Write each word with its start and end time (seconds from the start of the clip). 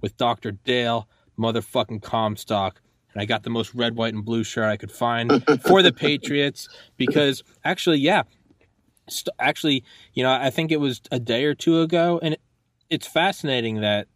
With 0.00 0.16
Dr. 0.16 0.52
Dale, 0.52 1.08
motherfucking 1.38 2.02
Comstock. 2.02 2.80
And 3.12 3.20
I 3.20 3.24
got 3.24 3.42
the 3.42 3.50
most 3.50 3.74
red, 3.74 3.96
white, 3.96 4.14
and 4.14 4.24
blue 4.24 4.44
shirt 4.44 4.64
I 4.64 4.76
could 4.76 4.92
find 4.92 5.44
for 5.66 5.82
the 5.82 5.92
Patriots 5.92 6.68
because 6.96 7.42
actually, 7.64 7.98
yeah, 7.98 8.22
st- 9.08 9.34
actually, 9.38 9.84
you 10.14 10.22
know, 10.22 10.32
I 10.32 10.50
think 10.50 10.70
it 10.70 10.80
was 10.80 11.00
a 11.10 11.18
day 11.18 11.44
or 11.44 11.54
two 11.54 11.80
ago, 11.80 12.20
and 12.22 12.34
it, 12.34 12.40
it's 12.88 13.06
fascinating 13.06 13.80
that. 13.80 14.06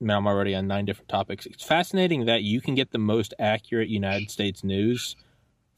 Man, 0.00 0.16
I'm 0.16 0.26
already 0.26 0.54
on 0.54 0.66
nine 0.66 0.84
different 0.84 1.08
topics. 1.08 1.46
It's 1.46 1.64
fascinating 1.64 2.26
that 2.26 2.42
you 2.42 2.60
can 2.60 2.74
get 2.74 2.90
the 2.90 2.98
most 2.98 3.32
accurate 3.38 3.88
United 3.88 4.30
States 4.30 4.62
news 4.62 5.16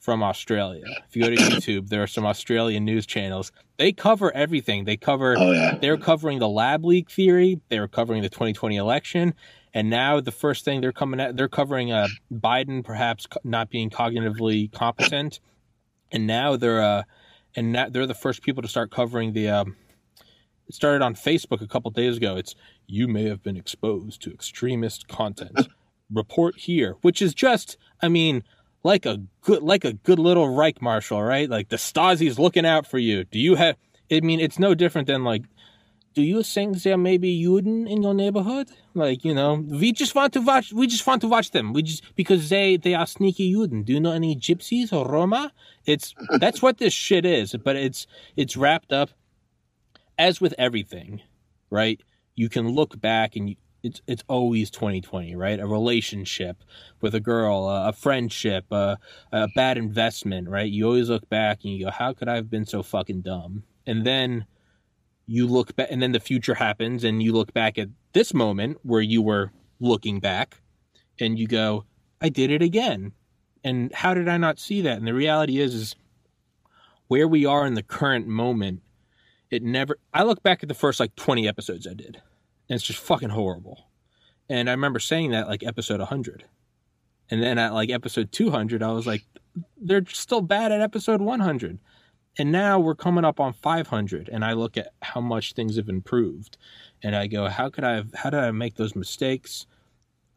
from 0.06 0.22
Australia. 0.22 0.84
If 1.08 1.16
you 1.16 1.24
go 1.24 1.30
to 1.30 1.36
YouTube, 1.36 1.88
there 1.88 2.00
are 2.00 2.06
some 2.06 2.24
Australian 2.24 2.84
news 2.84 3.06
channels. 3.06 3.50
They 3.76 3.90
cover 3.90 4.32
everything. 4.36 4.84
They 4.84 4.96
cover. 4.96 5.34
Oh, 5.36 5.50
yeah. 5.50 5.78
They're 5.78 5.96
covering 5.96 6.38
the 6.38 6.48
lab 6.48 6.84
leak 6.84 7.10
theory. 7.10 7.60
they're 7.70 7.88
covering 7.88 8.22
the 8.22 8.28
2020 8.28 8.76
election, 8.76 9.34
and 9.74 9.90
now 9.90 10.20
the 10.20 10.30
first 10.30 10.64
thing 10.64 10.80
they're 10.80 10.92
coming 10.92 11.18
at, 11.18 11.36
they're 11.36 11.48
covering 11.48 11.90
uh, 11.90 12.06
Biden 12.32 12.84
perhaps 12.84 13.26
not 13.42 13.68
being 13.68 13.90
cognitively 13.90 14.70
competent, 14.70 15.40
and 16.12 16.24
now 16.24 16.54
they're 16.54 16.80
uh, 16.80 17.02
and 17.56 17.72
now 17.72 17.88
they're 17.88 18.06
the 18.06 18.14
first 18.14 18.42
people 18.42 18.62
to 18.62 18.68
start 18.68 18.92
covering 18.92 19.32
the. 19.32 19.48
Um, 19.48 19.76
it 20.68 20.74
started 20.76 21.02
on 21.02 21.16
Facebook 21.16 21.60
a 21.60 21.66
couple 21.66 21.90
days 21.90 22.16
ago. 22.16 22.36
It's 22.36 22.54
you 22.86 23.08
may 23.08 23.24
have 23.24 23.42
been 23.42 23.56
exposed 23.56 24.22
to 24.22 24.32
extremist 24.32 25.08
content. 25.08 25.66
Report 26.12 26.54
here, 26.56 26.94
which 27.02 27.20
is 27.20 27.34
just, 27.34 27.76
I 28.00 28.06
mean, 28.06 28.44
like 28.86 29.04
a 29.04 29.20
good, 29.42 29.62
like 29.62 29.84
a 29.84 29.92
good 29.92 30.20
little 30.20 30.48
Reich 30.48 30.80
Marshal, 30.80 31.20
right? 31.20 31.50
Like 31.50 31.68
the 31.68 31.76
Stasi's 31.76 32.38
looking 32.38 32.64
out 32.64 32.86
for 32.86 32.98
you. 32.98 33.24
Do 33.24 33.38
you 33.38 33.56
have? 33.56 33.76
I 34.10 34.20
mean, 34.20 34.38
it's 34.38 34.60
no 34.60 34.74
different 34.74 35.08
than 35.08 35.24
like, 35.24 35.42
do 36.14 36.22
you 36.22 36.44
think 36.44 36.80
there 36.82 36.96
may 36.96 37.18
be 37.18 37.44
Juden 37.44 37.90
in 37.90 38.02
your 38.04 38.14
neighborhood? 38.14 38.68
Like, 38.94 39.24
you 39.24 39.34
know, 39.34 39.54
we 39.54 39.92
just 39.92 40.14
want 40.14 40.32
to 40.34 40.40
watch. 40.40 40.72
We 40.72 40.86
just 40.86 41.04
want 41.04 41.20
to 41.22 41.28
watch 41.28 41.50
them. 41.50 41.72
We 41.72 41.82
just 41.82 42.14
because 42.14 42.48
they 42.48 42.76
they 42.76 42.94
are 42.94 43.08
sneaky 43.08 43.52
Juden. 43.52 43.84
Do 43.84 43.92
you 43.92 44.00
know 44.00 44.12
any 44.12 44.36
gypsies 44.36 44.92
or 44.92 45.04
Roma? 45.04 45.52
It's 45.84 46.14
that's 46.38 46.62
what 46.62 46.78
this 46.78 46.94
shit 46.94 47.26
is. 47.26 47.56
But 47.56 47.74
it's 47.74 48.06
it's 48.36 48.56
wrapped 48.56 48.92
up 48.92 49.10
as 50.16 50.40
with 50.40 50.54
everything, 50.56 51.22
right? 51.70 52.00
You 52.36 52.48
can 52.48 52.68
look 52.68 53.00
back 53.00 53.34
and 53.34 53.50
you, 53.50 53.56
it's 53.86 54.02
it's 54.06 54.24
always 54.28 54.70
2020, 54.70 55.36
right? 55.36 55.60
A 55.60 55.66
relationship 55.66 56.64
with 57.00 57.14
a 57.14 57.20
girl, 57.20 57.68
a, 57.68 57.88
a 57.88 57.92
friendship, 57.92 58.66
a, 58.72 58.98
a 59.32 59.48
bad 59.54 59.78
investment, 59.78 60.48
right? 60.48 60.70
You 60.70 60.86
always 60.86 61.08
look 61.08 61.28
back 61.28 61.60
and 61.62 61.72
you 61.72 61.84
go, 61.84 61.90
"How 61.90 62.12
could 62.12 62.28
I 62.28 62.34
have 62.34 62.50
been 62.50 62.66
so 62.66 62.82
fucking 62.82 63.22
dumb?" 63.22 63.62
And 63.86 64.04
then 64.04 64.46
you 65.26 65.46
look 65.46 65.76
back, 65.76 65.88
and 65.90 66.02
then 66.02 66.12
the 66.12 66.20
future 66.20 66.54
happens, 66.54 67.04
and 67.04 67.22
you 67.22 67.32
look 67.32 67.52
back 67.54 67.78
at 67.78 67.88
this 68.12 68.34
moment 68.34 68.78
where 68.82 69.00
you 69.00 69.22
were 69.22 69.52
looking 69.78 70.18
back, 70.18 70.60
and 71.20 71.38
you 71.38 71.46
go, 71.46 71.84
"I 72.20 72.28
did 72.28 72.50
it 72.50 72.62
again." 72.62 73.12
And 73.62 73.92
how 73.92 74.14
did 74.14 74.28
I 74.28 74.36
not 74.36 74.58
see 74.58 74.80
that? 74.82 74.98
And 74.98 75.06
the 75.06 75.14
reality 75.14 75.58
is, 75.58 75.74
is 75.74 75.96
where 77.08 77.26
we 77.26 77.46
are 77.46 77.66
in 77.66 77.74
the 77.74 77.82
current 77.82 78.26
moment 78.26 78.82
it 79.50 79.62
never 79.62 79.96
i 80.12 80.24
look 80.24 80.42
back 80.42 80.62
at 80.62 80.68
the 80.68 80.74
first 80.74 80.98
like 80.98 81.14
20 81.14 81.46
episodes 81.46 81.86
i 81.86 81.94
did 81.94 82.20
and 82.68 82.76
it's 82.76 82.84
just 82.84 83.00
fucking 83.00 83.30
horrible. 83.30 83.88
And 84.48 84.68
i 84.68 84.72
remember 84.72 84.98
saying 84.98 85.32
that 85.32 85.48
like 85.48 85.64
episode 85.64 86.00
100 86.00 86.44
and 87.30 87.42
then 87.42 87.58
at 87.58 87.74
like 87.74 87.90
episode 87.90 88.30
200 88.30 88.82
i 88.82 88.92
was 88.92 89.06
like 89.06 89.24
they're 89.76 90.04
still 90.06 90.40
bad 90.40 90.70
at 90.70 90.80
episode 90.80 91.20
100 91.20 91.78
and 92.38 92.52
now 92.52 92.78
we're 92.78 92.94
coming 92.94 93.24
up 93.24 93.40
on 93.40 93.52
500 93.52 94.28
and 94.28 94.44
i 94.44 94.52
look 94.52 94.76
at 94.76 94.92
how 95.02 95.20
much 95.20 95.54
things 95.54 95.76
have 95.76 95.88
improved. 95.88 96.56
And 97.02 97.16
i 97.16 97.26
go 97.26 97.48
how 97.48 97.70
could 97.70 97.84
i 97.84 97.94
have 97.94 98.14
how 98.14 98.30
did 98.30 98.40
i 98.40 98.50
make 98.50 98.76
those 98.76 98.94
mistakes? 98.94 99.66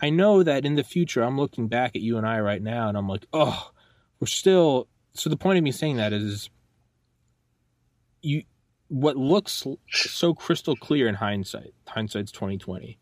I 0.01 0.09
know 0.09 0.43
that 0.43 0.65
in 0.65 0.75
the 0.75 0.83
future 0.83 1.21
i'm 1.21 1.37
looking 1.37 1.67
back 1.67 1.95
at 1.95 2.01
you 2.01 2.17
and 2.17 2.25
i 2.25 2.39
right 2.39 2.61
now 2.61 2.87
and 2.89 2.97
i'm 2.97 3.07
like 3.07 3.25
oh 3.33 3.71
we're 4.19 4.27
still 4.27 4.87
so 5.13 5.29
the 5.29 5.37
point 5.37 5.57
of 5.57 5.63
me 5.63 5.71
saying 5.71 5.97
that 5.97 6.13
is 6.13 6.49
you 8.21 8.43
what 8.89 9.15
looks 9.15 9.65
so 9.89 10.33
crystal 10.33 10.75
clear 10.75 11.07
in 11.07 11.15
hindsight, 11.15 11.73
hindsight's 11.87 12.31
2020, 12.31 12.99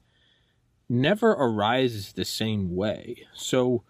never 0.89 1.31
arises 1.31 2.13
the 2.13 2.25
same 2.25 2.75
way. 2.75 3.25
So 3.33 3.83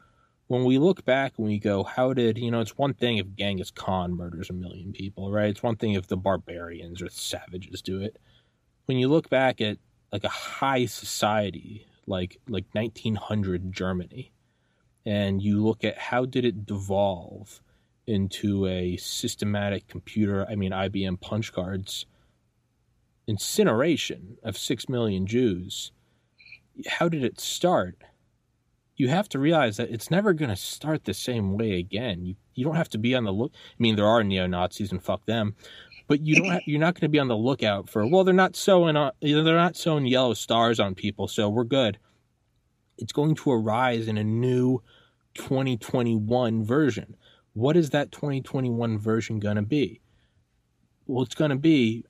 when 0.48 0.64
we 0.64 0.78
look 0.78 1.04
back 1.04 1.34
and 1.38 1.48
we 1.48 1.60
go, 1.60 1.84
how 1.84 2.14
did, 2.14 2.38
you 2.38 2.52
know, 2.52 2.62
it's 2.62 2.78
one 2.78 2.94
thing 2.94 3.18
if 3.18 3.36
Genghis 3.36 3.72
Khan 3.72 4.16
murders 4.16 4.50
a 4.50 4.54
million 4.54 4.94
people, 4.94 5.32
right? 5.32 5.50
It's 5.50 5.64
one 5.64 5.76
thing 5.76 5.94
if 5.94 6.08
the 6.08 6.18
barbarians 6.18 7.02
or 7.02 7.06
the 7.06 7.12
savages 7.12 7.82
do 7.82 8.02
it. 8.02 8.18
When 8.86 8.98
you 8.98 9.10
look 9.10 9.30
back 9.30 9.60
at 9.60 9.78
like 10.12 10.24
a 10.24 10.30
high 10.30 10.86
society, 10.86 11.88
like 12.06 12.40
like 12.48 12.66
1900 12.72 13.74
Germany, 13.74 14.32
and 15.06 15.42
you 15.42 15.64
look 15.64 15.84
at 15.84 15.98
how 15.98 16.26
did 16.26 16.46
it 16.46 16.66
devolve 16.66 17.62
into 18.08 18.66
a 18.66 18.98
systematic 18.98 19.88
computer, 19.88 20.48
I 20.50 20.56
mean, 20.56 20.72
IBM 20.72 21.20
punch 21.22 21.54
cards 21.54 22.06
incineration 23.28 24.38
of 24.44 24.58
six 24.58 24.88
million 24.88 25.28
Jews. 25.28 25.92
How 26.88 27.10
did 27.10 27.24
it 27.24 27.40
start? 27.40 27.98
You 28.96 29.10
have 29.10 29.30
to 29.30 29.40
realize 29.40 29.78
that 29.78 29.92
it's 29.92 30.10
never 30.10 30.34
going 30.34 30.50
to 30.50 30.56
start 30.56 31.04
the 31.04 31.14
same 31.14 31.56
way 31.58 31.74
again. 31.74 32.26
You, 32.26 32.36
you 32.56 32.66
don't 32.66 32.76
have 32.76 32.90
to 32.90 32.98
be 32.98 33.14
on 33.14 33.26
the 33.26 33.34
look. 33.34 33.52
I 33.54 33.76
mean, 33.78 33.96
there 33.96 34.08
are 34.08 34.24
neo 34.24 34.48
Nazis 34.48 34.92
and 34.92 35.04
fuck 35.04 35.26
them, 35.26 35.56
but 36.08 36.22
you 36.22 36.36
don't. 36.36 36.64
You're 36.66 36.80
not 36.80 36.96
going 36.96 37.02
to 37.02 37.10
be 37.10 37.20
on 37.20 37.28
the 37.28 37.38
lookout 37.38 37.90
for. 37.90 38.08
Well, 38.08 38.24
they're 38.24 38.34
not 38.34 38.56
sewing. 38.56 38.96
On, 38.96 39.12
they're 39.22 39.44
not 39.44 39.76
sewing 39.76 40.08
yellow 40.08 40.34
stars 40.34 40.80
on 40.80 40.96
people, 40.96 41.28
so 41.28 41.50
we're 41.50 41.64
good. 41.64 42.00
It's 42.98 43.14
going 43.14 43.36
to 43.36 43.52
arise 43.52 44.08
in 44.08 44.18
a 44.18 44.24
new 44.24 44.82
2021 45.36 46.66
version 46.66 47.16
what 47.58 47.76
is 47.76 47.90
that 47.90 48.12
2021 48.12 49.00
version 49.00 49.40
going 49.40 49.56
to 49.56 49.64
be? 49.64 50.00
Well, 51.08 51.24
it's 51.24 51.34
going 51.34 51.50
to 51.50 51.58
be 51.58 52.06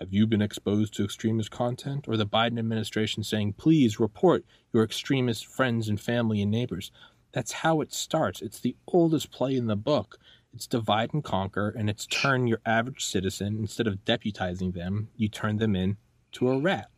have 0.00 0.12
you 0.12 0.26
been 0.26 0.42
exposed 0.42 0.94
to 0.94 1.04
extremist 1.04 1.52
content? 1.52 2.08
Or 2.08 2.16
the 2.16 2.26
Biden 2.26 2.58
administration 2.58 3.22
saying, 3.22 3.52
please 3.52 4.00
report 4.00 4.44
your 4.72 4.82
extremist 4.82 5.46
friends 5.46 5.88
and 5.88 6.00
family 6.00 6.42
and 6.42 6.50
neighbors. 6.50 6.90
That's 7.30 7.52
how 7.52 7.80
it 7.80 7.92
starts. 7.92 8.42
It's 8.42 8.58
the 8.58 8.74
oldest 8.88 9.30
play 9.30 9.54
in 9.54 9.68
the 9.68 9.76
book. 9.76 10.18
It's 10.52 10.66
divide 10.66 11.14
and 11.14 11.22
conquer, 11.22 11.68
and 11.68 11.88
it's 11.88 12.04
turn 12.04 12.48
your 12.48 12.60
average 12.66 13.04
citizen, 13.04 13.58
instead 13.60 13.86
of 13.86 14.04
deputizing 14.04 14.74
them, 14.74 15.10
you 15.14 15.28
turn 15.28 15.58
them 15.58 15.76
in 15.76 15.96
to 16.32 16.50
a 16.50 16.58
rat. 16.58 16.90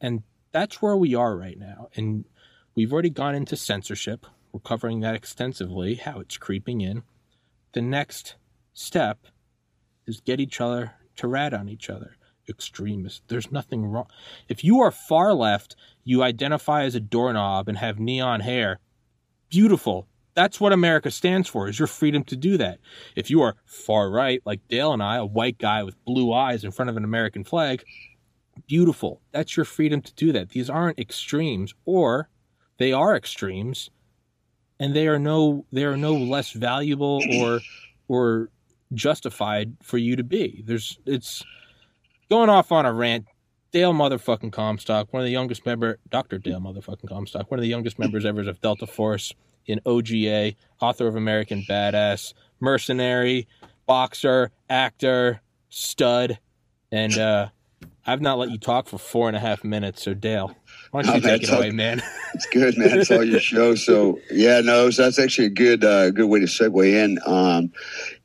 And 0.00 0.22
that's 0.52 0.80
where 0.80 0.96
we 0.96 1.16
are 1.16 1.36
right 1.36 1.58
now. 1.58 1.88
And 1.96 2.24
we've 2.76 2.92
already 2.92 3.10
gone 3.10 3.34
into 3.34 3.56
censorship. 3.56 4.26
We're 4.52 4.60
covering 4.60 5.00
that 5.00 5.16
extensively, 5.16 5.96
how 5.96 6.20
it's 6.20 6.38
creeping 6.38 6.82
in 6.82 7.02
the 7.76 7.82
next 7.82 8.36
step 8.72 9.26
is 10.06 10.22
get 10.22 10.40
each 10.40 10.62
other 10.62 10.94
to 11.14 11.28
rat 11.28 11.52
on 11.52 11.68
each 11.68 11.90
other. 11.90 12.16
Extremists. 12.48 13.20
There's 13.28 13.52
nothing 13.52 13.84
wrong. 13.84 14.06
If 14.48 14.64
you 14.64 14.80
are 14.80 14.90
far 14.90 15.34
left, 15.34 15.76
you 16.02 16.22
identify 16.22 16.84
as 16.84 16.94
a 16.94 17.00
doorknob 17.00 17.68
and 17.68 17.76
have 17.76 18.00
neon 18.00 18.40
hair. 18.40 18.80
Beautiful. 19.50 20.08
That's 20.32 20.58
what 20.58 20.72
America 20.72 21.10
stands 21.10 21.48
for, 21.48 21.68
is 21.68 21.78
your 21.78 21.86
freedom 21.86 22.24
to 22.24 22.36
do 22.36 22.56
that. 22.56 22.78
If 23.14 23.28
you 23.28 23.42
are 23.42 23.56
far 23.66 24.10
right, 24.10 24.40
like 24.46 24.66
Dale 24.68 24.94
and 24.94 25.02
I, 25.02 25.16
a 25.16 25.26
white 25.26 25.58
guy 25.58 25.82
with 25.82 26.02
blue 26.06 26.32
eyes 26.32 26.64
in 26.64 26.70
front 26.70 26.88
of 26.88 26.96
an 26.96 27.04
American 27.04 27.44
flag, 27.44 27.84
beautiful. 28.66 29.20
That's 29.32 29.54
your 29.54 29.66
freedom 29.66 30.00
to 30.00 30.14
do 30.14 30.32
that. 30.32 30.48
These 30.48 30.70
aren't 30.70 30.98
extremes, 30.98 31.74
or 31.84 32.30
they 32.78 32.94
are 32.94 33.14
extremes, 33.14 33.90
and 34.78 34.94
they 34.94 35.08
are 35.08 35.18
no 35.18 35.64
they 35.72 35.84
are 35.84 35.96
no 35.96 36.14
less 36.14 36.52
valuable 36.52 37.20
or 37.38 37.60
or 38.08 38.48
justified 38.94 39.76
for 39.82 39.98
you 39.98 40.16
to 40.16 40.24
be. 40.24 40.62
There's 40.64 40.98
it's 41.06 41.44
going 42.30 42.50
off 42.50 42.72
on 42.72 42.86
a 42.86 42.92
rant. 42.92 43.26
Dale 43.72 43.92
motherfucking 43.92 44.52
Comstock, 44.52 45.12
one 45.12 45.20
of 45.20 45.26
the 45.26 45.32
youngest 45.32 45.66
member, 45.66 45.98
Dr. 46.08 46.38
Dale 46.38 46.60
motherfucking 46.60 47.08
Comstock, 47.08 47.50
one 47.50 47.58
of 47.58 47.62
the 47.62 47.68
youngest 47.68 47.98
members 47.98 48.24
ever 48.24 48.48
of 48.48 48.60
Delta 48.62 48.86
Force 48.86 49.34
in 49.66 49.80
OGA, 49.84 50.54
author 50.80 51.06
of 51.06 51.16
American 51.16 51.62
Badass, 51.68 52.32
mercenary, 52.60 53.46
boxer, 53.84 54.50
actor, 54.70 55.42
stud, 55.68 56.38
and 56.92 57.18
uh, 57.18 57.48
I've 58.06 58.22
not 58.22 58.38
let 58.38 58.50
you 58.50 58.58
talk 58.58 58.86
for 58.86 58.98
four 58.98 59.28
and 59.28 59.36
a 59.36 59.40
half 59.40 59.64
minutes. 59.64 60.04
So 60.04 60.14
Dale, 60.14 60.54
Why 60.90 61.02
don't 61.02 61.16
you 61.16 61.20
man, 61.28 61.38
take 61.38 61.48
it 61.48 61.52
away, 61.52 61.70
man? 61.70 62.02
It's 62.34 62.44
good, 62.46 62.76
man. 62.76 62.98
It's 62.98 63.10
all 63.10 63.24
your 63.24 63.40
show. 63.40 63.74
So 63.76 64.20
yeah, 64.30 64.60
no, 64.60 64.90
so 64.90 65.04
that's 65.04 65.18
actually 65.18 65.46
a 65.46 65.50
good 65.50 65.82
uh, 65.82 66.10
good 66.10 66.26
way 66.26 66.38
to 66.40 66.44
segue 66.44 66.86
in. 66.86 67.18
Um, 67.24 67.72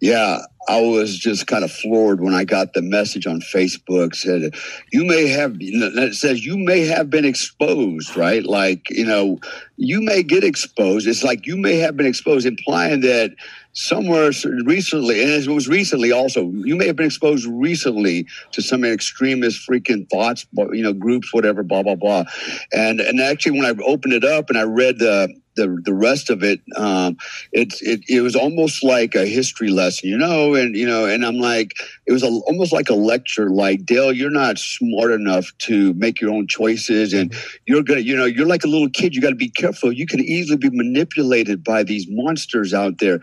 yeah, 0.01 0.39
I 0.67 0.81
was 0.81 1.17
just 1.17 1.47
kind 1.47 1.63
of 1.63 1.71
floored 1.71 2.19
when 2.19 2.33
I 2.33 2.43
got 2.43 2.73
the 2.73 2.81
message 2.81 3.25
on 3.25 3.39
Facebook 3.39 4.13
said 4.13 4.53
you 4.91 5.05
may 5.05 5.27
have 5.27 5.55
it 5.59 6.13
says 6.15 6.45
you 6.45 6.57
may 6.57 6.81
have 6.81 7.09
been 7.09 7.23
exposed, 7.23 8.17
right? 8.17 8.43
Like 8.43 8.89
you 8.89 9.05
know, 9.05 9.39
you 9.77 10.01
may 10.01 10.23
get 10.23 10.43
exposed. 10.43 11.07
It's 11.07 11.23
like 11.23 11.47
you 11.47 11.55
may 11.55 11.77
have 11.77 11.95
been 11.95 12.05
exposed, 12.05 12.45
implying 12.45 12.99
that 13.01 13.33
somewhere 13.73 14.31
recently, 14.65 15.21
and 15.21 15.31
it 15.31 15.49
was 15.49 15.67
recently 15.67 16.11
also, 16.11 16.51
you 16.51 16.75
may 16.75 16.87
have 16.87 16.95
been 16.95 17.05
exposed 17.05 17.47
recently 17.47 18.27
to 18.51 18.61
some 18.61 18.83
extremist 18.83 19.67
freaking 19.67 20.09
thoughts, 20.09 20.45
you 20.71 20.83
know, 20.83 20.93
groups, 20.93 21.33
whatever, 21.33 21.63
blah 21.63 21.83
blah 21.83 21.95
blah. 21.95 22.25
And 22.73 22.99
and 22.99 23.19
actually, 23.19 23.59
when 23.59 23.65
I 23.65 23.81
opened 23.83 24.13
it 24.13 24.23
up 24.23 24.49
and 24.49 24.57
I 24.57 24.63
read 24.63 24.99
the 24.99 25.33
the 25.55 25.81
the 25.83 25.93
rest 25.93 26.29
of 26.29 26.43
it, 26.43 26.61
um, 26.75 27.17
it, 27.51 27.73
it 27.81 28.01
it 28.07 28.21
was 28.21 28.35
almost 28.35 28.83
like 28.83 29.15
a 29.15 29.25
history 29.25 29.69
lesson, 29.69 30.09
you 30.09 30.17
know, 30.17 30.53
and 30.55 30.75
you 30.75 30.85
know, 30.85 31.05
and 31.05 31.25
I'm 31.25 31.37
like, 31.37 31.73
it 32.05 32.11
was 32.11 32.23
a, 32.23 32.27
almost 32.27 32.71
like 32.71 32.89
a 32.89 32.95
lecture, 32.95 33.49
like 33.49 33.85
Dale, 33.85 34.11
you're 34.11 34.29
not 34.29 34.57
smart 34.57 35.11
enough 35.11 35.51
to 35.59 35.93
make 35.93 36.21
your 36.21 36.31
own 36.31 36.47
choices, 36.47 37.13
and 37.13 37.33
you're 37.65 37.83
gonna, 37.83 38.01
you 38.01 38.15
know, 38.15 38.25
you're 38.25 38.47
like 38.47 38.63
a 38.63 38.67
little 38.67 38.89
kid. 38.89 39.15
You 39.15 39.21
got 39.21 39.29
to 39.29 39.35
be 39.35 39.49
careful. 39.49 39.91
You 39.91 40.07
can 40.07 40.19
easily 40.21 40.57
be 40.57 40.69
manipulated 40.71 41.63
by 41.63 41.83
these 41.83 42.05
monsters 42.09 42.73
out 42.73 42.99
there, 42.99 43.19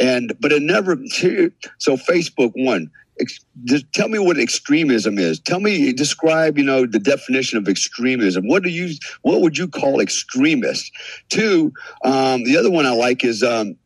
and 0.00 0.34
but 0.40 0.52
it 0.52 0.62
never. 0.62 0.96
So 1.78 1.96
Facebook 1.96 2.52
one 2.54 2.90
just 3.64 3.92
tell 3.92 4.08
me 4.08 4.18
what 4.18 4.38
extremism 4.38 5.18
is. 5.18 5.38
Tell 5.40 5.60
me, 5.60 5.92
describe, 5.92 6.58
you 6.58 6.64
know, 6.64 6.86
the 6.86 6.98
definition 6.98 7.58
of 7.58 7.68
extremism. 7.68 8.48
What 8.48 8.62
do 8.62 8.70
you, 8.70 8.94
what 9.22 9.40
would 9.40 9.56
you 9.56 9.68
call 9.68 10.00
extremist? 10.00 10.90
Two, 11.28 11.72
um, 12.04 12.44
the 12.44 12.56
other 12.56 12.70
one 12.70 12.86
I 12.86 12.90
like 12.90 13.24
is, 13.24 13.42
um, 13.42 13.76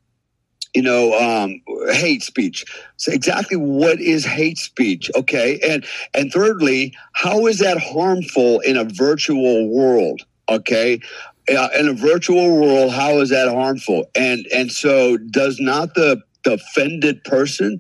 you 0.74 0.82
know, 0.82 1.12
um, 1.18 1.60
hate 1.92 2.22
speech. 2.22 2.64
So 2.96 3.12
exactly 3.12 3.56
what 3.56 4.00
is 4.00 4.24
hate 4.24 4.58
speech? 4.58 5.10
Okay, 5.16 5.58
and 5.60 5.84
and 6.14 6.32
thirdly, 6.32 6.94
how 7.14 7.46
is 7.46 7.58
that 7.58 7.78
harmful 7.78 8.60
in 8.60 8.76
a 8.76 8.84
virtual 8.84 9.68
world? 9.68 10.22
Okay, 10.48 11.00
uh, 11.48 11.68
in 11.78 11.88
a 11.88 11.94
virtual 11.94 12.60
world, 12.60 12.92
how 12.92 13.20
is 13.20 13.30
that 13.30 13.48
harmful? 13.48 14.04
And 14.14 14.46
and 14.54 14.70
so 14.70 15.16
does 15.16 15.58
not 15.58 15.94
the 15.94 16.22
the 16.48 16.54
offended 16.54 17.22
person, 17.24 17.78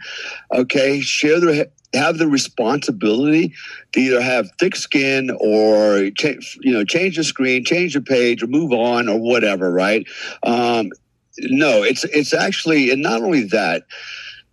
okay, 0.52 1.00
share 1.00 1.40
their 1.40 1.66
have 1.94 2.18
the 2.18 2.28
responsibility 2.28 3.54
to 3.92 4.00
either 4.00 4.20
have 4.20 4.50
thick 4.58 4.76
skin 4.76 5.30
or 5.40 6.10
change, 6.10 6.58
you 6.60 6.72
know 6.72 6.84
change 6.84 7.16
the 7.16 7.24
screen, 7.24 7.64
change 7.64 7.94
the 7.94 8.02
page, 8.02 8.42
or 8.42 8.46
move 8.46 8.72
on, 8.72 9.08
or 9.08 9.18
whatever. 9.18 9.72
Right? 9.72 10.06
Um, 10.42 10.90
no, 11.38 11.82
it's 11.82 12.04
it's 12.04 12.34
actually, 12.34 12.90
and 12.90 13.02
not 13.02 13.22
only 13.22 13.44
that. 13.44 13.84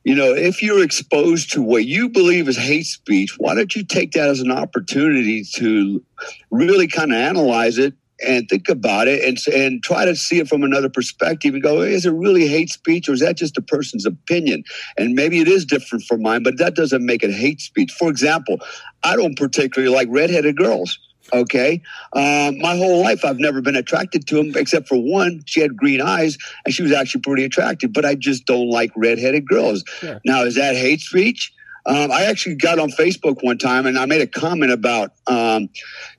You 0.07 0.13
know, 0.13 0.35
if 0.35 0.61
you're 0.61 0.83
exposed 0.83 1.51
to 1.53 1.63
what 1.63 1.85
you 1.85 2.09
believe 2.09 2.47
is 2.47 2.55
hate 2.55 2.85
speech, 2.85 3.39
why 3.39 3.55
don't 3.55 3.75
you 3.75 3.83
take 3.83 4.11
that 4.11 4.29
as 4.29 4.39
an 4.39 4.51
opportunity 4.51 5.43
to 5.55 6.03
really 6.51 6.87
kind 6.87 7.11
of 7.11 7.17
analyze 7.17 7.79
it 7.79 7.95
and 8.23 8.47
think 8.49 8.69
about 8.69 9.07
it 9.07 9.23
and 9.23 9.37
and 9.53 9.83
try 9.83 10.05
to 10.05 10.15
see 10.15 10.39
it 10.39 10.47
from 10.47 10.63
another 10.63 10.89
perspective 10.89 11.53
and 11.53 11.63
go, 11.63 11.81
is 11.81 12.05
it 12.05 12.11
really 12.11 12.47
hate 12.47 12.69
speech 12.69 13.09
or 13.09 13.13
is 13.13 13.19
that 13.19 13.37
just 13.37 13.57
a 13.57 13.61
person's 13.61 14.05
opinion? 14.05 14.63
And 14.97 15.13
maybe 15.13 15.39
it 15.39 15.47
is 15.47 15.65
different 15.65 16.05
from 16.05 16.21
mine, 16.21 16.43
but 16.43 16.57
that 16.57 16.75
doesn't 16.75 17.05
make 17.05 17.23
it 17.23 17.31
hate 17.31 17.61
speech. 17.61 17.91
For 17.91 18.09
example, 18.09 18.59
I 19.03 19.15
don't 19.15 19.37
particularly 19.37 19.93
like 19.93 20.07
redheaded 20.09 20.57
girls. 20.57 20.97
Okay. 21.33 21.81
Um, 22.13 22.59
my 22.59 22.77
whole 22.77 23.01
life, 23.01 23.25
I've 23.25 23.39
never 23.39 23.59
been 23.59 23.75
attracted 23.75 24.27
to 24.27 24.35
them 24.35 24.53
except 24.55 24.87
for 24.87 24.97
one. 24.97 25.41
She 25.45 25.59
had 25.59 25.75
green 25.75 25.99
eyes 25.99 26.37
and 26.65 26.73
she 26.73 26.83
was 26.83 26.91
actually 26.91 27.21
pretty 27.21 27.43
attractive, 27.43 27.93
but 27.93 28.05
I 28.05 28.15
just 28.15 28.45
don't 28.45 28.69
like 28.69 28.91
redheaded 28.95 29.47
girls. 29.47 29.83
Sure. 29.99 30.21
Now, 30.23 30.43
is 30.43 30.55
that 30.55 30.75
hate 30.75 31.01
speech? 31.01 31.51
Um, 31.87 32.11
I 32.11 32.23
actually 32.23 32.55
got 32.55 32.79
on 32.79 32.89
Facebook 32.91 33.43
one 33.43 33.57
time 33.57 33.85
and 33.85 33.97
I 33.97 34.05
made 34.05 34.21
a 34.21 34.27
comment 34.27 34.71
about 34.71 35.11
um, 35.27 35.69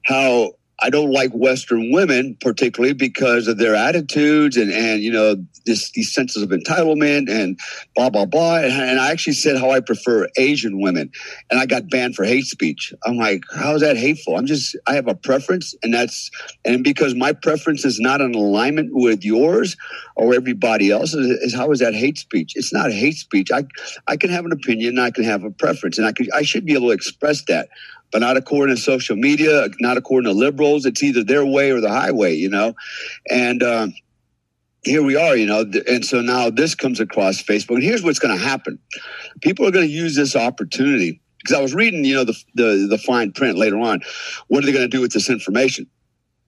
how 0.05 0.53
I 0.81 0.91
don't 0.91 1.11
like 1.11 1.33
Western 1.33 1.91
women, 1.91 2.37
particularly 2.41 2.93
because 2.93 3.49
of 3.49 3.57
their 3.57 3.75
attitudes 3.75 4.57
and, 4.59 4.71
and 4.71 5.01
you 5.01 5.11
know, 5.11 5.37
this, 5.65 5.91
these 5.93 6.13
senses 6.13 6.43
of 6.43 6.51
entitlement 6.51 7.31
and 7.31 7.59
blah, 7.95 8.11
blah, 8.11 8.27
blah. 8.27 8.57
And, 8.59 8.73
and 8.73 9.01
I 9.01 9.11
actually 9.11 9.33
said 9.33 9.57
how 9.57 9.71
I 9.71 9.81
prefer 9.81 10.29
Asian 10.37 10.81
women. 10.81 11.11
And 11.51 11.59
I 11.59 11.67
got 11.67 11.89
banned 11.89 12.15
for 12.15 12.25
hate 12.25 12.45
speech. 12.45 12.93
I'm 13.07 13.17
like, 13.17 13.43
how 13.55 13.75
is 13.75 13.81
that 13.81 13.97
hateful? 13.97 14.37
I'm 14.37 14.47
just, 14.47 14.77
I 14.87 14.95
have 14.95 15.09
a 15.09 15.15
preference. 15.15 15.75
And 15.83 15.95
that's, 15.95 16.31
and 16.65 16.85
because 16.85 17.15
my 17.15 17.33
preference 17.33 17.85
is 17.85 17.99
not 17.99 18.21
in 18.21 18.35
alignment 18.35 18.91
with 18.93 19.25
yours 19.25 19.77
or 20.15 20.35
everybody 20.35 20.91
else's, 20.91 21.27
is 21.41 21.55
how 21.55 21.71
is 21.73 21.79
that 21.79 21.95
hate 21.95 22.19
speech? 22.19 22.53
It's 22.55 22.73
not 22.73 22.93
hate 22.93 23.17
speech. 23.17 23.51
I, 23.51 23.65
I 24.07 24.17
can 24.19 24.29
have 24.29 24.45
an 24.45 24.53
opinion, 24.53 24.99
I 24.99 25.11
can 25.11 25.25
have 25.25 25.43
a 25.43 25.51
preference, 25.51 25.99
and 25.99 26.07
I, 26.07 26.13
I 26.37 26.43
should 26.43 26.67
be 26.67 26.75
able 26.75 26.89
to 26.89 26.93
express 26.93 27.43
that 27.45 27.69
but 28.13 28.21
not 28.21 28.37
according 28.37 28.77
to 28.77 28.81
social 28.81 29.17
media, 29.17 29.69
not 29.81 29.97
according 29.97 30.31
to 30.31 30.39
liberals. 30.39 30.87
It's 30.87 31.03
either 31.03 31.23
their 31.23 31.45
way 31.45 31.71
or 31.71 31.81
the 31.81 31.91
highway, 31.91 32.35
you 32.35 32.49
know. 32.49 32.75
And 33.29 33.63
um, 33.63 33.95
here 34.83 35.03
we 35.03 35.17
are, 35.17 35.37
you 35.37 35.47
know. 35.47 35.65
And 35.89 36.05
so 36.05 36.21
now 36.21 36.51
this 36.51 36.75
comes 36.75 37.01
across 37.01 37.43
Facebook. 37.43 37.75
And 37.75 37.83
here's 37.83 38.03
what's 38.03 38.19
going 38.19 38.37
to 38.37 38.43
happen: 38.43 38.79
people 39.43 39.67
are 39.67 39.73
going 39.73 39.87
to 39.87 39.93
use 39.93 40.15
this 40.15 40.37
opportunity 40.37 41.21
because 41.39 41.57
I 41.57 41.63
was 41.63 41.75
reading, 41.75 42.05
you 42.05 42.15
know, 42.15 42.25
the, 42.25 42.37
the 42.55 42.87
the 42.89 42.99
fine 42.99 43.33
print 43.33 43.59
later 43.59 43.79
on. 43.79 44.03
What 44.49 44.63
are 44.63 44.67
they 44.67 44.73
going 44.73 44.89
to 44.89 44.97
do 44.97 45.01
with 45.01 45.13
this 45.13 45.31
information? 45.31 45.87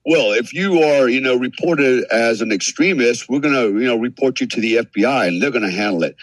Well, 0.05 0.31
if 0.31 0.53
you 0.53 0.81
are, 0.81 1.07
you 1.07 1.21
know, 1.21 1.35
reported 1.35 2.05
as 2.05 2.41
an 2.41 2.51
extremist, 2.51 3.29
we're 3.29 3.41
going 3.41 3.53
to, 3.53 3.79
you 3.79 3.85
know, 3.85 3.97
report 3.97 4.39
you 4.39 4.47
to 4.47 4.61
the 4.61 4.75
FBI, 4.77 5.27
and 5.27 5.41
they're 5.41 5.51
going 5.51 5.69
to 5.69 5.71
handle 5.71 6.03
it. 6.03 6.15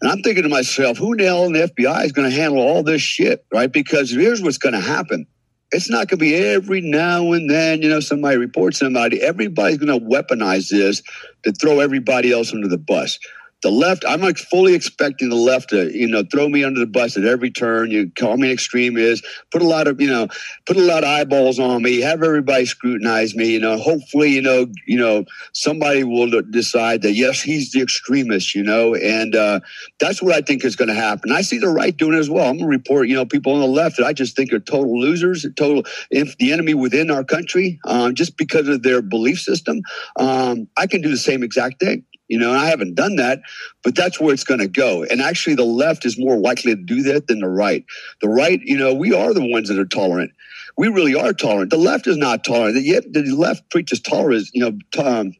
And 0.00 0.10
I'm 0.10 0.22
thinking 0.22 0.44
to 0.44 0.48
myself, 0.48 0.96
who 0.96 1.16
the 1.16 1.24
hell 1.24 1.44
in 1.44 1.52
the 1.52 1.70
FBI 1.76 2.04
is 2.04 2.12
going 2.12 2.30
to 2.30 2.36
handle 2.36 2.60
all 2.60 2.82
this 2.82 3.02
shit, 3.02 3.44
right? 3.52 3.72
Because 3.72 4.10
here's 4.10 4.42
what's 4.42 4.58
going 4.58 4.74
to 4.74 4.80
happen. 4.80 5.26
It's 5.70 5.90
not 5.90 6.08
going 6.08 6.18
to 6.18 6.24
be 6.24 6.34
every 6.34 6.80
now 6.80 7.32
and 7.32 7.50
then, 7.50 7.82
you 7.82 7.88
know, 7.88 8.00
somebody 8.00 8.38
reports 8.38 8.78
somebody. 8.78 9.20
Everybody's 9.20 9.78
going 9.78 10.00
to 10.00 10.06
weaponize 10.06 10.70
this 10.70 11.02
to 11.44 11.52
throw 11.52 11.80
everybody 11.80 12.32
else 12.32 12.54
under 12.54 12.68
the 12.68 12.78
bus. 12.78 13.18
The 13.62 13.70
left, 13.70 14.04
I'm 14.06 14.20
like 14.20 14.38
fully 14.38 14.74
expecting 14.74 15.30
the 15.30 15.36
left 15.36 15.70
to, 15.70 15.90
you 15.92 16.06
know, 16.06 16.22
throw 16.30 16.48
me 16.48 16.62
under 16.62 16.78
the 16.78 16.86
bus 16.86 17.16
at 17.16 17.24
every 17.24 17.50
turn. 17.50 17.90
You 17.90 18.10
call 18.16 18.36
me 18.36 18.48
an 18.48 18.52
extremist, 18.52 19.26
put 19.50 19.62
a 19.62 19.66
lot 19.66 19.88
of, 19.88 20.00
you 20.00 20.06
know, 20.06 20.28
put 20.64 20.76
a 20.76 20.80
lot 20.80 21.02
of 21.02 21.08
eyeballs 21.08 21.58
on 21.58 21.82
me, 21.82 22.00
have 22.00 22.22
everybody 22.22 22.66
scrutinize 22.66 23.34
me. 23.34 23.50
You 23.50 23.58
know, 23.58 23.76
hopefully, 23.76 24.30
you 24.30 24.42
know, 24.42 24.66
you 24.86 24.96
know, 24.96 25.24
somebody 25.52 26.04
will 26.04 26.40
decide 26.42 27.02
that 27.02 27.14
yes, 27.14 27.42
he's 27.42 27.72
the 27.72 27.82
extremist. 27.82 28.54
You 28.54 28.62
know, 28.62 28.94
and 28.94 29.34
uh, 29.34 29.58
that's 29.98 30.22
what 30.22 30.34
I 30.34 30.40
think 30.40 30.64
is 30.64 30.76
going 30.76 30.88
to 30.88 30.94
happen. 30.94 31.32
I 31.32 31.42
see 31.42 31.58
the 31.58 31.68
right 31.68 31.96
doing 31.96 32.14
it 32.14 32.20
as 32.20 32.30
well. 32.30 32.48
I'm 32.48 32.58
going 32.58 32.70
to 32.70 32.76
report, 32.76 33.08
you 33.08 33.16
know, 33.16 33.26
people 33.26 33.54
on 33.54 33.60
the 33.60 33.66
left 33.66 33.96
that 33.96 34.06
I 34.06 34.12
just 34.12 34.36
think 34.36 34.52
are 34.52 34.60
total 34.60 35.00
losers, 35.00 35.44
total 35.56 35.84
if 36.10 36.36
the 36.38 36.52
enemy 36.52 36.74
within 36.74 37.10
our 37.10 37.24
country, 37.24 37.80
um, 37.86 38.14
just 38.14 38.36
because 38.36 38.68
of 38.68 38.84
their 38.84 39.02
belief 39.02 39.40
system. 39.40 39.82
Um, 40.16 40.68
I 40.76 40.86
can 40.86 41.02
do 41.02 41.08
the 41.10 41.16
same 41.16 41.42
exact 41.42 41.80
thing. 41.80 42.04
You 42.28 42.38
know, 42.38 42.50
and 42.50 42.58
I 42.58 42.66
haven't 42.66 42.94
done 42.94 43.16
that, 43.16 43.40
but 43.82 43.94
that's 43.94 44.20
where 44.20 44.34
it's 44.34 44.44
going 44.44 44.60
to 44.60 44.68
go. 44.68 45.02
And 45.04 45.20
actually, 45.20 45.56
the 45.56 45.64
left 45.64 46.04
is 46.04 46.18
more 46.18 46.36
likely 46.36 46.74
to 46.74 46.82
do 46.82 47.02
that 47.04 47.26
than 47.26 47.40
the 47.40 47.48
right. 47.48 47.84
The 48.20 48.28
right, 48.28 48.60
you 48.62 48.76
know, 48.76 48.94
we 48.94 49.12
are 49.12 49.32
the 49.34 49.46
ones 49.46 49.68
that 49.68 49.78
are 49.78 49.86
tolerant. 49.86 50.32
We 50.76 50.88
really 50.88 51.14
are 51.14 51.32
tolerant. 51.32 51.70
The 51.70 51.78
left 51.78 52.06
is 52.06 52.16
not 52.16 52.44
tolerant. 52.44 52.80
Yet 52.82 53.12
the 53.12 53.22
left 53.34 53.70
preaches 53.70 54.00
tolerance, 54.00 54.50
you 54.52 54.60
know, 54.60 55.02
um, 55.02 55.32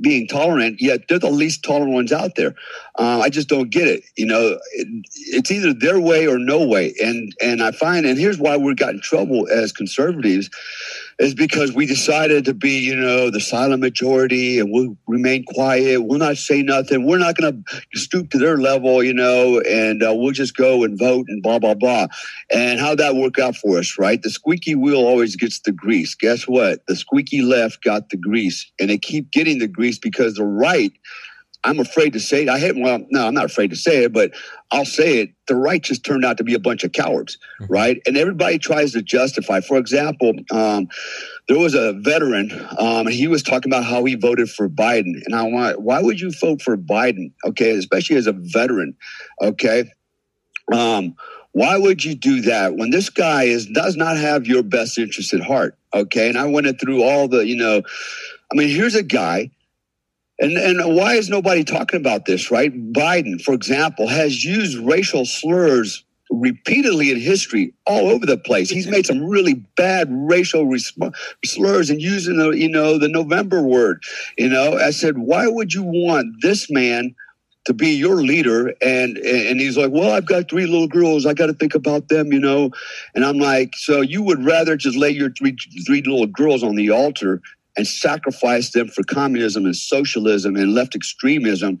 being 0.00 0.26
tolerant, 0.26 0.80
yet 0.80 1.02
they're 1.08 1.18
the 1.18 1.30
least 1.30 1.62
tolerant 1.62 1.92
ones 1.92 2.12
out 2.12 2.34
there. 2.34 2.54
Uh, 2.98 3.20
I 3.20 3.28
just 3.28 3.48
don't 3.48 3.70
get 3.70 3.86
it. 3.86 4.02
You 4.16 4.26
know, 4.26 4.58
it, 4.72 4.88
it's 5.14 5.50
either 5.50 5.72
their 5.72 6.00
way 6.00 6.26
or 6.26 6.38
no 6.38 6.66
way. 6.66 6.94
And 7.00 7.32
and 7.40 7.62
I 7.62 7.70
find, 7.70 8.04
and 8.04 8.18
here's 8.18 8.38
why 8.38 8.56
we 8.56 8.74
got 8.74 8.94
in 8.94 9.00
trouble 9.00 9.48
as 9.48 9.72
conservatives, 9.72 10.50
is 11.18 11.34
because 11.34 11.72
we 11.72 11.86
decided 11.86 12.44
to 12.46 12.54
be, 12.54 12.78
you 12.80 12.96
know, 12.96 13.30
the 13.30 13.40
silent 13.40 13.80
majority, 13.80 14.58
and 14.58 14.70
we'll 14.72 14.96
remain 15.06 15.44
quiet. 15.44 16.02
We'll 16.02 16.18
not 16.18 16.36
say 16.36 16.62
nothing. 16.62 17.06
We're 17.06 17.18
not 17.18 17.36
going 17.36 17.64
to 17.64 17.98
stoop 17.98 18.30
to 18.30 18.38
their 18.38 18.56
level, 18.58 19.02
you 19.02 19.14
know, 19.14 19.60
and 19.60 20.02
uh, 20.02 20.12
we'll 20.14 20.32
just 20.32 20.56
go 20.56 20.84
and 20.84 20.98
vote 20.98 21.26
and 21.28 21.42
blah 21.42 21.58
blah 21.58 21.74
blah. 21.74 22.06
And 22.50 22.80
how 22.80 22.94
that 22.96 23.16
work 23.16 23.38
out 23.38 23.56
for 23.56 23.78
us, 23.78 23.98
right? 23.98 24.22
The 24.22 24.30
squeaky 24.30 24.74
wheel 24.74 25.04
always 25.06 25.36
gets 25.36 25.60
the 25.60 25.72
grease. 25.72 26.14
Guess 26.14 26.44
what? 26.44 26.86
The 26.86 26.96
squeaky 26.96 27.42
left 27.42 27.82
got 27.82 28.10
the 28.10 28.16
grease, 28.16 28.70
and 28.78 28.90
they 28.90 28.98
keep 28.98 29.30
getting 29.30 29.58
the 29.58 29.68
grease 29.68 29.98
because 29.98 30.34
the 30.34 30.44
right. 30.44 30.92
I'm 31.64 31.80
afraid 31.80 32.12
to 32.12 32.20
say 32.20 32.42
it. 32.42 32.48
I 32.48 32.58
hate, 32.58 32.76
well, 32.76 33.04
no, 33.10 33.26
I'm 33.26 33.34
not 33.34 33.46
afraid 33.46 33.70
to 33.70 33.76
say 33.76 34.04
it, 34.04 34.12
but 34.12 34.32
I'll 34.70 34.84
say 34.84 35.20
it. 35.20 35.30
The 35.46 35.56
right 35.56 35.82
just 35.82 36.04
turned 36.04 36.24
out 36.24 36.36
to 36.38 36.44
be 36.44 36.54
a 36.54 36.58
bunch 36.58 36.84
of 36.84 36.92
cowards, 36.92 37.38
mm-hmm. 37.60 37.72
right? 37.72 38.02
And 38.06 38.16
everybody 38.16 38.58
tries 38.58 38.92
to 38.92 39.02
justify. 39.02 39.60
For 39.60 39.78
example, 39.78 40.34
um, 40.50 40.88
there 41.48 41.58
was 41.58 41.74
a 41.74 41.94
veteran, 41.94 42.52
um, 42.78 43.06
and 43.06 43.14
he 43.14 43.26
was 43.26 43.42
talking 43.42 43.72
about 43.72 43.84
how 43.84 44.04
he 44.04 44.14
voted 44.14 44.50
for 44.50 44.68
Biden. 44.68 45.14
And 45.24 45.34
I 45.34 45.42
want, 45.44 45.80
why 45.80 46.00
would 46.00 46.20
you 46.20 46.32
vote 46.38 46.62
for 46.62 46.76
Biden? 46.76 47.32
Okay, 47.46 47.70
especially 47.70 48.16
as 48.16 48.26
a 48.26 48.32
veteran. 48.32 48.94
Okay. 49.40 49.90
Um, 50.72 51.16
Why 51.52 51.78
would 51.78 52.02
you 52.02 52.16
do 52.16 52.40
that 52.42 52.74
when 52.74 52.90
this 52.90 53.10
guy 53.10 53.44
is 53.44 53.66
does 53.66 53.94
not 53.94 54.16
have 54.16 54.44
your 54.44 54.64
best 54.64 54.98
interest 54.98 55.32
at 55.32 55.40
heart? 55.40 55.78
Okay, 55.92 56.28
and 56.28 56.36
I 56.36 56.46
went 56.46 56.66
through 56.80 57.04
all 57.04 57.28
the, 57.28 57.46
you 57.46 57.54
know, 57.54 57.80
I 58.50 58.56
mean, 58.56 58.68
here's 58.68 58.96
a 58.96 59.04
guy, 59.04 59.50
and 60.38 60.56
and 60.56 60.96
why 60.96 61.14
is 61.14 61.28
nobody 61.28 61.64
talking 61.64 62.00
about 62.00 62.26
this? 62.26 62.50
Right, 62.50 62.72
Biden, 62.92 63.40
for 63.40 63.54
example, 63.54 64.08
has 64.08 64.44
used 64.44 64.78
racial 64.78 65.24
slurs 65.24 66.04
repeatedly 66.30 67.10
in 67.10 67.20
history 67.20 67.72
all 67.86 68.08
over 68.08 68.26
the 68.26 68.38
place. 68.38 68.68
He's 68.70 68.88
made 68.88 69.06
some 69.06 69.24
really 69.24 69.54
bad 69.76 70.08
racial 70.10 70.64
resp- 70.66 71.14
slurs 71.44 71.90
and 71.90 72.00
using 72.00 72.36
the 72.36 72.50
you 72.50 72.68
know 72.68 72.98
the 72.98 73.08
November 73.08 73.62
word. 73.62 74.02
You 74.36 74.48
know, 74.48 74.76
I 74.76 74.90
said, 74.90 75.18
why 75.18 75.46
would 75.46 75.72
you 75.72 75.82
want 75.84 76.42
this 76.42 76.70
man? 76.70 77.14
to 77.64 77.72
be 77.72 77.90
your 77.90 78.16
leader 78.16 78.74
and 78.82 79.16
and 79.16 79.58
he's 79.60 79.76
like 79.76 79.90
well 79.90 80.12
i've 80.12 80.26
got 80.26 80.50
three 80.50 80.66
little 80.66 80.86
girls 80.88 81.24
i 81.24 81.32
got 81.32 81.46
to 81.46 81.54
think 81.54 81.74
about 81.74 82.08
them 82.08 82.32
you 82.32 82.38
know 82.38 82.70
and 83.14 83.24
i'm 83.24 83.38
like 83.38 83.74
so 83.74 84.00
you 84.02 84.22
would 84.22 84.44
rather 84.44 84.76
just 84.76 84.96
lay 84.96 85.10
your 85.10 85.30
three 85.30 85.56
three 85.86 86.02
little 86.02 86.26
girls 86.26 86.62
on 86.62 86.74
the 86.74 86.90
altar 86.90 87.40
and 87.76 87.86
sacrifice 87.86 88.70
them 88.70 88.88
for 88.88 89.02
communism 89.04 89.64
and 89.64 89.76
socialism 89.76 90.56
and 90.56 90.74
left 90.74 90.94
extremism 90.94 91.78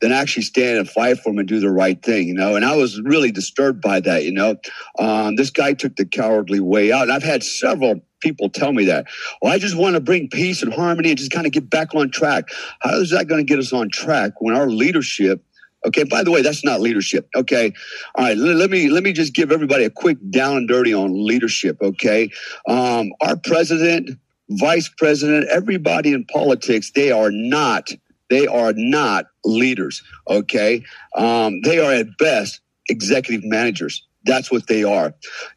than 0.00 0.12
actually 0.12 0.42
stand 0.42 0.78
and 0.78 0.88
fight 0.88 1.18
for 1.18 1.30
them 1.30 1.38
and 1.38 1.48
do 1.48 1.58
the 1.58 1.70
right 1.70 2.02
thing, 2.02 2.28
you 2.28 2.34
know. 2.34 2.54
And 2.54 2.64
I 2.64 2.76
was 2.76 3.00
really 3.00 3.30
disturbed 3.30 3.80
by 3.80 4.00
that, 4.00 4.24
you 4.24 4.32
know. 4.32 4.56
Um, 4.98 5.36
this 5.36 5.50
guy 5.50 5.72
took 5.72 5.96
the 5.96 6.04
cowardly 6.04 6.60
way 6.60 6.92
out. 6.92 7.04
And 7.04 7.12
I've 7.12 7.22
had 7.22 7.42
several 7.42 8.02
people 8.20 8.50
tell 8.50 8.72
me 8.72 8.84
that. 8.86 9.06
Well, 9.40 9.52
I 9.52 9.58
just 9.58 9.76
want 9.76 9.94
to 9.94 10.00
bring 10.00 10.28
peace 10.28 10.62
and 10.62 10.72
harmony 10.72 11.10
and 11.10 11.18
just 11.18 11.30
kind 11.30 11.46
of 11.46 11.52
get 11.52 11.70
back 11.70 11.94
on 11.94 12.10
track. 12.10 12.48
How 12.80 12.96
is 12.96 13.10
that 13.10 13.26
going 13.26 13.44
to 13.44 13.48
get 13.50 13.58
us 13.58 13.72
on 13.72 13.88
track 13.90 14.32
when 14.40 14.54
our 14.54 14.68
leadership 14.68 15.42
Okay. 15.86 16.02
By 16.02 16.24
the 16.24 16.32
way, 16.32 16.42
that's 16.42 16.64
not 16.64 16.80
leadership. 16.80 17.28
Okay. 17.36 17.72
All 18.16 18.24
right. 18.24 18.36
Let, 18.36 18.70
me 18.70 18.88
let 18.88 19.04
me 19.04 19.12
just 19.12 19.34
give 19.34 19.52
everybody 19.52 19.84
a 19.84 19.90
quick 19.90 20.18
down 20.30 20.56
and 20.56 20.68
dirty 20.68 20.92
on 20.92 21.24
leadership. 21.24 21.78
Okay. 21.80 22.30
Um, 22.68 23.12
our 23.20 23.36
president, 23.36 24.18
vice 24.50 24.88
president, 24.88 25.48
everybody 25.50 26.12
in 26.12 26.24
politics, 26.26 26.90
they 26.94 27.10
are 27.10 27.30
not 27.30 27.90
they 28.28 28.46
are 28.46 28.72
not 28.74 29.26
leaders. 29.44 30.02
Okay. 30.28 30.84
Um, 31.14 31.60
they 31.62 31.78
are 31.78 31.92
at 31.92 32.18
best 32.18 32.60
executive 32.88 33.44
managers. 33.44 34.04
That's 34.24 34.50
what 34.50 34.66
they 34.66 34.82
are. 34.82 35.14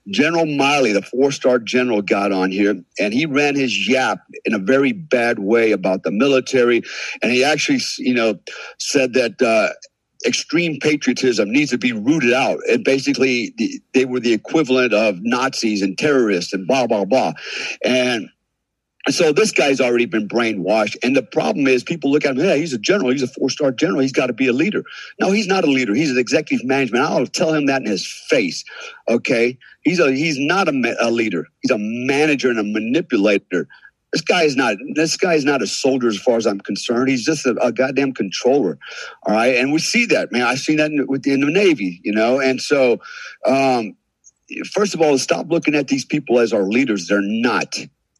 General 0.10 0.46
Milley, 0.46 0.94
the 0.94 1.02
four 1.02 1.32
star 1.32 1.58
general, 1.58 2.04
got 2.04 2.32
on 2.32 2.52
here 2.52 2.80
and 3.00 3.14
he 3.14 3.26
ran 3.26 3.56
his 3.56 3.90
yap 3.90 4.20
in 4.46 4.54
a 4.54 4.60
very 4.60 4.92
bad 4.92 5.40
way 5.40 5.72
about 5.72 6.04
the 6.04 6.12
military. 6.12 6.84
And 7.24 7.32
he 7.32 7.44
actually, 7.44 7.80
you 7.98 8.14
know, 8.14 8.38
said 8.78 9.14
that 9.14 9.42
uh, 9.42 9.74
extreme 10.28 10.78
patriotism 10.80 11.52
needs 11.52 11.72
to 11.72 11.80
be 11.80 11.94
rooted 11.94 12.34
out. 12.34 12.60
And 12.70 12.84
basically, 12.84 13.56
they 13.96 14.06
were 14.06 14.20
the 14.20 14.34
equivalent 14.34 14.94
of 14.94 15.18
Nazis 15.22 15.82
and 15.82 15.98
terrorists 15.98 16.54
and 16.54 16.68
blah, 16.68 16.86
blah, 16.86 17.06
blah. 17.06 17.34
And 17.84 18.30
so 19.08 19.32
this 19.32 19.52
guy's 19.52 19.80
already 19.80 20.06
been 20.06 20.28
brainwashed. 20.28 20.98
And 21.02 21.16
the 21.16 21.24
problem 21.24 21.68
is 21.68 21.84
people 21.84 22.12
look 22.12 22.26
at 22.26 22.32
him, 22.32 22.44
yeah, 22.44 22.56
he's 22.56 22.74
a 22.74 22.78
general. 22.78 23.12
He's 23.12 23.24
a 23.24 23.28
four 23.28 23.50
star 23.50 23.72
general. 23.72 24.02
He's 24.02 24.12
got 24.12 24.28
to 24.28 24.34
be 24.34 24.48
a 24.48 24.54
leader. 24.54 24.84
No, 25.20 25.32
he's 25.32 25.48
not 25.48 25.64
a 25.64 25.68
leader. 25.68 25.94
He's 25.94 26.12
an 26.12 26.18
executive 26.18 26.66
management. 26.66 27.06
I'll 27.06 27.26
tell 27.26 27.54
him 27.54 27.66
that 27.68 27.82
in 27.82 27.88
his 27.88 28.06
face. 28.06 28.64
Okay. 29.08 29.58
He's 29.82 30.00
a, 30.00 30.12
he's 30.12 30.38
not 30.38 30.68
a, 30.68 30.96
a 31.00 31.10
leader. 31.10 31.48
He's 31.62 31.72
a 31.72 31.78
manager 31.80 32.50
and 32.50 32.60
a 32.60 32.64
manipulator. 32.64 33.68
This 34.12 34.22
guy 34.22 34.44
is 34.44 34.56
not. 34.56 34.76
This 34.96 35.16
guy 35.18 35.36
is 35.36 35.46
not 35.46 35.62
a 35.62 35.68
soldier, 35.68 36.08
as 36.08 36.18
far 36.18 36.36
as 36.36 36.48
I'm 36.48 36.60
concerned. 36.60 37.10
He's 37.10 37.24
just 37.24 37.46
a, 37.46 37.56
a 37.62 37.72
goddamn 37.72 38.14
controller. 38.14 38.80
All 39.24 39.36
right, 39.36 39.56
and 39.56 39.72
we 39.72 39.78
see 39.78 40.08
that, 40.08 40.32
man. 40.32 40.42
I've 40.42 40.58
seen 40.58 40.78
that 40.78 40.90
in, 40.90 41.08
in 41.26 41.42
the 41.42 41.52
Navy, 41.52 42.02
you 42.04 42.12
know. 42.12 42.40
And 42.40 42.60
so, 42.60 43.00
um, 43.46 43.96
first 44.74 44.96
of 44.96 45.02
all, 45.02 45.16
stop 45.20 45.52
looking 45.52 45.76
at 45.76 45.90
these 45.90 46.06
people 46.06 46.40
as 46.40 46.54
our 46.54 46.64
leaders. 46.64 47.08
They're 47.08 47.22
not. 47.22 47.76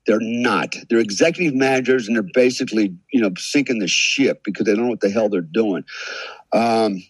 They're 0.10 0.18
not. 0.20 0.76
They're 0.90 0.98
executive 0.98 1.54
managers, 1.54 2.08
and 2.08 2.16
they're 2.16 2.24
basically, 2.34 2.98
you 3.14 3.22
know, 3.22 3.30
sinking 3.38 3.78
the 3.78 3.88
ship 3.88 4.42
because 4.44 4.66
they 4.66 4.74
don't 4.74 4.86
know 4.86 4.90
what 4.90 5.02
the 5.02 5.12
hell 5.12 5.30
they're 5.30 5.42
doing. 5.42 5.86
Um, 6.52 7.04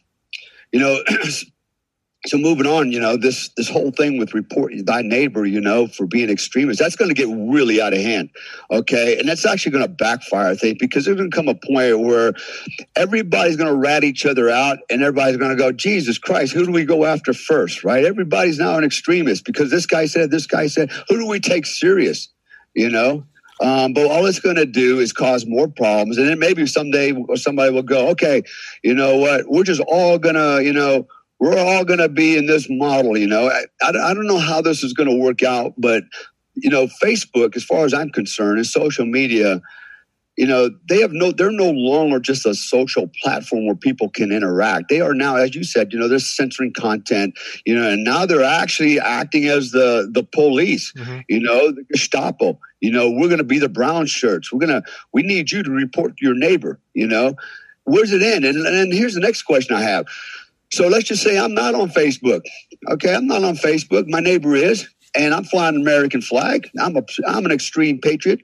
you 0.73 0.81
know, 0.81 1.01
so 2.25 2.37
moving 2.37 2.67
on, 2.67 2.91
you 2.91 2.99
know, 2.99 3.15
this 3.15 3.51
this 3.55 3.69
whole 3.69 3.91
thing 3.91 4.17
with 4.17 4.33
report 4.33 4.73
thy 4.83 5.01
neighbor, 5.01 5.45
you 5.45 5.61
know, 5.61 5.87
for 5.87 6.07
being 6.07 6.29
extremist, 6.29 6.77
that's 6.77 6.97
going 6.97 7.07
to 7.07 7.15
get 7.15 7.29
really 7.33 7.79
out 7.79 7.93
of 7.93 7.99
hand. 7.99 8.31
Okay, 8.69 9.17
and 9.17 9.29
that's 9.29 9.45
actually 9.45 9.71
going 9.71 9.85
to 9.85 9.89
backfire, 9.89 10.47
I 10.47 10.55
think, 10.55 10.77
because 10.77 11.05
there's 11.05 11.15
going 11.15 11.31
to 11.31 11.35
come 11.35 11.47
a 11.47 11.55
point 11.55 12.01
where 12.01 12.33
everybody's 12.97 13.55
going 13.55 13.71
to 13.71 13.79
rat 13.79 14.03
each 14.03 14.25
other 14.25 14.49
out, 14.49 14.79
and 14.89 15.01
everybody's 15.01 15.37
going 15.37 15.51
to 15.51 15.63
go, 15.63 15.71
Jesus 15.71 16.17
Christ, 16.17 16.51
who 16.51 16.65
do 16.65 16.73
we 16.73 16.83
go 16.83 17.05
after 17.05 17.31
first? 17.31 17.85
Right? 17.85 18.03
Everybody's 18.03 18.59
now 18.59 18.77
an 18.77 18.83
extremist 18.83 19.45
because 19.45 19.71
this 19.71 19.85
guy 19.85 20.05
said, 20.05 20.31
this 20.31 20.47
guy 20.47 20.67
said, 20.67 20.91
who 21.07 21.17
do 21.17 21.27
we 21.27 21.39
take 21.39 21.65
serious? 21.65 22.27
You 22.75 22.89
know. 22.89 23.23
Um, 23.61 23.91
but 23.91 24.05
all 24.05 24.25
it's 24.25 24.39
going 24.39 24.55
to 24.55 24.65
do 24.65 24.99
is 24.99 25.11
cause 25.11 25.45
more 25.45 25.67
problems, 25.67 26.17
and 26.17 26.27
then 26.27 26.39
maybe 26.39 26.65
someday 26.65 27.13
somebody 27.35 27.73
will 27.73 27.83
go, 27.83 28.07
okay, 28.09 28.41
you 28.83 28.93
know 28.93 29.17
what? 29.17 29.49
We're 29.49 29.63
just 29.63 29.81
all 29.81 30.17
gonna, 30.17 30.61
you 30.61 30.71
know, 30.71 31.07
we're 31.39 31.57
all 31.57 31.83
going 31.83 31.99
to 31.99 32.09
be 32.09 32.37
in 32.37 32.45
this 32.45 32.67
model. 32.69 33.17
You 33.17 33.27
know, 33.27 33.49
I, 33.49 33.65
I, 33.81 33.89
I 33.89 34.13
don't 34.13 34.27
know 34.27 34.39
how 34.39 34.61
this 34.61 34.83
is 34.83 34.93
going 34.93 35.09
to 35.09 35.15
work 35.15 35.43
out, 35.43 35.73
but 35.77 36.03
you 36.55 36.69
know, 36.69 36.87
Facebook, 37.01 37.55
as 37.55 37.63
far 37.63 37.85
as 37.85 37.93
I'm 37.93 38.09
concerned, 38.09 38.59
is 38.59 38.71
social 38.71 39.05
media 39.05 39.61
you 40.39 40.47
know 40.47 40.69
they 40.87 41.01
have 41.01 41.11
no 41.11 41.33
they're 41.33 41.51
no 41.51 41.69
longer 41.69 42.17
just 42.17 42.45
a 42.45 42.55
social 42.55 43.11
platform 43.21 43.65
where 43.65 43.75
people 43.75 44.09
can 44.09 44.31
interact. 44.31 44.87
They 44.87 45.01
are 45.01 45.13
now 45.13 45.35
as 45.35 45.53
you 45.53 45.65
said 45.65 45.91
you 45.91 45.99
know 45.99 46.07
they're 46.07 46.17
censoring 46.17 46.71
content 46.71 47.37
you 47.65 47.75
know 47.75 47.89
and 47.89 48.05
now 48.05 48.25
they're 48.25 48.41
actually 48.41 49.01
acting 49.01 49.47
as 49.47 49.71
the 49.71 50.09
the 50.09 50.23
police 50.23 50.93
mm-hmm. 50.93 51.19
you 51.27 51.41
know 51.41 51.73
the 51.73 51.83
gestapo. 51.91 52.57
You 52.79 52.89
know 52.89 53.11
we're 53.11 53.27
going 53.27 53.39
to 53.39 53.43
be 53.43 53.59
the 53.59 53.67
brown 53.67 54.05
shirts. 54.05 54.53
We're 54.53 54.65
going 54.65 54.81
to 54.81 54.89
we 55.11 55.23
need 55.23 55.51
you 55.51 55.61
to 55.61 55.69
report 55.69 56.13
your 56.21 56.35
neighbor 56.35 56.79
you 56.93 57.05
know. 57.05 57.35
Where's 57.83 58.13
it 58.13 58.21
end? 58.21 58.45
And, 58.45 58.65
and 58.65 58.93
here's 58.93 59.15
the 59.15 59.19
next 59.19 59.41
question 59.41 59.75
i 59.75 59.81
have. 59.81 60.05
So 60.71 60.87
let's 60.87 61.05
just 61.05 61.21
say 61.21 61.37
i'm 61.37 61.53
not 61.53 61.75
on 61.75 61.89
facebook. 61.89 62.43
Okay 62.89 63.13
i'm 63.13 63.27
not 63.27 63.43
on 63.43 63.57
facebook. 63.57 64.07
My 64.07 64.21
neighbor 64.21 64.55
is 64.55 64.87
and 65.13 65.33
i'm 65.33 65.43
flying 65.43 65.75
an 65.75 65.81
american 65.81 66.21
flag. 66.21 66.69
I'm 66.79 66.95
a 66.95 67.03
i'm 67.27 67.43
an 67.43 67.51
extreme 67.51 67.99
patriot 67.99 68.39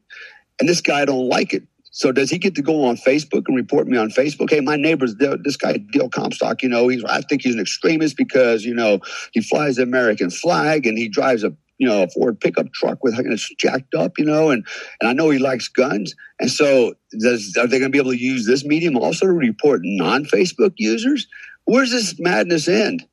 and 0.60 0.68
this 0.68 0.82
guy 0.82 1.06
don't 1.06 1.30
like 1.30 1.54
it 1.54 1.64
so 1.96 2.12
does 2.12 2.30
he 2.30 2.38
get 2.38 2.56
to 2.56 2.62
go 2.62 2.84
on 2.84 2.98
Facebook 2.98 3.44
and 3.48 3.56
report 3.56 3.88
me 3.88 3.98
on 3.98 4.10
Facebook? 4.10 4.50
Hey, 4.50 4.60
my 4.60 4.76
neighbor's 4.76 5.16
this 5.16 5.56
guy 5.56 5.78
Dale 5.78 6.10
Comstock. 6.10 6.62
You 6.62 6.68
know, 6.68 6.90
he's 6.90 7.06
I 7.06 7.22
think 7.22 7.42
he's 7.42 7.54
an 7.54 7.62
extremist 7.62 8.18
because 8.18 8.66
you 8.66 8.74
know 8.74 9.00
he 9.32 9.40
flies 9.40 9.78
the 9.78 9.84
American 9.84 10.30
flag 10.30 10.86
and 10.86 10.98
he 10.98 11.08
drives 11.08 11.46
a 11.46 11.56
you 11.78 11.88
know 11.88 12.04
a 12.04 12.10
Ford 12.10 12.38
pickup 12.42 12.74
truck 12.74 13.02
with 13.02 13.18
and 13.18 13.32
it's 13.32 13.50
jacked 13.56 13.96
up. 13.96 14.20
You 14.20 14.26
know, 14.26 14.50
and 14.50 14.68
and 15.00 15.10
I 15.10 15.14
know 15.14 15.30
he 15.30 15.40
likes 15.40 15.70
guns. 15.70 16.14
And 16.38 16.52
so 16.52 16.96
does, 17.18 17.56
are 17.58 17.66
they 17.66 17.80
going 17.80 17.94
to 17.94 17.96
be 17.96 18.00
able 18.00 18.12
to 18.12 18.22
use 18.22 18.46
this 18.46 18.66
medium 18.66 18.98
also 18.98 19.26
to 19.28 19.32
report 19.32 19.80
non-Facebook 19.86 20.74
users? 20.76 21.28
Where's 21.64 21.92
this 21.92 22.20
madness 22.20 22.68
end? 22.68 23.08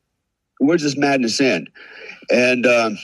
Where's 0.59 0.83
this 0.83 0.97
madness 0.97 1.39
end? 1.39 1.69
And 2.29 2.65
um, 2.65 2.97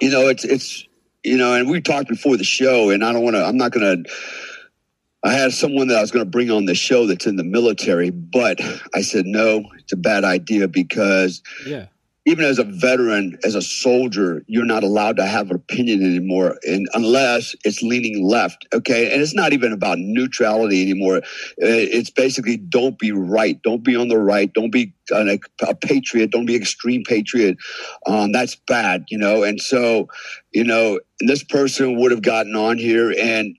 you 0.00 0.10
know, 0.10 0.26
it's 0.26 0.44
it's 0.44 0.84
you 1.22 1.36
know, 1.36 1.54
and 1.54 1.70
we 1.70 1.80
talked 1.80 2.08
before 2.08 2.36
the 2.36 2.42
show, 2.42 2.90
and 2.90 3.04
I 3.04 3.12
don't 3.12 3.22
want 3.22 3.36
to. 3.36 3.44
I'm 3.44 3.56
not 3.56 3.70
going 3.70 4.02
to 4.02 4.10
I 5.24 5.32
had 5.32 5.52
someone 5.52 5.88
that 5.88 5.98
I 5.98 6.00
was 6.00 6.10
going 6.10 6.24
to 6.24 6.30
bring 6.30 6.50
on 6.50 6.64
the 6.64 6.74
show 6.74 7.06
that's 7.06 7.26
in 7.26 7.36
the 7.36 7.44
military, 7.44 8.10
but 8.10 8.60
I 8.94 9.02
said 9.02 9.24
no, 9.26 9.64
it's 9.78 9.92
a 9.92 9.96
bad 9.96 10.24
idea 10.24 10.66
because 10.66 11.42
yeah. 11.64 11.86
even 12.26 12.44
as 12.44 12.58
a 12.58 12.64
veteran, 12.64 13.38
as 13.44 13.54
a 13.54 13.62
soldier, 13.62 14.42
you're 14.48 14.64
not 14.64 14.82
allowed 14.82 15.16
to 15.18 15.26
have 15.26 15.50
an 15.50 15.56
opinion 15.56 16.02
anymore, 16.02 16.58
and 16.66 16.88
unless 16.94 17.54
it's 17.64 17.82
leaning 17.82 18.24
left. 18.24 18.66
Okay, 18.74 19.12
and 19.12 19.22
it's 19.22 19.34
not 19.34 19.52
even 19.52 19.72
about 19.72 19.98
neutrality 20.00 20.82
anymore. 20.82 21.18
Uh, 21.18 21.20
it's 21.58 22.10
basically 22.10 22.56
don't 22.56 22.98
be 22.98 23.12
right, 23.12 23.62
don't 23.62 23.84
be 23.84 23.94
on 23.94 24.08
the 24.08 24.18
right, 24.18 24.52
don't 24.52 24.72
be 24.72 24.92
a, 25.12 25.38
a 25.62 25.74
patriot, 25.76 26.32
don't 26.32 26.46
be 26.46 26.56
extreme 26.56 27.04
patriot. 27.06 27.58
Um, 28.06 28.32
that's 28.32 28.56
bad, 28.56 29.04
you 29.08 29.18
know. 29.18 29.44
And 29.44 29.60
so, 29.60 30.08
you 30.52 30.64
know, 30.64 30.98
this 31.20 31.44
person 31.44 31.96
would 32.00 32.10
have 32.10 32.22
gotten 32.22 32.56
on 32.56 32.76
here 32.76 33.14
and 33.16 33.56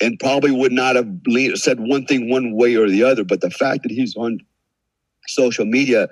and 0.00 0.18
probably 0.18 0.50
would 0.50 0.72
not 0.72 0.96
have 0.96 1.08
said 1.54 1.80
one 1.80 2.06
thing 2.06 2.28
one 2.28 2.54
way 2.54 2.74
or 2.76 2.88
the 2.88 3.04
other. 3.04 3.24
But 3.24 3.40
the 3.40 3.50
fact 3.50 3.82
that 3.82 3.92
he's 3.92 4.16
on 4.16 4.40
social 5.26 5.64
media 5.64 6.08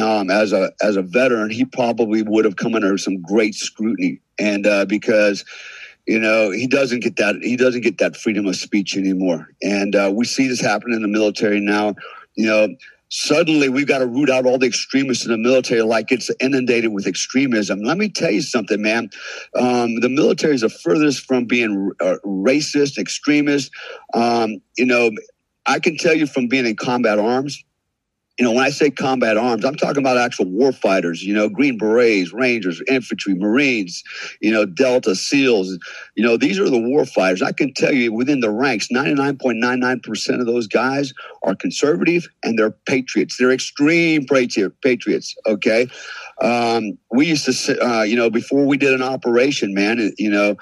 um, 0.00 0.30
as 0.30 0.52
a 0.52 0.72
as 0.82 0.96
a 0.96 1.02
veteran, 1.02 1.50
he 1.50 1.64
probably 1.64 2.22
would 2.22 2.44
have 2.44 2.56
come 2.56 2.74
under 2.74 2.96
some 2.98 3.20
great 3.22 3.54
scrutiny, 3.54 4.20
and 4.38 4.66
uh, 4.66 4.84
because 4.84 5.44
you 6.06 6.18
know 6.18 6.50
he 6.50 6.66
doesn't 6.66 7.00
get 7.00 7.16
that 7.16 7.36
he 7.42 7.56
doesn't 7.56 7.82
get 7.82 7.98
that 7.98 8.16
freedom 8.16 8.46
of 8.46 8.56
speech 8.56 8.96
anymore, 8.96 9.48
and 9.62 9.94
uh, 9.94 10.10
we 10.14 10.24
see 10.24 10.48
this 10.48 10.60
happen 10.60 10.92
in 10.92 11.02
the 11.02 11.08
military 11.08 11.60
now. 11.60 11.94
You 12.34 12.46
know, 12.46 12.68
suddenly 13.08 13.68
we've 13.68 13.86
got 13.86 13.98
to 13.98 14.06
root 14.06 14.30
out 14.30 14.46
all 14.46 14.58
the 14.58 14.66
extremists 14.66 15.24
in 15.24 15.30
the 15.30 15.38
military 15.38 15.82
like 15.82 16.10
it's 16.10 16.30
inundated 16.40 16.92
with 16.92 17.06
extremism. 17.06 17.82
Let 17.82 17.98
me 17.98 18.08
tell 18.08 18.30
you 18.30 18.42
something, 18.42 18.82
man. 18.82 19.10
Um, 19.54 20.00
the 20.00 20.08
military 20.08 20.54
is 20.54 20.62
the 20.62 20.68
furthest 20.68 21.24
from 21.24 21.44
being 21.44 21.92
uh, 22.00 22.16
racist, 22.24 22.98
extremist. 22.98 23.70
Um, 24.14 24.60
you 24.76 24.86
know, 24.86 25.10
I 25.66 25.78
can 25.78 25.96
tell 25.96 26.14
you 26.14 26.26
from 26.26 26.48
being 26.48 26.66
in 26.66 26.76
combat 26.76 27.18
arms, 27.18 27.62
you 28.38 28.44
know, 28.44 28.52
when 28.52 28.64
I 28.64 28.70
say 28.70 28.90
combat 28.90 29.38
arms, 29.38 29.64
I'm 29.64 29.76
talking 29.76 30.02
about 30.02 30.18
actual 30.18 30.44
war 30.44 30.70
fighters, 30.70 31.22
you 31.22 31.32
know, 31.32 31.48
Green 31.48 31.78
Berets, 31.78 32.34
Rangers, 32.34 32.82
infantry, 32.86 33.34
Marines, 33.34 34.04
you 34.40 34.52
know, 34.52 34.66
Delta, 34.66 35.14
SEALs. 35.16 35.78
You 36.16 36.22
know, 36.22 36.36
these 36.36 36.58
are 36.58 36.68
the 36.68 36.78
war 36.78 37.06
fighters. 37.06 37.40
I 37.40 37.52
can 37.52 37.72
tell 37.72 37.92
you 37.92 38.12
within 38.12 38.40
the 38.40 38.50
ranks, 38.50 38.88
99.99% 38.88 40.40
of 40.40 40.46
those 40.46 40.66
guys 40.66 41.14
are 41.44 41.54
conservative 41.54 42.28
and 42.42 42.58
they're 42.58 42.70
patriots. 42.70 43.38
They're 43.38 43.52
extreme 43.52 44.26
patriots, 44.26 45.34
okay? 45.46 45.88
Um, 46.42 46.98
we 47.10 47.26
used 47.26 47.46
to, 47.46 47.82
uh, 47.82 48.02
you 48.02 48.16
know, 48.16 48.28
before 48.28 48.66
we 48.66 48.76
did 48.76 48.92
an 48.92 49.02
operation, 49.02 49.72
man, 49.72 50.12
you 50.18 50.30
know, 50.30 50.56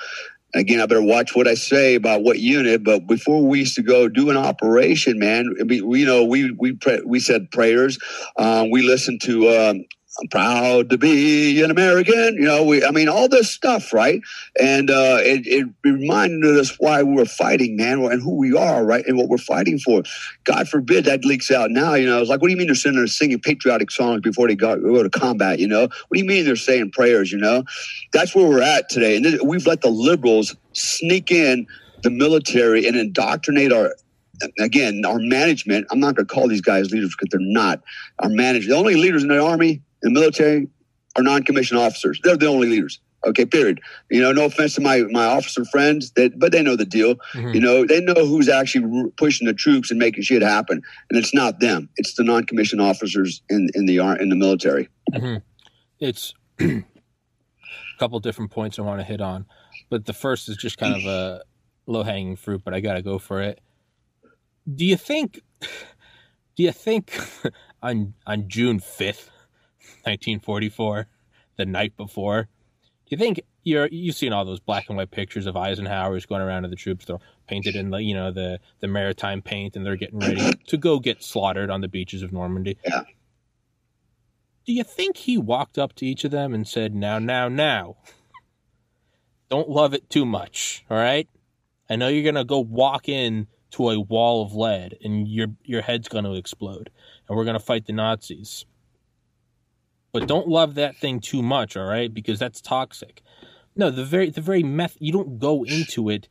again, 0.54 0.80
I 0.80 0.86
better 0.86 1.02
watch 1.02 1.34
what 1.34 1.48
I 1.48 1.54
say 1.54 1.94
about 1.94 2.22
what 2.22 2.38
unit. 2.38 2.84
But 2.84 3.06
before 3.06 3.46
we 3.46 3.60
used 3.60 3.74
to 3.76 3.82
go 3.82 4.08
do 4.08 4.30
an 4.30 4.36
operation, 4.36 5.18
man, 5.18 5.54
we, 5.66 6.00
you 6.00 6.06
know, 6.06 6.24
we 6.24 6.50
we 6.52 6.78
we 7.04 7.20
said 7.20 7.50
prayers. 7.50 7.98
Um, 8.38 8.70
we 8.70 8.82
listened 8.82 9.20
to 9.22 9.48
um, 9.50 9.84
I'm 10.20 10.28
proud 10.28 10.90
to 10.90 10.98
be 10.98 11.60
an 11.62 11.72
American. 11.72 12.36
You 12.36 12.44
know, 12.44 12.62
we, 12.62 12.84
I 12.84 12.92
mean, 12.92 13.08
all 13.08 13.28
this 13.28 13.50
stuff, 13.50 13.92
right? 13.92 14.20
And 14.60 14.88
uh, 14.88 15.18
it, 15.20 15.44
it 15.46 15.68
reminded 15.82 16.56
us 16.56 16.78
why 16.78 17.02
we're 17.02 17.24
fighting, 17.24 17.76
man, 17.76 18.00
and 18.04 18.22
who 18.22 18.36
we 18.36 18.56
are, 18.56 18.84
right? 18.84 19.04
And 19.06 19.16
what 19.16 19.28
we're 19.28 19.38
fighting 19.38 19.78
for. 19.78 20.04
God 20.44 20.68
forbid 20.68 21.06
that 21.06 21.24
leaks 21.24 21.50
out 21.50 21.72
now. 21.72 21.94
You 21.94 22.06
know, 22.06 22.20
it's 22.20 22.30
like, 22.30 22.40
what 22.40 22.48
do 22.48 22.52
you 22.52 22.56
mean 22.56 22.68
they're 22.68 22.76
sitting 22.76 22.96
there 22.96 23.06
singing 23.08 23.40
patriotic 23.40 23.90
songs 23.90 24.20
before 24.20 24.46
they 24.46 24.54
go, 24.54 24.76
go 24.78 25.02
to 25.02 25.10
combat? 25.10 25.58
You 25.58 25.66
know, 25.66 25.82
what 25.82 26.12
do 26.12 26.20
you 26.20 26.26
mean 26.26 26.44
they're 26.44 26.54
saying 26.54 26.92
prayers? 26.92 27.32
You 27.32 27.38
know, 27.38 27.64
that's 28.12 28.36
where 28.36 28.48
we're 28.48 28.62
at 28.62 28.88
today. 28.88 29.16
And 29.16 29.48
we've 29.48 29.66
let 29.66 29.80
the 29.80 29.90
liberals 29.90 30.54
sneak 30.74 31.32
in 31.32 31.66
the 32.04 32.10
military 32.10 32.86
and 32.86 32.96
indoctrinate 32.96 33.72
our 33.72 33.94
again, 34.58 35.02
our 35.06 35.18
management, 35.18 35.86
I'm 35.90 36.00
not 36.00 36.16
going 36.16 36.26
to 36.26 36.32
call 36.32 36.48
these 36.48 36.60
guys 36.60 36.90
leaders 36.90 37.14
because 37.16 37.28
they're 37.30 37.40
not. 37.40 37.82
Our 38.18 38.28
management, 38.28 38.70
the 38.70 38.76
only 38.76 38.96
leaders 38.96 39.22
in 39.22 39.28
the 39.28 39.40
army 39.40 39.80
the 40.04 40.10
military 40.10 40.68
are 41.16 41.22
non-commissioned 41.22 41.80
officers. 41.80 42.20
They're 42.22 42.36
the 42.36 42.46
only 42.46 42.68
leaders. 42.68 43.00
Okay, 43.26 43.46
period. 43.46 43.80
You 44.10 44.20
know, 44.20 44.32
no 44.32 44.44
offense 44.44 44.74
to 44.74 44.82
my 44.82 45.00
my 45.10 45.24
officer 45.24 45.64
friends, 45.64 46.12
that 46.12 46.38
but 46.38 46.52
they 46.52 46.62
know 46.62 46.76
the 46.76 46.84
deal. 46.84 47.14
Mm-hmm. 47.32 47.54
You 47.54 47.60
know, 47.60 47.86
they 47.86 48.00
know 48.00 48.26
who's 48.26 48.50
actually 48.50 49.10
pushing 49.16 49.46
the 49.46 49.54
troops 49.54 49.90
and 49.90 49.98
making 49.98 50.24
shit 50.24 50.42
happen, 50.42 50.82
and 51.08 51.18
it's 51.18 51.34
not 51.34 51.60
them. 51.60 51.88
It's 51.96 52.14
the 52.14 52.22
non-commissioned 52.22 52.82
officers 52.82 53.42
in 53.48 53.70
in 53.74 53.86
the 53.86 53.98
in 54.20 54.28
the 54.28 54.36
military. 54.36 54.88
Mm-hmm. 55.12 55.36
It's 56.00 56.34
a 56.60 56.84
couple 57.98 58.20
different 58.20 58.50
points 58.50 58.78
I 58.78 58.82
want 58.82 59.00
to 59.00 59.04
hit 59.04 59.22
on, 59.22 59.46
but 59.88 60.04
the 60.04 60.12
first 60.12 60.50
is 60.50 60.56
just 60.56 60.76
kind 60.76 60.94
of 60.94 61.06
a 61.06 61.42
low 61.86 62.02
hanging 62.02 62.36
fruit, 62.36 62.60
but 62.62 62.74
I 62.74 62.80
got 62.80 62.94
to 62.94 63.02
go 63.02 63.18
for 63.18 63.40
it. 63.40 63.60
Do 64.72 64.84
you 64.84 64.96
think? 64.96 65.40
Do 66.56 66.62
you 66.62 66.72
think 66.72 67.18
on 67.82 68.14
on 68.26 68.48
June 68.48 68.80
fifth 68.80 69.30
1944, 70.04 71.06
the 71.56 71.66
night 71.66 71.96
before. 71.96 72.48
Do 73.06 73.10
you 73.10 73.18
think 73.18 73.40
you're 73.64 73.88
you've 73.88 74.16
seen 74.16 74.32
all 74.32 74.44
those 74.44 74.60
black 74.60 74.86
and 74.88 74.96
white 74.96 75.10
pictures 75.10 75.46
of 75.46 75.56
Eisenhower's 75.56 76.26
going 76.26 76.40
around 76.40 76.62
to 76.62 76.68
the 76.68 76.76
troops? 76.76 77.04
They're 77.04 77.18
painted 77.46 77.76
in 77.76 77.90
the 77.90 77.98
you 77.98 78.14
know 78.14 78.32
the 78.32 78.60
the 78.80 78.88
maritime 78.88 79.42
paint, 79.42 79.76
and 79.76 79.84
they're 79.84 79.96
getting 79.96 80.20
ready 80.20 80.52
to 80.68 80.76
go 80.76 80.98
get 80.98 81.22
slaughtered 81.22 81.70
on 81.70 81.80
the 81.80 81.88
beaches 81.88 82.22
of 82.22 82.32
Normandy. 82.32 82.78
Yeah. 82.84 83.02
Do 84.66 84.72
you 84.72 84.84
think 84.84 85.18
he 85.18 85.36
walked 85.36 85.76
up 85.76 85.94
to 85.96 86.06
each 86.06 86.24
of 86.24 86.30
them 86.30 86.54
and 86.54 86.66
said, 86.66 86.94
"Now, 86.94 87.18
now, 87.18 87.48
now, 87.48 87.96
don't 89.50 89.68
love 89.68 89.92
it 89.92 90.08
too 90.08 90.24
much, 90.24 90.84
all 90.88 90.96
right? 90.96 91.28
I 91.90 91.96
know 91.96 92.08
you're 92.08 92.24
gonna 92.24 92.44
go 92.44 92.60
walk 92.60 93.08
in 93.08 93.48
to 93.72 93.90
a 93.90 94.00
wall 94.00 94.42
of 94.42 94.54
lead, 94.54 94.96
and 95.02 95.28
your 95.28 95.48
your 95.62 95.82
head's 95.82 96.08
gonna 96.08 96.32
explode, 96.32 96.88
and 97.28 97.36
we're 97.36 97.44
gonna 97.44 97.60
fight 97.60 97.84
the 97.84 97.92
Nazis." 97.92 98.64
But 100.14 100.28
don't 100.28 100.46
love 100.46 100.76
that 100.76 100.96
thing 100.96 101.18
too 101.18 101.42
much, 101.42 101.76
all 101.76 101.86
right? 101.86 102.14
Because 102.14 102.38
that's 102.38 102.60
toxic. 102.60 103.20
No, 103.74 103.90
the 103.90 104.04
very 104.04 104.30
the 104.30 104.40
very 104.40 104.62
meth 104.62 104.96
you 105.00 105.12
don't 105.12 105.40
go 105.40 105.64
into 105.64 106.08
it 106.08 106.28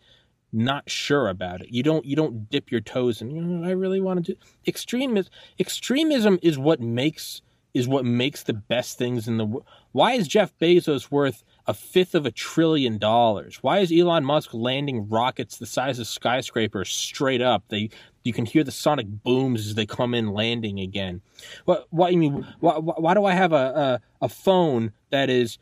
not 0.54 0.90
sure 0.90 1.28
about 1.28 1.62
it. 1.62 1.68
You 1.70 1.84
don't 1.84 2.06
you 2.06 2.16
don't 2.16 2.50
dip 2.50 2.72
your 2.72 2.80
toes 2.80 3.22
in. 3.22 3.30
you 3.30 3.42
know, 3.42 3.68
I 3.68 3.72
really 3.72 4.00
want 4.00 4.25
to 4.25 4.34
do 4.34 4.40
extremism 4.66 5.32
extremism 5.60 6.39
is 6.41 6.58
what 6.58 6.80
makes 6.80 7.41
is 7.74 7.88
what 7.88 8.06
makes 8.06 8.43
the 8.43 8.54
best 8.54 8.98
things 8.98 9.28
in 9.28 9.38
the 9.38 9.46
world. 9.46 9.65
Why 9.91 10.13
is 10.13 10.30
Jeff 10.30 10.58
Bezos 10.60 11.12
worth 11.12 11.43
a 11.67 11.74
fifth 11.74 12.15
of 12.15 12.26
a 12.26 12.32
trillion 12.32 12.98
dollars? 13.00 13.58
Why 13.62 13.80
is 13.80 13.91
Elon 13.91 14.24
Musk 14.24 14.54
landing 14.54 15.10
rockets 15.10 15.58
the 15.58 15.65
size 15.65 16.00
of 16.00 16.08
skyscrapers 16.08 16.89
straight 16.89 17.41
up? 17.41 17.63
They 17.67 17.89
you 18.23 18.33
can 18.33 18.45
hear 18.45 18.63
the 18.63 18.71
sonic 18.71 19.07
booms 19.07 19.67
as 19.67 19.75
they 19.75 19.86
come 19.86 20.13
in 20.13 20.33
landing 20.33 20.79
again. 20.79 21.21
What? 21.65 21.88
Why? 21.89 22.12
Mean, 22.12 22.47
why, 22.59 22.77
why 22.77 23.13
do 23.13 23.25
I 23.25 23.33
have 23.33 23.53
a, 23.53 24.01
a, 24.21 24.25
a 24.25 24.29
phone 24.29 24.91
that 25.09 25.29
is 25.29 25.57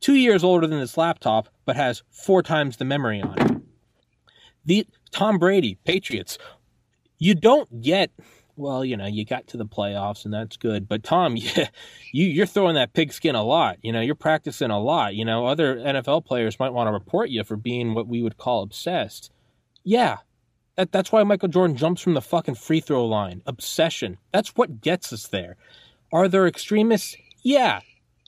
two 0.00 0.14
years 0.14 0.44
older 0.44 0.66
than 0.66 0.80
this 0.80 0.96
laptop 0.96 1.48
but 1.64 1.76
has 1.76 2.02
four 2.10 2.42
times 2.42 2.76
the 2.76 2.84
memory 2.84 3.20
on 3.20 3.38
it? 3.38 3.62
The 4.64 4.86
Tom 5.10 5.38
Brady 5.38 5.78
Patriots. 5.84 6.38
You 7.18 7.34
don't 7.34 7.80
get 7.80 8.10
well, 8.56 8.84
you 8.84 8.96
know, 8.96 9.06
you 9.06 9.24
got 9.24 9.46
to 9.48 9.56
the 9.56 9.66
playoffs 9.66 10.24
and 10.24 10.32
that's 10.32 10.56
good. 10.56 10.88
But 10.88 11.02
Tom, 11.02 11.36
yeah, 11.36 11.68
you 12.12 12.26
you're 12.26 12.46
throwing 12.46 12.74
that 12.74 12.92
pigskin 12.92 13.34
a 13.34 13.42
lot. 13.42 13.78
You 13.82 13.92
know, 13.92 14.00
you're 14.00 14.14
practicing 14.14 14.70
a 14.70 14.80
lot. 14.80 15.14
You 15.14 15.24
know, 15.24 15.46
other 15.46 15.76
NFL 15.76 16.24
players 16.24 16.58
might 16.58 16.72
want 16.72 16.88
to 16.88 16.92
report 16.92 17.30
you 17.30 17.44
for 17.44 17.56
being 17.56 17.94
what 17.94 18.06
we 18.06 18.22
would 18.22 18.36
call 18.36 18.62
obsessed. 18.62 19.30
Yeah, 19.82 20.18
that, 20.76 20.92
that's 20.92 21.12
why 21.12 21.22
Michael 21.22 21.48
Jordan 21.48 21.76
jumps 21.76 22.02
from 22.02 22.14
the 22.14 22.20
fucking 22.20 22.56
free 22.56 22.80
throw 22.80 23.06
line. 23.06 23.42
Obsession. 23.46 24.18
That's 24.32 24.56
what 24.56 24.80
gets 24.80 25.12
us 25.12 25.28
there. 25.28 25.56
Are 26.12 26.28
there 26.28 26.46
extremists? 26.46 27.16
Yeah. 27.42 27.80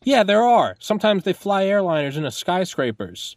Yeah, 0.05 0.23
there 0.23 0.43
are. 0.43 0.77
Sometimes 0.79 1.25
they 1.25 1.33
fly 1.33 1.65
airliners 1.65 2.17
into 2.17 2.31
skyscrapers. 2.31 3.37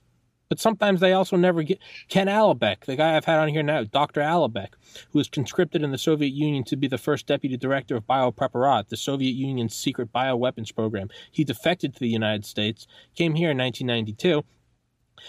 But 0.49 0.59
sometimes 0.59 0.99
they 0.99 1.13
also 1.13 1.37
never 1.37 1.61
get. 1.61 1.79
Ken 2.09 2.25
Alibek, 2.25 2.85
the 2.85 2.95
guy 2.95 3.15
I've 3.15 3.25
had 3.25 3.37
on 3.37 3.49
here 3.49 3.61
now, 3.61 3.83
Dr. 3.83 4.21
Alibek, 4.21 4.69
who 5.11 5.19
was 5.19 5.29
conscripted 5.29 5.83
in 5.83 5.91
the 5.91 5.97
Soviet 5.97 6.33
Union 6.33 6.63
to 6.65 6.75
be 6.75 6.87
the 6.87 6.97
first 6.97 7.27
deputy 7.27 7.55
director 7.55 7.95
of 7.95 8.07
Biopreparat, 8.07 8.89
the 8.89 8.97
Soviet 8.97 9.33
Union's 9.35 9.75
secret 9.75 10.11
bioweapons 10.11 10.73
program. 10.73 11.09
He 11.31 11.43
defected 11.43 11.93
to 11.93 11.99
the 11.99 12.09
United 12.09 12.45
States, 12.45 12.87
came 13.15 13.35
here 13.35 13.51
in 13.51 13.59
1992, 13.59 14.43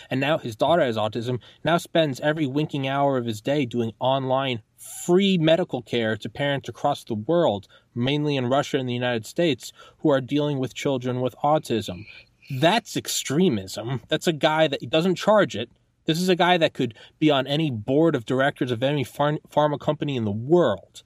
and 0.09 0.21
now 0.21 0.39
his 0.39 0.57
daughter 0.57 0.83
has 0.83 0.97
autism, 0.97 1.41
now 1.65 1.79
spends 1.79 2.21
every 2.21 2.47
winking 2.47 2.87
hour 2.87 3.17
of 3.17 3.27
his 3.27 3.41
day 3.41 3.67
doing 3.67 3.93
online 3.99 4.63
free 5.05 5.37
medical 5.39 5.83
care 5.83 6.17
to 6.17 6.29
parents 6.29 6.69
across 6.69 7.05
the 7.05 7.15
world, 7.15 7.69
mainly 7.95 8.37
in 8.37 8.47
Russia 8.47 8.79
and 8.79 8.89
the 8.89 8.95
United 8.95 9.27
States, 9.27 9.73
who 9.99 10.11
are 10.11 10.21
dealing 10.21 10.59
with 10.59 10.75
children 10.75 11.21
with 11.21 11.35
autism. 11.45 12.07
That's 12.51 12.97
extremism. 12.97 14.01
That's 14.09 14.27
a 14.27 14.33
guy 14.33 14.69
that 14.69 14.89
doesn't 14.91 15.17
charge 15.17 15.55
it. 15.55 15.71
This 16.07 16.21
is 16.21 16.29
a 16.29 16.37
guy 16.37 16.57
that 16.57 16.75
could 16.75 16.95
be 17.19 17.31
on 17.31 17.47
any 17.47 17.71
board 17.71 18.17
of 18.17 18.25
directors 18.25 18.71
of 18.71 18.83
any 18.83 19.05
pharma 19.05 19.79
company 19.79 20.17
in 20.17 20.25
the 20.25 20.31
world. 20.33 21.03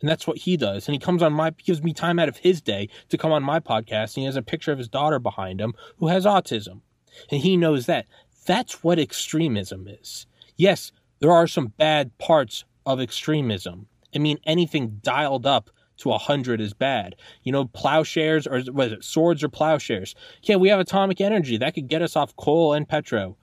And 0.00 0.08
that's 0.08 0.26
what 0.26 0.38
he 0.38 0.56
does. 0.56 0.86
And 0.86 0.94
he 0.94 0.98
comes 0.98 1.22
on 1.22 1.32
my, 1.32 1.50
gives 1.50 1.82
me 1.82 1.92
time 1.92 2.18
out 2.18 2.28
of 2.28 2.38
his 2.38 2.60
day 2.60 2.88
to 3.08 3.18
come 3.18 3.32
on 3.32 3.42
my 3.42 3.60
podcast. 3.60 4.16
And 4.16 4.22
he 4.22 4.24
has 4.24 4.36
a 4.36 4.42
picture 4.42 4.72
of 4.72 4.78
his 4.78 4.88
daughter 4.88 5.18
behind 5.18 5.60
him 5.60 5.74
who 5.98 6.08
has 6.08 6.24
autism. 6.24 6.82
And 7.30 7.40
he 7.40 7.56
knows 7.56 7.86
that. 7.86 8.06
That's 8.46 8.82
what 8.82 8.98
extremism 8.98 9.88
is. 9.88 10.26
Yes, 10.56 10.92
there 11.20 11.32
are 11.32 11.46
some 11.46 11.68
bad 11.76 12.16
parts 12.18 12.64
of 12.86 13.00
extremism. 13.00 13.86
I 14.14 14.18
mean, 14.18 14.38
anything 14.46 15.00
dialed 15.02 15.46
up 15.46 15.70
to 15.98 16.08
100 16.08 16.60
is 16.60 16.72
bad. 16.72 17.16
You 17.42 17.52
know, 17.52 17.66
plowshares 17.66 18.46
or 18.46 18.62
was 18.72 18.92
it 18.92 19.04
swords 19.04 19.44
or 19.44 19.48
plowshares? 19.48 20.14
Yeah, 20.42 20.56
we 20.56 20.68
have 20.68 20.80
atomic 20.80 21.20
energy 21.20 21.58
that 21.58 21.74
could 21.74 21.88
get 21.88 22.02
us 22.02 22.16
off 22.16 22.36
coal 22.36 22.72
and 22.72 22.88
petro. 22.88 23.36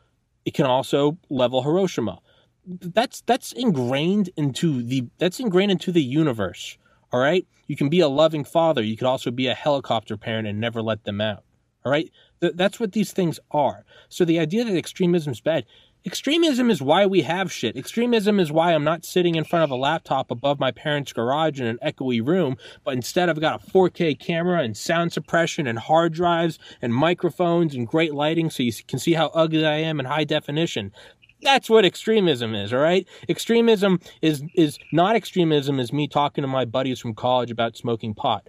It 0.46 0.54
can 0.54 0.66
also 0.66 1.18
level 1.30 1.64
Hiroshima. 1.64 2.20
That's 2.66 3.22
that's 3.22 3.52
ingrained 3.52 4.32
into 4.36 4.82
the 4.82 5.06
that's 5.18 5.40
ingrained 5.40 5.72
into 5.72 5.92
the 5.92 6.02
universe. 6.02 6.78
All 7.12 7.20
right? 7.20 7.46
You 7.68 7.76
can 7.76 7.90
be 7.90 8.00
a 8.00 8.08
loving 8.08 8.44
father, 8.44 8.82
you 8.82 8.98
could 8.98 9.08
also 9.08 9.32
be 9.32 9.48
a 9.48 9.54
helicopter 9.54 10.18
parent 10.18 10.48
and 10.48 10.60
never 10.60 10.82
let 10.82 11.04
them 11.04 11.22
out. 11.22 11.44
All 11.86 11.92
right? 11.92 12.12
That's 12.40 12.80
what 12.80 12.92
these 12.92 13.14
things 13.14 13.40
are. 13.52 13.86
So 14.10 14.26
the 14.26 14.40
idea 14.40 14.66
that 14.66 14.76
extremism 14.76 15.32
is 15.32 15.42
bad, 15.42 15.66
extremism 16.06 16.70
is 16.70 16.82
why 16.82 17.06
we 17.06 17.22
have 17.22 17.52
shit. 17.52 17.78
Extremism 17.78 18.40
is 18.40 18.52
why 18.52 18.74
I'm 18.74 18.84
not 18.84 19.06
sitting 19.06 19.36
in 19.36 19.46
front 19.46 19.64
of 19.64 19.72
a 19.72 19.76
laptop 19.76 20.30
above 20.32 20.60
my 20.60 20.72
parents' 20.72 21.14
garage 21.14 21.62
in 21.62 21.68
an 21.68 21.80
echoey 21.86 22.26
room, 22.26 22.58
but 22.84 22.96
instead 22.96 23.30
I've 23.30 23.40
got 23.40 23.64
a 23.64 23.72
4K 23.72 24.20
camera 24.20 24.62
and 24.62 24.76
sound 24.76 25.14
suppression 25.14 25.68
and 25.68 25.80
hard 25.80 26.14
drives 26.14 26.60
and 26.82 26.94
microphones 26.94 27.74
and 27.74 27.88
great 27.88 28.14
lighting 28.14 28.50
so 28.50 28.64
you 28.64 28.74
can 28.88 29.00
see 29.00 29.14
how 29.14 29.28
ugly 29.28 29.66
I 29.66 29.78
am 29.78 30.00
in 30.00 30.06
high 30.06 30.26
definition. 30.26 30.92
That's 31.42 31.70
what 31.70 31.86
extremism 31.86 32.56
is, 32.56 32.74
all 32.74 32.80
right? 32.80 33.08
Extremism 33.30 34.00
is 34.22 34.44
is 34.56 34.80
not 34.92 35.16
extremism 35.16 35.80
is 35.80 35.94
me 35.94 36.08
talking 36.08 36.42
to 36.42 36.48
my 36.48 36.66
buddies 36.66 37.00
from 37.00 37.14
college 37.14 37.52
about 37.52 37.78
smoking 37.78 38.16
pot. 38.16 38.48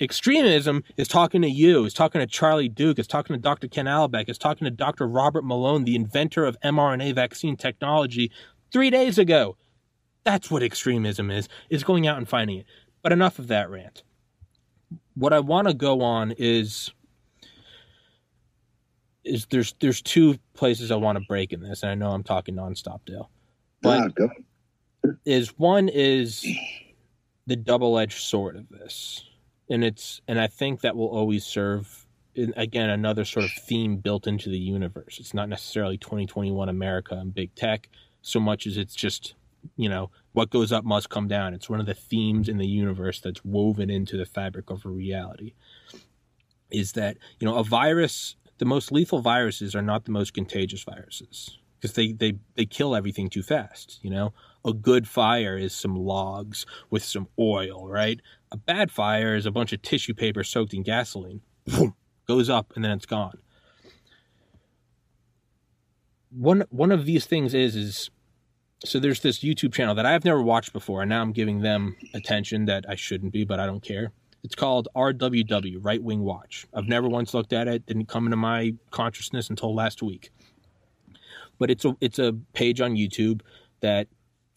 Extremism 0.00 0.84
is 0.96 1.08
talking 1.08 1.42
to 1.42 1.50
you, 1.50 1.84
is 1.84 1.94
talking 1.94 2.20
to 2.20 2.26
Charlie 2.26 2.68
Duke, 2.68 2.98
is 2.98 3.06
talking 3.06 3.34
to 3.34 3.40
Dr. 3.40 3.68
Ken 3.68 3.86
Alibek, 3.86 4.28
is 4.28 4.38
talking 4.38 4.64
to 4.64 4.70
Dr. 4.70 5.08
Robert 5.08 5.44
Malone, 5.44 5.84
the 5.84 5.96
inventor 5.96 6.44
of 6.44 6.56
mRNA 6.60 7.14
vaccine 7.14 7.56
technology, 7.56 8.30
three 8.72 8.90
days 8.90 9.18
ago. 9.18 9.56
That's 10.24 10.50
what 10.50 10.62
extremism 10.62 11.30
is, 11.30 11.48
is 11.70 11.84
going 11.84 12.06
out 12.06 12.18
and 12.18 12.28
finding 12.28 12.58
it. 12.58 12.66
But 13.02 13.12
enough 13.12 13.38
of 13.38 13.48
that 13.48 13.70
rant. 13.70 14.02
What 15.14 15.32
I 15.32 15.40
want 15.40 15.68
to 15.68 15.74
go 15.74 16.02
on 16.02 16.32
is 16.38 16.92
is 19.24 19.46
there's 19.50 19.74
there's 19.80 20.00
two 20.00 20.38
places 20.54 20.90
I 20.90 20.96
want 20.96 21.18
to 21.18 21.24
break 21.28 21.52
in 21.52 21.60
this, 21.60 21.82
and 21.82 21.90
I 21.90 21.94
know 21.94 22.10
I'm 22.10 22.22
talking 22.22 22.54
nonstop, 22.54 23.00
Dale. 23.04 23.30
But 23.82 24.14
go. 24.14 24.30
is 25.24 25.58
one 25.58 25.88
is 25.88 26.46
the 27.46 27.56
double 27.56 27.98
edged 27.98 28.20
sword 28.20 28.56
of 28.56 28.68
this, 28.68 29.24
and 29.70 29.84
it's 29.84 30.20
and 30.26 30.40
I 30.40 30.46
think 30.46 30.80
that 30.80 30.96
will 30.96 31.08
always 31.08 31.44
serve 31.44 32.06
again 32.56 32.90
another 32.90 33.24
sort 33.24 33.44
of 33.44 33.52
theme 33.52 33.96
built 33.96 34.26
into 34.26 34.48
the 34.48 34.58
universe. 34.58 35.18
It's 35.18 35.34
not 35.34 35.48
necessarily 35.48 35.98
2021 35.98 36.68
America 36.68 37.14
and 37.14 37.34
big 37.34 37.54
tech 37.54 37.88
so 38.22 38.40
much 38.40 38.66
as 38.66 38.76
it's 38.76 38.94
just 38.94 39.34
you 39.76 39.88
know 39.88 40.10
what 40.32 40.50
goes 40.50 40.72
up 40.72 40.84
must 40.84 41.10
come 41.10 41.28
down. 41.28 41.54
It's 41.54 41.68
one 41.68 41.80
of 41.80 41.86
the 41.86 41.94
themes 41.94 42.48
in 42.48 42.58
the 42.58 42.66
universe 42.66 43.20
that's 43.20 43.44
woven 43.44 43.90
into 43.90 44.16
the 44.16 44.26
fabric 44.26 44.70
of 44.70 44.84
reality. 44.84 45.54
Is 46.70 46.92
that 46.92 47.16
you 47.40 47.46
know 47.46 47.56
a 47.56 47.64
virus? 47.64 48.36
The 48.58 48.64
most 48.64 48.90
lethal 48.90 49.20
viruses 49.20 49.74
are 49.74 49.82
not 49.82 50.04
the 50.04 50.10
most 50.10 50.34
contagious 50.34 50.82
viruses 50.82 51.58
because 51.80 51.94
they, 51.94 52.12
they 52.12 52.34
they 52.56 52.66
kill 52.66 52.94
everything 52.94 53.30
too 53.30 53.42
fast. 53.42 53.98
You 54.02 54.10
know, 54.10 54.32
a 54.64 54.72
good 54.72 55.08
fire 55.08 55.56
is 55.56 55.74
some 55.74 55.96
logs 55.96 56.66
with 56.90 57.04
some 57.04 57.28
oil, 57.38 57.88
right? 57.88 58.20
A 58.50 58.56
bad 58.56 58.90
fire 58.90 59.34
is 59.34 59.46
a 59.46 59.50
bunch 59.50 59.72
of 59.72 59.82
tissue 59.82 60.14
paper 60.14 60.44
soaked 60.44 60.74
in 60.74 60.82
gasoline. 60.82 61.40
goes 62.28 62.48
up 62.50 62.72
and 62.76 62.84
then 62.84 62.92
it's 62.92 63.06
gone. 63.06 63.38
One 66.30 66.64
one 66.70 66.92
of 66.92 67.06
these 67.06 67.24
things 67.26 67.54
is 67.54 67.74
is 67.74 68.10
so 68.84 69.00
there's 69.00 69.20
this 69.20 69.40
YouTube 69.40 69.72
channel 69.72 69.94
that 69.96 70.06
I've 70.06 70.24
never 70.24 70.42
watched 70.42 70.72
before, 70.72 71.02
and 71.02 71.08
now 71.08 71.20
I'm 71.20 71.32
giving 71.32 71.62
them 71.62 71.96
attention 72.14 72.66
that 72.66 72.84
I 72.88 72.94
shouldn't 72.94 73.32
be, 73.32 73.44
but 73.44 73.58
I 73.58 73.66
don't 73.66 73.82
care. 73.82 74.12
It's 74.44 74.54
called 74.54 74.86
RWW, 74.94 75.78
Right 75.80 76.00
Wing 76.00 76.20
Watch. 76.20 76.66
I've 76.72 76.86
never 76.86 77.08
once 77.08 77.34
looked 77.34 77.52
at 77.52 77.66
it, 77.66 77.86
didn't 77.86 78.06
come 78.06 78.26
into 78.26 78.36
my 78.36 78.74
consciousness 78.90 79.50
until 79.50 79.74
last 79.74 80.00
week. 80.00 80.30
But 81.58 81.70
it's 81.70 81.84
a 81.84 81.96
it's 82.00 82.18
a 82.18 82.34
page 82.52 82.80
on 82.80 82.94
YouTube 82.94 83.40
that 83.80 84.06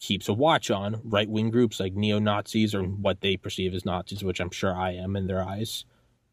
keeps 0.02 0.28
a 0.28 0.32
watch 0.32 0.68
on 0.68 1.00
right 1.04 1.30
wing 1.30 1.48
groups 1.48 1.78
like 1.78 1.94
neo 1.94 2.18
Nazis 2.18 2.74
or 2.74 2.82
what 2.82 3.20
they 3.20 3.36
perceive 3.36 3.72
as 3.72 3.84
Nazis, 3.84 4.24
which 4.24 4.40
I'm 4.40 4.50
sure 4.50 4.74
I 4.74 4.92
am 4.94 5.14
in 5.14 5.28
their 5.28 5.42
eyes. 5.42 5.84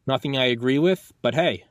Nothing 0.06 0.36
I 0.36 0.46
agree 0.46 0.78
with, 0.78 1.12
but 1.22 1.36
hey, 1.36 1.64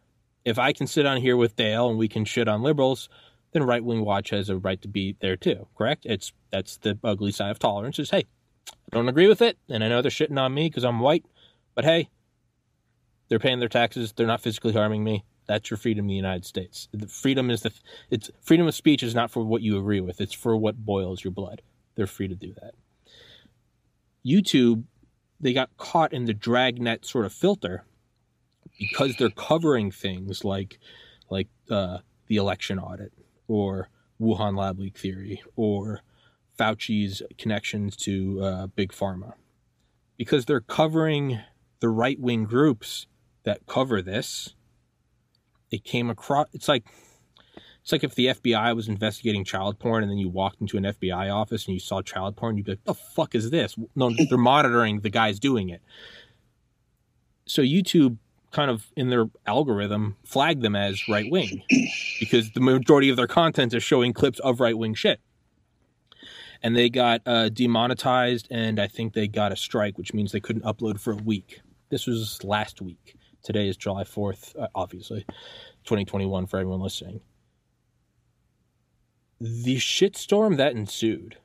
if 0.45 0.57
I 0.57 0.71
can 0.71 0.87
sit 0.87 1.05
on 1.05 1.17
here 1.17 1.35
with 1.35 1.57
Dale 1.57 1.89
and 1.89 1.99
we 1.99 2.07
can 2.07 2.23
shit 2.23 2.47
on 2.47 2.63
liberals, 2.63 3.09
then 3.51 3.63
Right 3.63 3.83
Wing 3.83 4.05
Watch 4.05 4.29
has 4.29 4.49
a 4.49 4.57
right 4.57 4.81
to 4.81 4.87
be 4.87 5.17
there 5.19 5.35
too. 5.35 5.67
Correct? 5.77 6.05
It's 6.05 6.31
that's 6.51 6.77
the 6.77 6.97
ugly 7.03 7.33
side 7.33 7.51
of 7.51 7.59
tolerance. 7.59 7.99
Is 7.99 8.11
hey, 8.11 8.23
I 8.69 8.95
don't 8.95 9.09
agree 9.09 9.27
with 9.27 9.41
it, 9.41 9.57
and 9.67 9.83
I 9.83 9.89
know 9.89 10.01
they're 10.01 10.09
shitting 10.09 10.39
on 10.39 10.53
me 10.53 10.69
because 10.69 10.85
I'm 10.85 11.01
white, 11.01 11.25
but 11.75 11.83
hey, 11.83 12.09
they're 13.27 13.39
paying 13.39 13.59
their 13.59 13.67
taxes. 13.67 14.13
They're 14.13 14.25
not 14.25 14.41
physically 14.41 14.73
harming 14.73 15.03
me. 15.03 15.25
That's 15.47 15.69
your 15.69 15.77
freedom 15.77 16.05
in 16.05 16.09
the 16.09 16.15
United 16.15 16.45
States. 16.45 16.87
The 16.93 17.07
freedom 17.07 17.49
is 17.49 17.61
the 17.63 17.73
it's 18.09 18.31
freedom 18.41 18.67
of 18.67 18.75
speech 18.75 19.03
is 19.03 19.15
not 19.15 19.31
for 19.31 19.43
what 19.43 19.63
you 19.63 19.77
agree 19.77 19.99
with. 19.99 20.21
It's 20.21 20.33
for 20.33 20.55
what 20.55 20.85
boils 20.85 21.25
your 21.25 21.31
blood. 21.31 21.61
They're 21.99 22.07
free 22.07 22.29
to 22.29 22.35
do 22.35 22.53
that. 22.53 22.75
YouTube, 24.25 24.85
they 25.41 25.51
got 25.51 25.75
caught 25.75 26.13
in 26.13 26.23
the 26.23 26.33
dragnet 26.33 27.05
sort 27.05 27.25
of 27.25 27.33
filter 27.33 27.83
because 28.79 29.17
they're 29.17 29.29
covering 29.29 29.91
things 29.91 30.45
like 30.45 30.79
like 31.29 31.49
uh, 31.69 31.97
the 32.27 32.37
election 32.37 32.79
audit 32.79 33.11
or 33.49 33.89
Wuhan 34.17 34.57
lab 34.57 34.79
leak 34.79 34.97
theory 34.97 35.43
or 35.57 36.03
Fauci's 36.57 37.21
connections 37.37 37.97
to 37.97 38.41
uh, 38.41 38.67
big 38.67 38.93
pharma, 38.93 39.33
because 40.15 40.45
they're 40.45 40.61
covering 40.61 41.41
the 41.81 41.89
right 41.89 42.17
wing 42.17 42.45
groups 42.45 43.07
that 43.43 43.67
cover 43.67 44.01
this. 44.01 44.55
It 45.69 45.83
came 45.83 46.09
across. 46.09 46.47
It's 46.53 46.69
like 46.69 46.85
it's 47.89 47.91
like 47.91 48.03
if 48.03 48.13
the 48.13 48.27
FBI 48.27 48.75
was 48.75 48.87
investigating 48.87 49.43
child 49.43 49.79
porn 49.79 50.03
and 50.03 50.11
then 50.11 50.19
you 50.19 50.29
walked 50.29 50.61
into 50.61 50.77
an 50.77 50.83
FBI 50.83 51.33
office 51.33 51.65
and 51.65 51.73
you 51.73 51.79
saw 51.79 52.03
child 52.03 52.35
porn, 52.35 52.55
you'd 52.55 52.67
be 52.67 52.73
like, 52.73 52.83
"The 52.83 52.93
fuck 52.93 53.33
is 53.33 53.49
this?" 53.49 53.75
No, 53.95 54.11
they're 54.29 54.37
monitoring 54.37 54.99
the 54.99 55.09
guys 55.09 55.39
doing 55.39 55.69
it. 55.69 55.81
So 57.47 57.63
YouTube 57.63 58.17
kind 58.51 58.69
of 58.69 58.85
in 58.95 59.09
their 59.09 59.25
algorithm 59.47 60.17
flag 60.23 60.61
them 60.61 60.75
as 60.75 61.07
right 61.07 61.31
wing 61.31 61.63
because 62.19 62.51
the 62.51 62.59
majority 62.59 63.09
of 63.09 63.17
their 63.17 63.27
content 63.27 63.73
is 63.73 63.81
showing 63.81 64.13
clips 64.13 64.37
of 64.39 64.59
right 64.59 64.77
wing 64.77 64.93
shit. 64.93 65.19
And 66.61 66.75
they 66.75 66.91
got 66.91 67.21
uh, 67.25 67.49
demonetized, 67.49 68.49
and 68.51 68.79
I 68.79 68.85
think 68.85 69.13
they 69.13 69.27
got 69.27 69.51
a 69.51 69.55
strike, 69.55 69.97
which 69.97 70.13
means 70.13 70.31
they 70.31 70.39
couldn't 70.39 70.63
upload 70.63 70.99
for 70.99 71.13
a 71.13 71.15
week. 71.15 71.61
This 71.89 72.05
was 72.05 72.43
last 72.43 72.83
week. 72.83 73.15
Today 73.41 73.67
is 73.67 73.77
July 73.77 74.03
4th, 74.03 74.55
uh, 74.61 74.67
obviously, 74.75 75.21
2021 75.85 76.45
for 76.45 76.59
everyone 76.59 76.81
listening. 76.81 77.21
The 79.39 79.77
shitstorm 79.77 80.57
that 80.57 80.73
ensued 80.73 81.37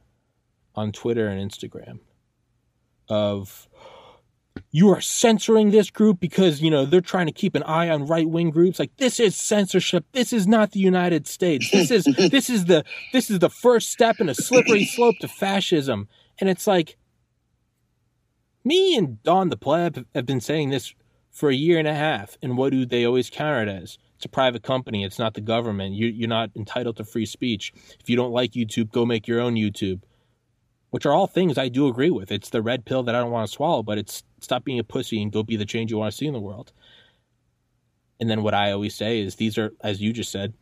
on 0.75 0.93
Twitter 0.93 1.29
and 1.29 1.51
Instagram 1.51 2.01
of 3.09 3.69
you 4.71 4.91
are 4.91 5.01
censoring 5.01 5.71
this 5.71 5.91
group 5.91 6.19
because 6.21 6.61
you 6.61 6.71
know 6.71 6.85
they're 6.85 7.01
trying 7.01 7.27
to 7.27 7.33
keep 7.33 7.55
an 7.55 7.63
eye 7.63 7.89
on 7.89 8.07
right 8.07 8.29
wing 8.29 8.51
groups. 8.51 8.79
Like 8.79 8.97
this 8.97 9.21
is 9.21 9.37
censorship. 9.37 10.05
This 10.13 10.33
is 10.33 10.47
not 10.47 10.73
the 10.73 10.81
united 10.81 11.27
states. 11.27 11.71
This 11.71 11.91
is 11.91 12.05
this 12.31 12.51
is 12.51 12.65
the 12.65 12.85
this 13.13 13.31
is 13.31 13.39
the 13.39 13.51
first 13.51 13.91
step 13.91 14.21
in 14.21 14.29
a 14.29 14.35
slippery 14.35 14.85
slope 14.85 15.17
to 15.21 15.29
fascism. 15.29 16.09
And 16.39 16.49
it's 16.49 16.67
like 16.67 16.97
me 18.65 18.97
and 18.97 19.23
don 19.23 19.51
the 19.51 19.57
pleb 19.57 20.07
have 20.15 20.27
been 20.27 20.41
saying 20.41 20.71
this 20.71 20.95
for 21.31 21.51
a 21.51 21.55
year 21.55 21.79
and 21.79 21.89
a 21.89 21.95
half 21.95 22.39
and 22.43 22.57
what 22.57 22.71
do 22.71 22.87
they 22.87 23.05
always 23.05 23.31
counter 23.31 23.63
it 23.63 23.69
as 23.69 23.99
it's 24.25 24.27
a 24.27 24.29
private 24.31 24.63
company 24.63 25.05
it's 25.05 25.19
not 25.19 25.35
the 25.35 25.41
government 25.41 25.95
you, 25.95 26.07
you're 26.07 26.29
not 26.29 26.51
entitled 26.57 26.97
to 26.97 27.05
free 27.05 27.27
speech 27.27 27.73
if 28.01 28.09
you 28.09 28.17
don't 28.17 28.33
like 28.33 28.53
youtube 28.53 28.91
go 28.91 29.05
make 29.05 29.29
your 29.29 29.41
own 29.41 29.55
youtube 29.55 30.01
which 30.95 31.05
are 31.07 31.13
all 31.13 31.27
things 31.27 31.59
I 31.59 31.71
do 31.71 31.89
agree 31.89 32.13
with. 32.13 32.31
It's 32.31 32.51
the 32.51 32.63
red 32.63 32.85
pill 32.85 33.03
that 33.03 33.17
I 33.17 33.19
don't 33.19 33.33
want 33.33 33.49
to 33.49 33.53
swallow, 33.53 33.83
but 33.83 33.99
it's 33.99 34.23
stop 34.41 34.63
being 34.63 34.79
a 34.79 34.85
pussy 34.85 35.21
and 35.21 35.33
go 35.33 35.43
be 35.43 35.57
the 35.57 35.65
change 35.65 35.91
you 35.91 35.99
want 35.99 36.13
to 36.13 36.17
see 36.17 36.29
in 36.29 36.33
the 36.33 36.39
world. 36.39 36.73
And 38.21 38.31
then 38.31 38.45
what 38.45 38.55
I 38.55 38.71
always 38.71 38.95
say 38.95 39.19
is 39.19 39.35
these 39.35 39.59
are, 39.59 39.73
as 39.81 40.01
you 40.01 40.13
just 40.13 40.31
said, 40.31 40.55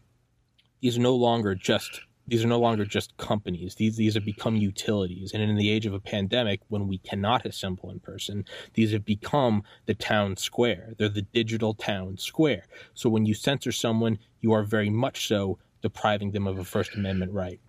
these 0.80 0.96
are 0.96 1.02
no 1.02 1.14
longer 1.14 1.54
just 1.54 2.00
these 2.26 2.44
are 2.44 2.48
no 2.48 2.60
longer 2.60 2.84
just 2.84 3.16
companies. 3.16 3.74
These 3.74 3.96
these 3.96 4.14
have 4.14 4.24
become 4.24 4.56
utilities. 4.56 5.32
And 5.32 5.42
in 5.42 5.56
the 5.56 5.70
age 5.70 5.86
of 5.86 5.94
a 5.94 6.00
pandemic, 6.00 6.60
when 6.68 6.88
we 6.88 6.98
cannot 6.98 7.44
assemble 7.44 7.90
in 7.90 8.00
person, 8.00 8.44
these 8.74 8.92
have 8.92 9.04
become 9.04 9.62
the 9.86 9.94
town 9.94 10.36
square. 10.36 10.94
They're 10.96 11.08
the 11.08 11.22
digital 11.22 11.74
town 11.74 12.18
square. 12.18 12.64
So 12.94 13.10
when 13.10 13.26
you 13.26 13.34
censor 13.34 13.72
someone, 13.72 14.18
you 14.40 14.52
are 14.52 14.62
very 14.62 14.90
much 14.90 15.26
so 15.26 15.58
depriving 15.82 16.30
them 16.30 16.46
of 16.46 16.58
a 16.58 16.64
First 16.64 16.94
Amendment 16.94 17.32
right 17.32 17.60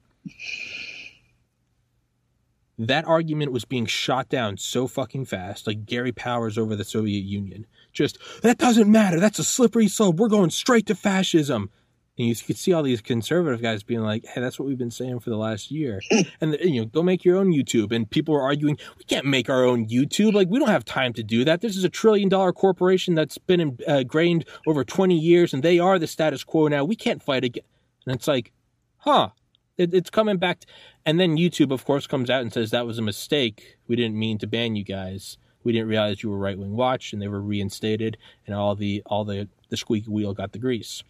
that 2.79 3.05
argument 3.05 3.51
was 3.51 3.65
being 3.65 3.85
shot 3.85 4.29
down 4.29 4.57
so 4.57 4.87
fucking 4.87 5.25
fast, 5.25 5.67
like 5.67 5.85
Gary 5.85 6.11
Powers 6.11 6.57
over 6.57 6.75
the 6.75 6.83
Soviet 6.83 7.23
Union. 7.23 7.65
Just, 7.91 8.17
that 8.41 8.57
doesn't 8.57 8.91
matter. 8.91 9.19
That's 9.19 9.39
a 9.39 9.43
slippery 9.43 9.87
slope. 9.87 10.15
We're 10.15 10.27
going 10.27 10.49
straight 10.49 10.87
to 10.87 10.95
fascism. 10.95 11.69
And 12.17 12.27
you 12.27 12.35
could 12.35 12.57
see 12.57 12.73
all 12.73 12.83
these 12.83 13.01
conservative 13.01 13.61
guys 13.61 13.81
being 13.81 14.01
like, 14.01 14.23
hey, 14.25 14.39
that's 14.39 14.59
what 14.59 14.67
we've 14.67 14.77
been 14.77 14.91
saying 14.91 15.19
for 15.19 15.31
the 15.31 15.37
last 15.37 15.71
year. 15.71 15.99
and, 16.41 16.55
you 16.61 16.81
know, 16.81 16.85
go 16.85 17.01
make 17.01 17.25
your 17.25 17.37
own 17.37 17.51
YouTube. 17.51 17.91
And 17.91 18.07
people 18.07 18.35
are 18.35 18.43
arguing, 18.43 18.77
we 18.99 19.03
can't 19.05 19.25
make 19.25 19.49
our 19.49 19.63
own 19.63 19.87
YouTube. 19.87 20.33
Like, 20.33 20.47
we 20.47 20.59
don't 20.59 20.69
have 20.69 20.85
time 20.85 21.13
to 21.13 21.23
do 21.23 21.43
that. 21.45 21.61
This 21.61 21.75
is 21.75 21.83
a 21.83 21.89
trillion 21.89 22.29
dollar 22.29 22.53
corporation 22.53 23.15
that's 23.15 23.39
been 23.39 23.79
uh, 23.87 23.93
ingrained 23.93 24.45
over 24.67 24.83
20 24.83 25.17
years, 25.17 25.53
and 25.53 25.63
they 25.63 25.79
are 25.79 25.97
the 25.97 26.05
status 26.05 26.43
quo 26.43 26.67
now. 26.67 26.83
We 26.83 26.95
can't 26.95 27.23
fight 27.23 27.43
again. 27.43 27.63
And 28.05 28.15
it's 28.15 28.27
like, 28.27 28.51
huh, 28.97 29.29
it, 29.77 29.91
it's 29.93 30.11
coming 30.11 30.37
back. 30.37 30.59
To, 30.61 30.67
and 31.07 31.19
then 31.19 31.37
YouTube, 31.37 31.71
of 31.71 31.83
course, 31.83 32.05
comes 32.05 32.29
out 32.29 32.41
and 32.41 32.53
says 32.53 32.69
that 32.71 32.85
was 32.85 32.99
a 32.99 33.03
mistake. 33.03 33.77
We 33.87 33.95
didn't 33.95 34.19
mean 34.19 34.37
to 34.37 34.47
ban 34.47 34.75
you 34.75 34.83
guys. 34.83 35.37
We 35.63 35.71
didn't 35.71 35.87
realize 35.87 36.21
you 36.21 36.29
were 36.29 36.37
right 36.37 36.59
wing 36.59 36.75
watch, 36.75 37.13
and 37.13 37.21
they 37.21 37.27
were 37.27 37.41
reinstated, 37.41 38.17
and 38.45 38.55
all 38.55 38.75
the 38.75 39.01
all 39.05 39.23
the 39.23 39.47
the 39.69 39.77
squeaky 39.77 40.09
wheel 40.09 40.33
got 40.33 40.51
the 40.51 40.59
grease. 40.59 41.03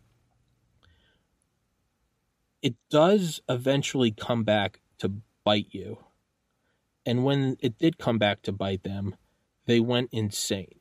It 2.63 2.76
does 2.89 3.41
eventually 3.47 4.10
come 4.10 4.43
back 4.43 4.80
to 4.99 5.12
bite 5.43 5.67
you, 5.69 5.99
and 7.06 7.23
when 7.23 7.58
it 7.60 7.78
did 7.78 7.99
come 7.99 8.17
back 8.17 8.41
to 8.43 8.52
bite 8.52 8.84
them, 8.84 9.15
they 9.67 9.80
went 9.80 10.10
insane. 10.12 10.80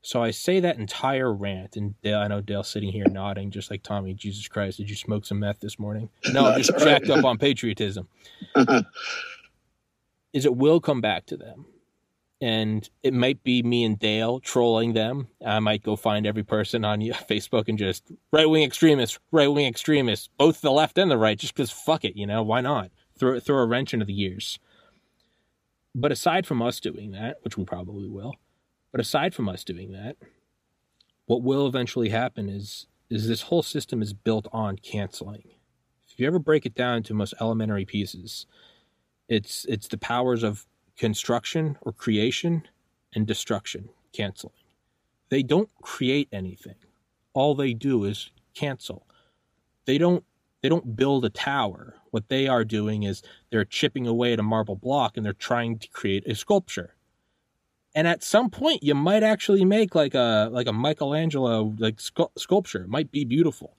So 0.00 0.22
I 0.22 0.30
say 0.30 0.60
that 0.60 0.78
entire 0.78 1.30
rant, 1.34 1.76
and 1.76 2.00
Dale, 2.02 2.20
I 2.20 2.28
know 2.28 2.40
Dale's 2.40 2.68
sitting 2.68 2.92
here 2.92 3.08
nodding, 3.08 3.50
just 3.50 3.70
like 3.70 3.82
Tommy. 3.82 4.14
Jesus 4.14 4.46
Christ, 4.48 4.78
did 4.78 4.88
you 4.88 4.96
smoke 4.96 5.26
some 5.26 5.40
meth 5.40 5.60
this 5.60 5.78
morning? 5.78 6.08
No, 6.32 6.46
I'm 6.46 6.56
just 6.56 6.70
right. 6.70 6.82
jacked 6.82 7.10
up 7.10 7.24
on 7.24 7.36
patriotism. 7.36 8.08
is 10.32 10.44
it 10.46 10.56
will 10.56 10.80
come 10.80 11.00
back 11.00 11.26
to 11.26 11.36
them, 11.36 11.66
and 12.40 12.88
it 13.02 13.12
might 13.12 13.42
be 13.42 13.62
me 13.62 13.84
and 13.84 13.98
Dale 13.98 14.38
trolling 14.40 14.92
them. 14.92 15.28
I 15.44 15.58
might 15.58 15.82
go 15.82 15.96
find 15.96 16.26
every 16.26 16.44
person 16.44 16.84
on 16.84 17.00
Facebook 17.28 17.68
and 17.68 17.78
just 17.78 18.10
right 18.32 18.48
wing 18.48 18.62
extremists, 18.62 19.18
right 19.32 19.48
wing 19.48 19.66
extremists, 19.66 20.28
both 20.38 20.60
the 20.60 20.70
left 20.70 20.98
and 20.98 21.10
the 21.10 21.18
right, 21.18 21.38
just 21.38 21.54
because 21.54 21.70
fuck 21.70 22.04
it, 22.04 22.16
you 22.16 22.26
know, 22.26 22.42
why 22.42 22.60
not? 22.60 22.90
Throw 23.18 23.40
throw 23.40 23.58
a 23.58 23.66
wrench 23.66 23.92
into 23.92 24.06
the 24.06 24.14
gears. 24.14 24.58
But 25.94 26.12
aside 26.12 26.46
from 26.46 26.62
us 26.62 26.78
doing 26.78 27.10
that, 27.12 27.38
which 27.42 27.56
we 27.56 27.64
probably 27.64 28.08
will, 28.08 28.34
but 28.92 29.00
aside 29.00 29.34
from 29.34 29.48
us 29.48 29.64
doing 29.64 29.92
that, 29.92 30.16
what 31.26 31.42
will 31.42 31.66
eventually 31.66 32.10
happen 32.10 32.48
is 32.48 32.86
is 33.10 33.26
this 33.26 33.42
whole 33.42 33.62
system 33.62 34.02
is 34.02 34.12
built 34.12 34.46
on 34.52 34.76
canceling. 34.76 35.48
If 36.10 36.20
you 36.20 36.26
ever 36.26 36.38
break 36.38 36.66
it 36.66 36.74
down 36.74 37.02
to 37.04 37.14
most 37.14 37.34
elementary 37.40 37.84
pieces, 37.84 38.46
it's 39.28 39.64
it's 39.64 39.88
the 39.88 39.98
powers 39.98 40.42
of 40.42 40.66
construction 40.98 41.78
or 41.82 41.92
creation 41.92 42.64
and 43.14 43.26
destruction, 43.26 43.88
canceling. 44.12 44.52
They 45.30 45.42
don't 45.42 45.70
create 45.80 46.28
anything. 46.32 46.74
All 47.32 47.54
they 47.54 47.72
do 47.72 48.04
is 48.04 48.30
cancel. 48.54 49.06
They 49.86 49.96
don't 49.96 50.24
they 50.60 50.68
don't 50.68 50.96
build 50.96 51.24
a 51.24 51.30
tower. 51.30 51.94
What 52.10 52.28
they 52.28 52.48
are 52.48 52.64
doing 52.64 53.04
is 53.04 53.22
they're 53.50 53.64
chipping 53.64 54.08
away 54.08 54.32
at 54.32 54.40
a 54.40 54.42
marble 54.42 54.74
block 54.74 55.16
and 55.16 55.24
they're 55.24 55.32
trying 55.32 55.78
to 55.78 55.88
create 55.88 56.26
a 56.26 56.34
sculpture. 56.34 56.96
And 57.94 58.08
at 58.08 58.24
some 58.24 58.50
point 58.50 58.82
you 58.82 58.94
might 58.94 59.22
actually 59.22 59.64
make 59.64 59.94
like 59.94 60.14
a 60.14 60.48
like 60.50 60.66
a 60.66 60.72
Michelangelo 60.72 61.74
like 61.78 62.00
sculpture. 62.00 62.82
It 62.82 62.88
might 62.88 63.12
be 63.12 63.24
beautiful. 63.24 63.76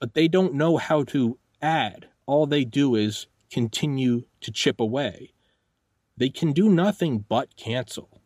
But 0.00 0.14
they 0.14 0.28
don't 0.28 0.54
know 0.54 0.76
how 0.76 1.04
to 1.04 1.38
add. 1.62 2.08
All 2.26 2.46
they 2.46 2.64
do 2.64 2.96
is 2.96 3.26
continue 3.50 4.24
to 4.40 4.50
chip 4.50 4.80
away. 4.80 5.34
They 6.16 6.28
can 6.28 6.52
do 6.52 6.68
nothing 6.68 7.24
but 7.28 7.56
cancel. 7.56 8.20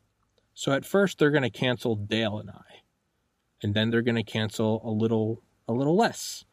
So 0.55 0.73
at 0.73 0.85
first 0.85 1.19
they're 1.19 1.31
going 1.31 1.43
to 1.43 1.51
cancel 1.51 1.95
Dale 1.97 2.39
and 2.39 2.51
I. 2.51 2.83
And 3.63 3.75
then 3.75 3.91
they're 3.91 4.03
going 4.03 4.17
to 4.17 4.23
cancel 4.23 4.81
a 4.85 4.91
little 4.91 5.43
a 5.67 5.73
little 5.73 5.97
less. 5.97 6.45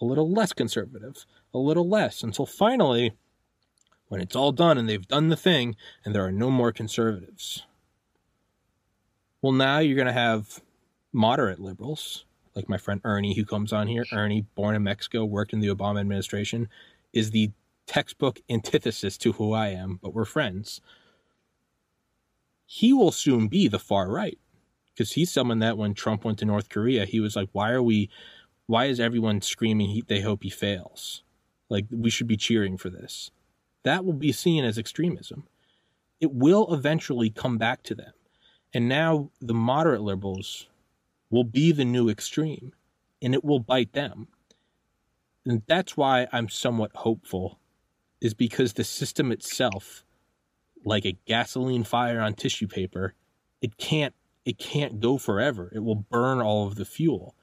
A 0.00 0.04
little 0.04 0.30
less 0.30 0.52
conservative, 0.52 1.26
a 1.54 1.58
little 1.58 1.88
less 1.88 2.22
until 2.22 2.46
finally 2.46 3.12
when 4.08 4.20
it's 4.20 4.34
all 4.34 4.52
done 4.52 4.76
and 4.76 4.88
they've 4.88 5.06
done 5.06 5.28
the 5.28 5.36
thing 5.36 5.76
and 6.04 6.14
there 6.14 6.24
are 6.24 6.32
no 6.32 6.50
more 6.50 6.72
conservatives. 6.72 7.64
Well, 9.40 9.52
now 9.52 9.78
you're 9.78 9.96
going 9.96 10.06
to 10.06 10.12
have 10.12 10.60
moderate 11.12 11.60
liberals, 11.60 12.24
like 12.54 12.68
my 12.68 12.78
friend 12.78 13.00
Ernie, 13.04 13.34
who 13.34 13.44
comes 13.44 13.72
on 13.72 13.86
here. 13.86 14.04
Ernie, 14.12 14.46
born 14.54 14.74
in 14.74 14.82
Mexico, 14.82 15.24
worked 15.24 15.52
in 15.52 15.60
the 15.60 15.68
Obama 15.68 16.00
administration, 16.00 16.68
is 17.12 17.30
the 17.30 17.50
textbook 17.86 18.40
antithesis 18.48 19.18
to 19.18 19.32
who 19.32 19.52
I 19.52 19.68
am, 19.68 19.98
but 20.02 20.14
we're 20.14 20.24
friends. 20.24 20.80
He 22.66 22.92
will 22.92 23.12
soon 23.12 23.48
be 23.48 23.68
the 23.68 23.78
far 23.78 24.10
right 24.10 24.38
because 24.86 25.12
he's 25.12 25.30
someone 25.30 25.58
that 25.60 25.78
when 25.78 25.94
Trump 25.94 26.24
went 26.24 26.38
to 26.38 26.44
North 26.44 26.68
Korea, 26.68 27.04
he 27.04 27.20
was 27.20 27.36
like, 27.36 27.48
"Why 27.52 27.70
are 27.70 27.82
we? 27.82 28.10
Why 28.66 28.86
is 28.86 29.00
everyone 29.00 29.42
screaming? 29.42 29.90
He, 29.90 30.02
they 30.02 30.20
hope 30.20 30.42
he 30.42 30.50
fails. 30.50 31.22
Like 31.68 31.86
we 31.90 32.10
should 32.10 32.28
be 32.28 32.36
cheering 32.36 32.76
for 32.78 32.90
this." 32.90 33.30
That 33.82 34.04
will 34.04 34.12
be 34.12 34.32
seen 34.32 34.64
as 34.64 34.78
extremism. 34.78 35.48
It 36.20 36.32
will 36.32 36.72
eventually 36.72 37.30
come 37.30 37.58
back 37.58 37.82
to 37.84 37.94
them, 37.94 38.12
and 38.72 38.88
now 38.88 39.30
the 39.40 39.54
moderate 39.54 40.02
liberals 40.02 40.68
will 41.30 41.44
be 41.44 41.72
the 41.72 41.84
new 41.84 42.08
extreme, 42.08 42.72
and 43.20 43.34
it 43.34 43.44
will 43.44 43.58
bite 43.58 43.92
them. 43.92 44.28
And 45.44 45.62
that's 45.66 45.96
why 45.96 46.28
I'm 46.32 46.48
somewhat 46.48 46.92
hopeful 46.94 47.58
is 48.22 48.34
because 48.34 48.74
the 48.74 48.84
system 48.84 49.32
itself, 49.32 50.04
like 50.84 51.04
a 51.04 51.18
gasoline 51.26 51.82
fire 51.82 52.20
on 52.20 52.32
tissue 52.34 52.68
paper, 52.68 53.14
it 53.60 53.76
can't 53.76 54.14
it 54.44 54.58
can't 54.58 55.00
go 55.00 55.18
forever. 55.18 55.70
It 55.74 55.80
will 55.80 56.06
burn 56.10 56.40
all 56.40 56.66
of 56.66 56.76
the 56.76 56.84
fuel. 56.84 57.34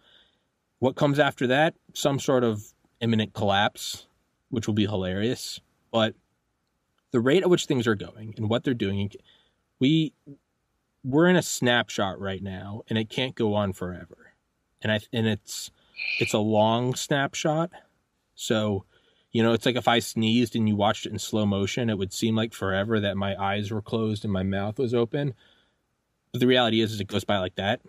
What 0.79 0.95
comes 0.95 1.19
after 1.19 1.47
that? 1.47 1.75
Some 1.93 2.19
sort 2.19 2.43
of 2.43 2.73
imminent 3.01 3.33
collapse, 3.33 4.07
which 4.49 4.67
will 4.67 4.73
be 4.73 4.85
hilarious. 4.85 5.59
But 5.91 6.15
the 7.11 7.19
rate 7.19 7.43
at 7.43 7.49
which 7.49 7.65
things 7.65 7.85
are 7.85 7.95
going 7.95 8.33
and 8.37 8.49
what 8.49 8.63
they're 8.63 8.73
doing, 8.73 9.11
we 9.79 10.13
we're 11.03 11.27
in 11.27 11.35
a 11.35 11.41
snapshot 11.41 12.19
right 12.19 12.41
now, 12.41 12.83
and 12.89 12.97
it 12.97 13.09
can't 13.09 13.35
go 13.35 13.53
on 13.53 13.73
forever. 13.73 14.33
And 14.81 14.93
I 14.93 15.01
and 15.11 15.27
it's 15.27 15.71
it's 16.19 16.33
a 16.33 16.39
long 16.39 16.95
snapshot, 16.95 17.71
so 18.33 18.85
you 19.31 19.43
know, 19.43 19.53
it's 19.53 19.65
like 19.65 19.75
if 19.75 19.87
I 19.87 19.99
sneezed 19.99 20.55
and 20.55 20.67
you 20.67 20.75
watched 20.75 21.05
it 21.05 21.11
in 21.11 21.19
slow 21.19 21.45
motion, 21.45 21.89
it 21.89 21.97
would 21.97 22.13
seem 22.13 22.35
like 22.35 22.53
forever 22.53 22.99
that 22.99 23.17
my 23.17 23.35
eyes 23.41 23.71
were 23.71 23.81
closed 23.81 24.23
and 24.23 24.33
my 24.33 24.43
mouth 24.43 24.79
was 24.79 24.93
open. 24.93 25.33
But 26.31 26.41
the 26.41 26.47
reality 26.47 26.81
is, 26.81 26.91
is 26.91 26.99
it 26.99 27.07
goes 27.07 27.23
by 27.23 27.37
like 27.37 27.55
that. 27.55 27.81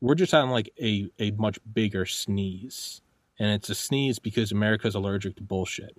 We're 0.00 0.14
just 0.14 0.34
on 0.34 0.50
like 0.50 0.70
a, 0.80 1.08
a 1.18 1.30
much 1.32 1.58
bigger 1.72 2.04
sneeze. 2.04 3.00
And 3.38 3.50
it's 3.50 3.70
a 3.70 3.74
sneeze 3.74 4.18
because 4.18 4.52
America's 4.52 4.94
allergic 4.94 5.36
to 5.36 5.42
bullshit. 5.42 5.96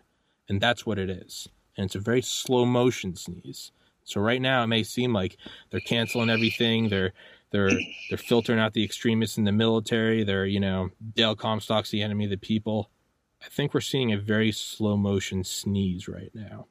And 0.48 0.62
that's 0.62 0.86
what 0.86 1.00
it 1.00 1.10
is. 1.10 1.50
And 1.76 1.86
it's 1.86 1.96
a 1.96 2.00
very 2.00 2.22
slow 2.22 2.66
motion 2.66 3.16
sneeze. 3.16 3.72
So 4.04 4.22
right 4.22 4.42
now 4.42 4.64
it 4.64 4.68
may 4.68 4.84
seem 4.84 5.14
like 5.14 5.38
they're 5.72 5.80
canceling 5.80 6.30
everything. 6.30 6.90
They're 6.90 7.14
they're 7.52 7.72
they're 8.10 8.18
filtering 8.18 8.60
out 8.60 8.74
the 8.74 8.84
extremists 8.84 9.38
in 9.38 9.46
the 9.46 9.52
military. 9.52 10.24
They're, 10.24 10.46
you 10.46 10.60
know, 10.60 10.90
Dale 11.16 11.36
Comstock's 11.36 11.90
the 11.90 12.04
enemy 12.04 12.26
of 12.26 12.30
the 12.30 12.38
people 12.38 12.90
I 13.46 13.50
think 13.50 13.74
we're 13.74 13.82
seeing 13.82 14.12
a 14.12 14.18
very 14.18 14.52
slow 14.52 14.98
motion 14.98 15.44
sneeze 15.44 16.08
right 16.08 16.32
now. 16.34 16.66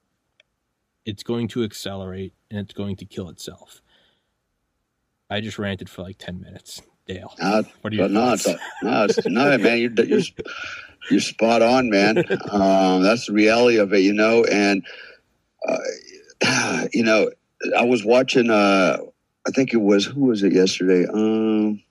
It's 1.05 1.23
going 1.23 1.49
to 1.49 1.63
accelerate 1.63 2.35
and 2.51 2.59
it's 2.59 2.75
going 2.75 2.97
to 2.97 3.05
kill 3.05 3.29
itself. 3.29 3.81
I 5.31 5.41
just 5.41 5.59
ranted 5.59 5.89
for 5.89 6.03
like 6.03 6.19
10 6.19 6.41
minutes. 6.41 6.83
Dale, 7.07 7.35
uh, 7.41 7.63
what 7.83 7.93
are 7.93 7.97
you 7.97 8.09
no, 8.09 8.35
no, 8.83 9.07
no, 9.27 9.59
man, 9.59 9.79
you're, 9.79 10.07
you're, 10.07 10.23
you're 11.11 11.21
spot 11.21 11.61
on, 11.61 11.91
man. 11.91 12.25
Um, 12.51 13.03
that's 13.03 13.27
the 13.27 13.35
reality 13.35 13.77
of 13.77 13.93
it, 13.93 14.01
you 14.01 14.15
know, 14.15 14.43
and, 14.45 14.83
uh, 15.69 16.87
you 16.95 17.05
know, 17.05 17.31
I 17.77 17.85
was 17.85 18.07
watching, 18.07 18.49
uh, 18.49 18.97
I 19.47 19.51
think 19.51 19.75
it 19.75 19.83
was, 19.83 20.07
who 20.07 20.23
was 20.23 20.43
it 20.43 20.55
yesterday? 20.55 21.07
Um, 21.07 21.84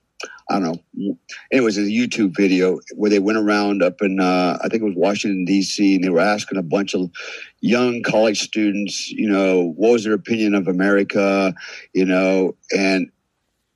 I 0.48 0.60
don't 0.60 0.80
know. 0.94 1.18
It 1.50 1.62
was 1.62 1.78
a 1.78 1.82
YouTube 1.82 2.36
video 2.36 2.78
where 2.94 3.10
they 3.10 3.18
went 3.18 3.38
around 3.38 3.82
up 3.82 4.02
in, 4.02 4.20
uh, 4.20 4.58
I 4.62 4.68
think 4.68 4.82
it 4.82 4.86
was 4.86 4.94
Washington, 4.94 5.46
D.C., 5.46 5.94
and 5.94 6.04
they 6.04 6.10
were 6.10 6.20
asking 6.20 6.58
a 6.58 6.62
bunch 6.62 6.94
of 6.94 7.10
young 7.60 8.02
college 8.02 8.40
students, 8.40 9.10
you 9.10 9.28
know, 9.28 9.72
what 9.76 9.92
was 9.92 10.04
their 10.04 10.12
opinion 10.12 10.54
of 10.54 10.68
America, 10.68 11.54
you 11.94 12.04
know, 12.04 12.56
and 12.76 13.10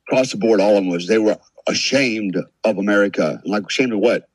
across 0.07 0.31
the 0.31 0.37
board, 0.37 0.59
all 0.59 0.77
of 0.77 0.83
them 0.83 0.89
was 0.89 1.07
they 1.07 1.17
were 1.17 1.37
ashamed 1.67 2.37
of 2.63 2.77
America. 2.77 3.41
Like, 3.45 3.65
ashamed 3.65 3.93
of 3.93 3.99
what? 3.99 4.29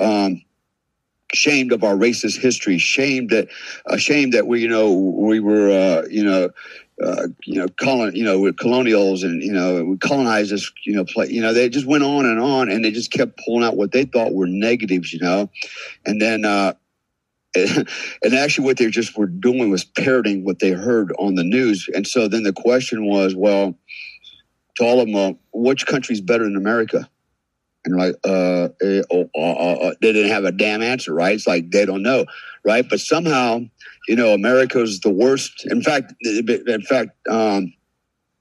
Um, 0.00 0.42
ashamed 1.32 1.70
of 1.70 1.84
our 1.84 1.94
racist 1.94 2.40
history, 2.40 2.78
shamed 2.78 3.30
that, 3.30 3.48
ashamed 3.86 4.32
that 4.32 4.48
we, 4.48 4.62
you 4.62 4.68
know, 4.68 4.92
we 4.92 5.38
were, 5.38 5.70
uh, 5.70 6.02
you 6.10 6.24
know, 6.24 6.50
uh, 7.02 7.28
you 7.44 7.58
know, 7.58 7.68
colon, 7.68 8.14
you 8.14 8.24
know, 8.24 8.52
colonials 8.52 9.22
and 9.22 9.42
you 9.42 9.52
know, 9.52 9.84
we 9.84 9.96
colonized 9.96 10.50
this, 10.50 10.70
you 10.84 10.94
know, 10.94 11.04
play, 11.04 11.28
you 11.28 11.40
know, 11.40 11.52
they 11.52 11.68
just 11.68 11.86
went 11.86 12.04
on 12.04 12.26
and 12.26 12.40
on, 12.40 12.70
and 12.70 12.84
they 12.84 12.90
just 12.90 13.10
kept 13.10 13.40
pulling 13.44 13.64
out 13.64 13.76
what 13.76 13.92
they 13.92 14.04
thought 14.04 14.34
were 14.34 14.46
negatives, 14.46 15.12
you 15.12 15.20
know, 15.20 15.50
and 16.04 16.20
then, 16.20 16.44
uh, 16.44 16.74
and 17.54 18.34
actually, 18.34 18.64
what 18.64 18.76
they 18.76 18.88
just 18.90 19.18
were 19.18 19.26
doing 19.26 19.70
was 19.70 19.84
parroting 19.84 20.44
what 20.44 20.60
they 20.60 20.70
heard 20.70 21.12
on 21.18 21.34
the 21.34 21.42
news, 21.42 21.88
and 21.94 22.06
so 22.06 22.28
then 22.28 22.44
the 22.44 22.52
question 22.52 23.06
was, 23.06 23.34
well, 23.34 23.76
to 24.76 24.84
all 24.84 25.00
of 25.00 25.06
them, 25.06 25.16
uh, 25.16 25.32
which 25.52 25.86
country's 25.86 26.20
better 26.20 26.44
than 26.44 26.56
America? 26.56 27.08
And 27.84 27.96
like, 27.96 28.14
uh, 28.24 28.68
eh, 28.82 29.02
oh, 29.10 29.30
uh, 29.34 29.38
uh, 29.38 29.78
uh, 29.88 29.94
they 30.02 30.12
didn't 30.12 30.30
have 30.30 30.44
a 30.44 30.52
damn 30.52 30.82
answer, 30.82 31.14
right? 31.14 31.34
It's 31.34 31.46
like 31.46 31.70
they 31.70 31.86
don't 31.86 32.02
know, 32.02 32.26
right? 32.64 32.86
But 32.88 33.00
somehow 33.00 33.60
you 34.10 34.16
know, 34.16 34.34
America's 34.34 34.98
the 35.00 35.10
worst. 35.10 35.64
In 35.66 35.82
fact, 35.82 36.12
in 36.20 36.82
fact, 36.82 37.10
um, 37.28 37.72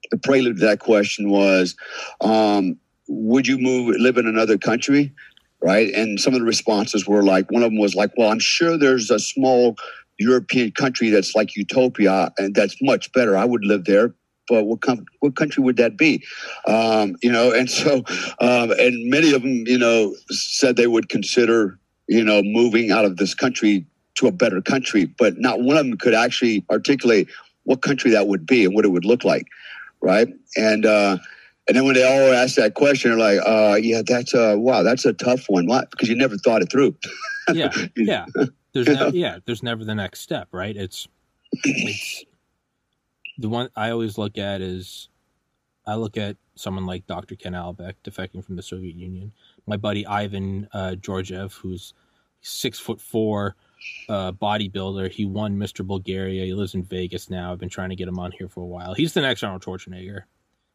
the 0.10 0.18
prelude 0.18 0.58
to 0.58 0.66
that 0.66 0.80
question 0.80 1.30
was, 1.30 1.76
um, 2.22 2.76
would 3.08 3.46
you 3.46 3.60
move, 3.60 3.96
live 4.00 4.18
in 4.18 4.26
another 4.26 4.58
country? 4.58 5.14
Right. 5.62 5.94
And 5.94 6.20
some 6.20 6.34
of 6.34 6.40
the 6.40 6.46
responses 6.46 7.06
were 7.06 7.22
like, 7.22 7.52
one 7.52 7.62
of 7.62 7.70
them 7.70 7.78
was 7.78 7.94
like, 7.94 8.10
well, 8.18 8.32
I'm 8.32 8.40
sure 8.40 8.80
there's 8.80 9.12
a 9.12 9.20
small 9.20 9.76
European 10.18 10.72
country 10.72 11.12
that's 11.12 11.36
like 11.36 11.56
utopia 11.56 12.32
and 12.40 12.56
that's 12.56 12.78
much 12.82 13.12
better. 13.12 13.38
I 13.38 13.46
would 13.46 13.64
live 13.64 13.86
there. 13.86 14.16
But 14.48 14.64
what, 14.64 14.82
com- 14.82 15.06
what 15.20 15.36
country 15.36 15.62
would 15.64 15.78
that 15.78 15.98
be? 15.98 16.24
Um, 16.66 17.16
you 17.22 17.32
know, 17.32 17.52
and 17.52 17.70
so, 17.70 17.98
um, 18.42 18.72
and 18.72 19.08
many 19.12 19.34
of 19.34 19.44
them, 19.44 19.68
you 19.68 19.78
know, 19.78 20.16
said 20.32 20.78
they 20.78 20.88
would 20.88 21.10
consider, 21.10 21.78
you 22.08 22.24
know, 22.24 22.42
moving 22.44 22.90
out 22.90 23.06
of 23.06 23.18
this 23.18 23.36
country 23.36 23.86
to 24.20 24.28
a 24.28 24.32
better 24.32 24.62
country, 24.62 25.06
but 25.06 25.38
not 25.38 25.62
one 25.62 25.78
of 25.78 25.86
them 25.86 25.98
could 25.98 26.14
actually 26.14 26.66
articulate 26.70 27.30
what 27.64 27.82
country 27.82 28.12
that 28.12 28.28
would 28.28 28.46
be 28.46 28.66
and 28.66 28.76
what 28.76 28.86
it 28.86 28.90
would 28.90 29.06
look 29.06 29.24
like, 29.24 29.48
right? 30.02 30.28
And 30.56 30.86
uh, 30.86 31.18
and 31.68 31.78
then 31.78 31.86
when 31.86 31.96
they 31.96 32.04
all 32.04 32.34
ask 32.34 32.56
that 32.56 32.74
question, 32.74 33.12
they're 33.12 33.20
like, 33.20 33.40
uh, 33.46 33.76
"Yeah, 33.76 34.02
that's 34.06 34.34
a 34.34 34.58
wow, 34.58 34.84
that's 34.84 35.06
a 35.06 35.14
tough 35.14 35.46
one." 35.48 35.68
What? 35.68 35.92
Because 35.92 36.10
you 36.10 36.16
never 36.16 36.38
thought 36.38 36.62
it 36.62 36.72
through. 36.72 36.96
yeah, 37.54 37.72
yeah. 37.96 38.26
There's 38.74 38.88
never, 38.88 39.10
yeah, 39.10 39.40
there's 39.46 39.64
never 39.64 39.84
the 39.84 39.96
next 39.96 40.20
step, 40.20 40.50
right? 40.52 40.76
It's 40.76 41.08
it's 41.64 42.26
the 43.38 43.50
one 43.50 43.70
I 43.76 43.92
always 43.92 44.18
look 44.18 44.38
at 44.38 44.62
is 44.62 45.10
I 45.86 45.96
look 45.96 46.18
at 46.18 46.38
someone 46.56 46.86
like 46.86 47.08
Dr. 47.08 47.36
Ken 47.36 47.54
Alibek 47.54 47.94
defecting 48.04 48.44
from 48.44 48.58
the 48.58 48.62
Soviet 48.62 48.96
Union. 48.96 49.32
My 49.66 49.78
buddy 49.78 50.06
Ivan 50.06 50.68
uh, 50.74 50.96
Georgiev, 50.96 51.54
who's 51.54 51.94
six 52.42 52.80
foot 52.80 53.00
four, 53.00 53.56
uh, 54.08 54.32
bodybuilder. 54.32 55.12
He 55.12 55.26
won 55.26 55.58
Mr. 55.58 55.86
Bulgaria. 55.86 56.46
He 56.46 56.54
lives 56.54 56.74
in 56.74 56.84
Vegas 56.84 57.30
now. 57.30 57.52
I've 57.52 57.60
been 57.60 57.70
trying 57.70 57.90
to 57.90 57.96
get 57.96 58.08
him 58.08 58.20
on 58.20 58.32
here 58.32 58.48
for 58.48 58.62
a 58.62 58.68
while. 58.68 58.94
He's 58.94 59.14
the 59.14 59.22
next 59.22 59.44
Arnold 59.44 59.64
Schwarzenegger. 59.64 60.24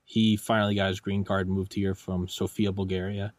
He 0.05 0.37
finally 0.37 0.75
got 0.75 0.89
his 0.89 1.01
green 1.01 1.25
card, 1.25 1.47
and 1.47 1.57
moved 1.57 1.75
here 1.75 1.95
from 1.95 2.29
Sofia, 2.29 2.73
Bulgaria. 2.73 3.33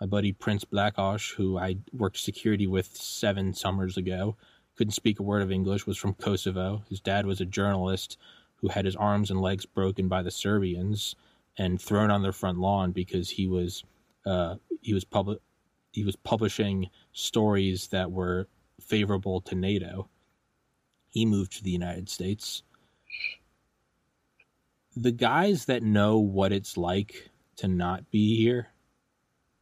My 0.00 0.06
buddy 0.06 0.32
Prince 0.32 0.64
Blackosh, 0.64 1.32
who 1.32 1.58
I 1.58 1.78
worked 1.92 2.18
security 2.18 2.66
with 2.66 2.86
seven 2.86 3.52
summers 3.52 3.96
ago, 3.96 4.36
couldn't 4.76 4.92
speak 4.92 5.18
a 5.18 5.24
word 5.24 5.42
of 5.42 5.50
English, 5.50 5.86
was 5.86 5.96
from 5.96 6.14
Kosovo. 6.14 6.84
His 6.88 7.00
dad 7.00 7.26
was 7.26 7.40
a 7.40 7.44
journalist 7.44 8.16
who 8.56 8.68
had 8.68 8.84
his 8.84 8.96
arms 8.96 9.30
and 9.30 9.40
legs 9.40 9.66
broken 9.66 10.08
by 10.08 10.22
the 10.22 10.30
Serbians 10.30 11.16
and 11.56 11.80
thrown 11.80 12.10
on 12.10 12.22
their 12.22 12.32
front 12.32 12.58
lawn 12.58 12.92
because 12.92 13.30
he 13.30 13.46
was 13.46 13.84
uh, 14.24 14.56
he 14.80 14.94
was 14.94 15.04
public 15.04 15.40
he 15.92 16.04
was 16.04 16.16
publishing 16.16 16.90
stories 17.12 17.88
that 17.88 18.12
were 18.12 18.48
favorable 18.80 19.40
to 19.42 19.54
NATO. 19.54 20.08
He 21.08 21.24
moved 21.24 21.52
to 21.52 21.64
the 21.64 21.70
United 21.70 22.08
States. 22.08 22.62
The 24.96 25.12
guys 25.12 25.66
that 25.66 25.82
know 25.82 26.18
what 26.18 26.52
it's 26.52 26.76
like 26.76 27.30
to 27.56 27.68
not 27.68 28.10
be 28.10 28.36
here 28.36 28.68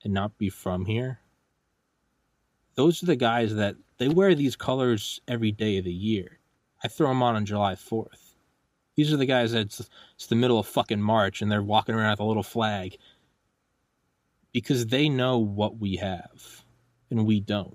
and 0.02 0.12
not 0.12 0.38
be 0.38 0.48
from 0.48 0.87
here, 0.87 1.20
those 2.74 3.02
are 3.02 3.07
the 3.07 3.16
guys 3.16 3.55
that 3.55 3.76
they 3.98 4.09
wear 4.09 4.35
these 4.35 4.57
colors 4.57 5.20
every 5.26 5.52
day 5.52 5.79
of 5.79 5.85
the 5.85 5.92
year. 5.92 6.38
I 6.85 6.88
throw 6.88 7.09
them 7.09 7.22
on 7.22 7.37
on 7.37 7.46
July 7.46 7.74
4th. 7.74 8.35
These 8.96 9.12
are 9.12 9.16
the 9.16 9.26
guys 9.26 9.52
that 9.52 9.61
it's, 9.61 9.88
it's 10.14 10.26
the 10.26 10.37
middle 10.37 10.59
of 10.59 10.66
fucking 10.66 11.00
March 11.00 11.42
and 11.42 11.50
they're 11.50 11.62
walking 11.62 11.94
around 11.94 12.12
with 12.12 12.20
a 12.20 12.24
little 12.24 12.42
flag 12.42 12.96
because 14.52 14.87
they 14.87 15.09
know 15.09 15.38
what 15.38 15.79
we 15.79 15.96
have 15.96 16.64
and 17.11 17.26
we 17.26 17.40
don't. 17.40 17.74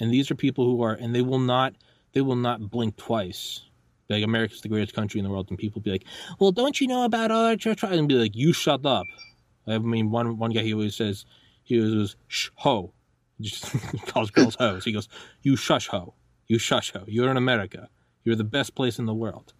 And 0.00 0.10
these 0.10 0.30
are 0.30 0.34
people 0.34 0.64
who 0.64 0.82
are, 0.82 0.94
and 0.94 1.14
they 1.14 1.22
will 1.22 1.38
not, 1.38 1.74
they 2.12 2.22
will 2.22 2.36
not 2.36 2.70
blink 2.70 2.96
twice. 2.96 3.62
Like 4.08 4.24
America's 4.24 4.62
the 4.62 4.68
greatest 4.68 4.94
country 4.94 5.20
in 5.20 5.24
the 5.24 5.30
world, 5.30 5.48
and 5.50 5.58
people 5.58 5.80
be 5.80 5.92
like, 5.92 6.04
"Well, 6.40 6.50
don't 6.50 6.80
you 6.80 6.88
know 6.88 7.04
about 7.04 7.30
other 7.30 7.56
church?" 7.56 7.84
And 7.84 8.08
be 8.08 8.14
like, 8.14 8.34
"You 8.34 8.52
shut 8.52 8.84
up." 8.84 9.06
I 9.68 9.78
mean, 9.78 10.10
one 10.10 10.36
one 10.38 10.50
guy 10.50 10.62
he 10.62 10.74
always 10.74 10.96
says 10.96 11.26
he 11.62 11.78
was, 11.78 12.16
shh 12.26 12.48
ho, 12.56 12.92
just 13.40 13.72
calls 14.06 14.30
girls 14.32 14.56
hoes. 14.56 14.84
He 14.84 14.92
goes, 14.92 15.08
"You 15.42 15.54
shush 15.54 15.86
ho, 15.88 16.14
you 16.48 16.58
shush 16.58 16.92
ho. 16.92 17.04
You're 17.06 17.30
in 17.30 17.36
America. 17.36 17.88
You're 18.24 18.34
the 18.34 18.42
best 18.42 18.74
place 18.74 18.98
in 18.98 19.06
the 19.06 19.14
world." 19.14 19.52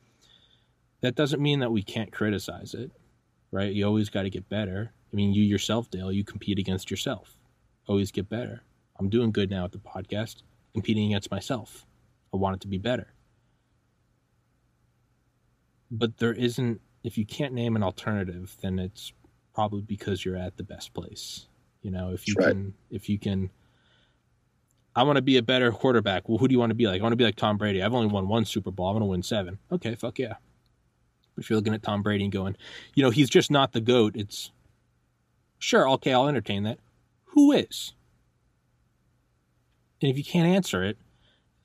That 1.01 1.15
doesn't 1.15 1.41
mean 1.41 1.61
that 1.61 1.71
we 1.73 1.83
can't 1.83 2.13
criticize 2.13 2.75
it, 2.75 2.91
right? 3.53 3.73
You 3.73 3.87
always 3.87 4.11
got 4.11 4.23
to 4.23 4.31
get 4.31 4.49
better. 4.49 4.93
I 5.13 5.17
mean, 5.17 5.33
you 5.33 5.43
yourself, 5.43 5.91
Dale, 5.91 6.13
you 6.13 6.25
compete 6.25 6.59
against 6.59 6.91
yourself. 6.91 7.37
Always 7.87 8.11
get 8.11 8.29
better. 8.29 8.63
I'm 9.01 9.09
doing 9.09 9.33
good 9.33 9.51
now 9.51 9.65
at 9.65 9.73
the 9.73 9.79
podcast, 9.79 10.43
competing 10.75 11.07
against 11.07 11.31
myself. 11.31 11.87
I 12.35 12.37
want 12.37 12.57
it 12.57 12.61
to 12.61 12.69
be 12.69 12.77
better. 12.77 13.15
But 15.91 16.19
there 16.19 16.35
isn't, 16.35 16.83
if 17.03 17.17
you 17.17 17.25
can't 17.25 17.55
name 17.55 17.77
an 17.77 17.83
alternative, 17.83 18.57
then 18.63 18.79
it's 18.79 19.15
probably 19.55 19.81
because 19.81 20.23
you're 20.23 20.37
at 20.37 20.59
the 20.59 20.63
best 20.63 20.93
place. 20.93 21.47
You 21.81 21.91
know, 21.91 22.13
if 22.13 22.29
you 22.29 22.35
right. 22.39 22.49
can, 22.49 22.75
if 22.91 23.09
you 23.09 23.19
can, 23.19 23.51
I 24.95 25.03
want 25.03 25.17
to 25.17 25.23
be 25.23 25.39
a 25.39 25.43
better 25.43 25.73
quarterback. 25.73 26.29
Well, 26.29 26.37
who 26.37 26.47
do 26.47 26.53
you 26.53 26.59
want 26.59 26.71
to 26.71 26.75
be 26.75 26.87
like? 26.87 27.01
I 27.01 27.03
want 27.03 27.13
to 27.13 27.17
be 27.17 27.25
like 27.25 27.37
Tom 27.37 27.57
Brady. 27.57 27.83
I've 27.83 27.95
only 27.95 28.09
won 28.13 28.29
one 28.29 28.45
Super 28.45 28.71
Bowl. 28.71 28.87
I 28.87 28.93
want 28.93 29.03
to 29.03 29.07
win 29.07 29.23
seven. 29.23 29.59
Okay, 29.73 29.95
fuck 29.95 30.19
yeah. 30.19 30.35
If 31.39 31.49
you're 31.49 31.57
looking 31.57 31.73
at 31.73 31.83
Tom 31.83 32.03
Brady 32.03 32.25
and 32.25 32.33
going, 32.33 32.55
you 32.95 33.03
know, 33.03 33.09
he's 33.09 33.31
just 33.31 33.51
not 33.51 33.73
the 33.73 33.81
GOAT, 33.81 34.15
it's 34.15 34.53
sure, 35.59 35.89
okay, 35.89 36.13
I'll 36.13 36.29
entertain 36.29 36.65
that. 36.65 36.79
Who 37.25 37.53
is? 37.53 37.95
And 40.01 40.11
if 40.11 40.17
you 40.17 40.25
can't 40.25 40.49
answer 40.49 40.83
it, 40.83 40.97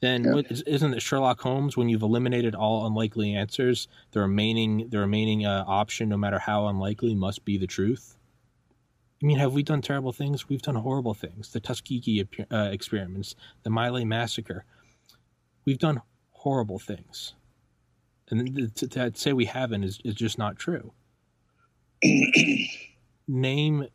then 0.02 0.24
yeah. 0.24 0.34
what, 0.34 0.52
isn't 0.52 0.94
it 0.94 1.02
Sherlock 1.02 1.42
Holmes 1.42 1.78
when 1.78 1.90
you've 1.90 2.02
eliminated 2.02 2.54
all 2.54 2.86
unlikely 2.86 3.34
answers, 3.34 3.88
the 4.12 4.20
remaining 4.20 4.90
the 4.90 5.00
remaining 5.00 5.46
uh, 5.46 5.64
option, 5.68 6.10
no 6.10 6.18
matter 6.18 6.40
how 6.40 6.68
unlikely, 6.68 7.16
must 7.16 7.46
be 7.46 7.58
the 7.58 7.68
truth? 7.68 8.18
I 9.22 9.26
mean, 9.26 9.38
have 9.38 9.54
we 9.54 9.64
done 9.64 9.82
terrible 9.82 10.12
things? 10.12 10.50
We've 10.50 10.62
done 10.62 10.76
horrible 10.76 11.14
things. 11.14 11.52
The 11.52 11.62
Tuskegee 11.62 12.28
uh, 12.52 12.70
experiments, 12.72 13.36
the 13.64 13.70
Lai 13.70 14.04
massacre. 14.04 14.66
We've 15.64 15.80
done 15.80 16.02
horrible 16.32 16.78
things, 16.78 17.34
and 18.30 18.76
to, 18.76 18.88
to 18.88 19.12
say 19.16 19.34
we 19.34 19.46
haven't 19.46 19.84
is, 19.84 20.00
is 20.04 20.14
just 20.14 20.38
not 20.38 20.58
true. 20.58 20.92
Name 23.28 23.88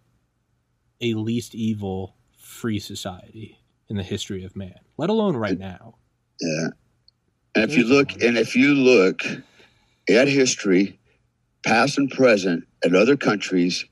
a 1.00 1.14
least 1.14 1.54
evil 1.54 2.16
free 2.36 2.80
society 2.80 3.59
in 3.90 3.96
the 3.96 4.02
history 4.02 4.44
of 4.44 4.56
man, 4.56 4.78
let 4.96 5.10
alone 5.10 5.36
right 5.36 5.58
now. 5.58 5.96
Yeah. 6.40 6.68
And 7.54 7.70
if 7.70 7.76
you 7.76 7.84
look, 7.84 8.12
and 8.22 8.38
if 8.38 8.54
you 8.54 8.74
look 8.74 9.22
at 10.08 10.28
history, 10.28 10.98
past 11.66 11.98
and 11.98 12.10
present, 12.10 12.64
at 12.84 12.94
other 12.94 13.16
countries, 13.16 13.84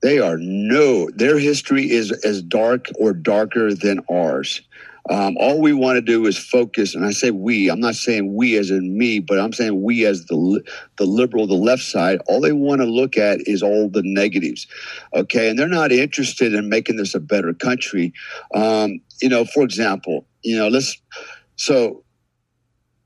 they 0.00 0.20
are 0.20 0.38
no, 0.38 1.10
their 1.10 1.38
history 1.38 1.90
is 1.90 2.12
as 2.24 2.40
dark 2.40 2.86
or 2.98 3.12
darker 3.12 3.74
than 3.74 4.00
ours. 4.10 4.62
Um, 5.10 5.36
all 5.38 5.60
we 5.60 5.72
want 5.72 5.96
to 5.96 6.02
do 6.02 6.26
is 6.26 6.36
focus, 6.36 6.94
and 6.94 7.04
I 7.04 7.12
say 7.12 7.30
we. 7.30 7.70
I'm 7.70 7.80
not 7.80 7.94
saying 7.94 8.34
we 8.34 8.56
as 8.56 8.70
in 8.70 8.96
me, 8.96 9.20
but 9.20 9.38
I'm 9.38 9.52
saying 9.52 9.82
we 9.82 10.04
as 10.04 10.26
the 10.26 10.62
the 10.96 11.04
liberal, 11.04 11.46
the 11.46 11.54
left 11.54 11.82
side. 11.82 12.20
All 12.26 12.40
they 12.40 12.52
want 12.52 12.80
to 12.80 12.86
look 12.86 13.16
at 13.16 13.40
is 13.46 13.62
all 13.62 13.88
the 13.88 14.02
negatives, 14.04 14.66
okay? 15.14 15.48
And 15.48 15.58
they're 15.58 15.68
not 15.68 15.92
interested 15.92 16.52
in 16.54 16.68
making 16.68 16.96
this 16.96 17.14
a 17.14 17.20
better 17.20 17.54
country. 17.54 18.12
Um, 18.54 19.00
you 19.22 19.28
know, 19.28 19.44
for 19.44 19.62
example, 19.62 20.26
you 20.42 20.56
know, 20.56 20.68
let's 20.68 21.00
so 21.56 22.04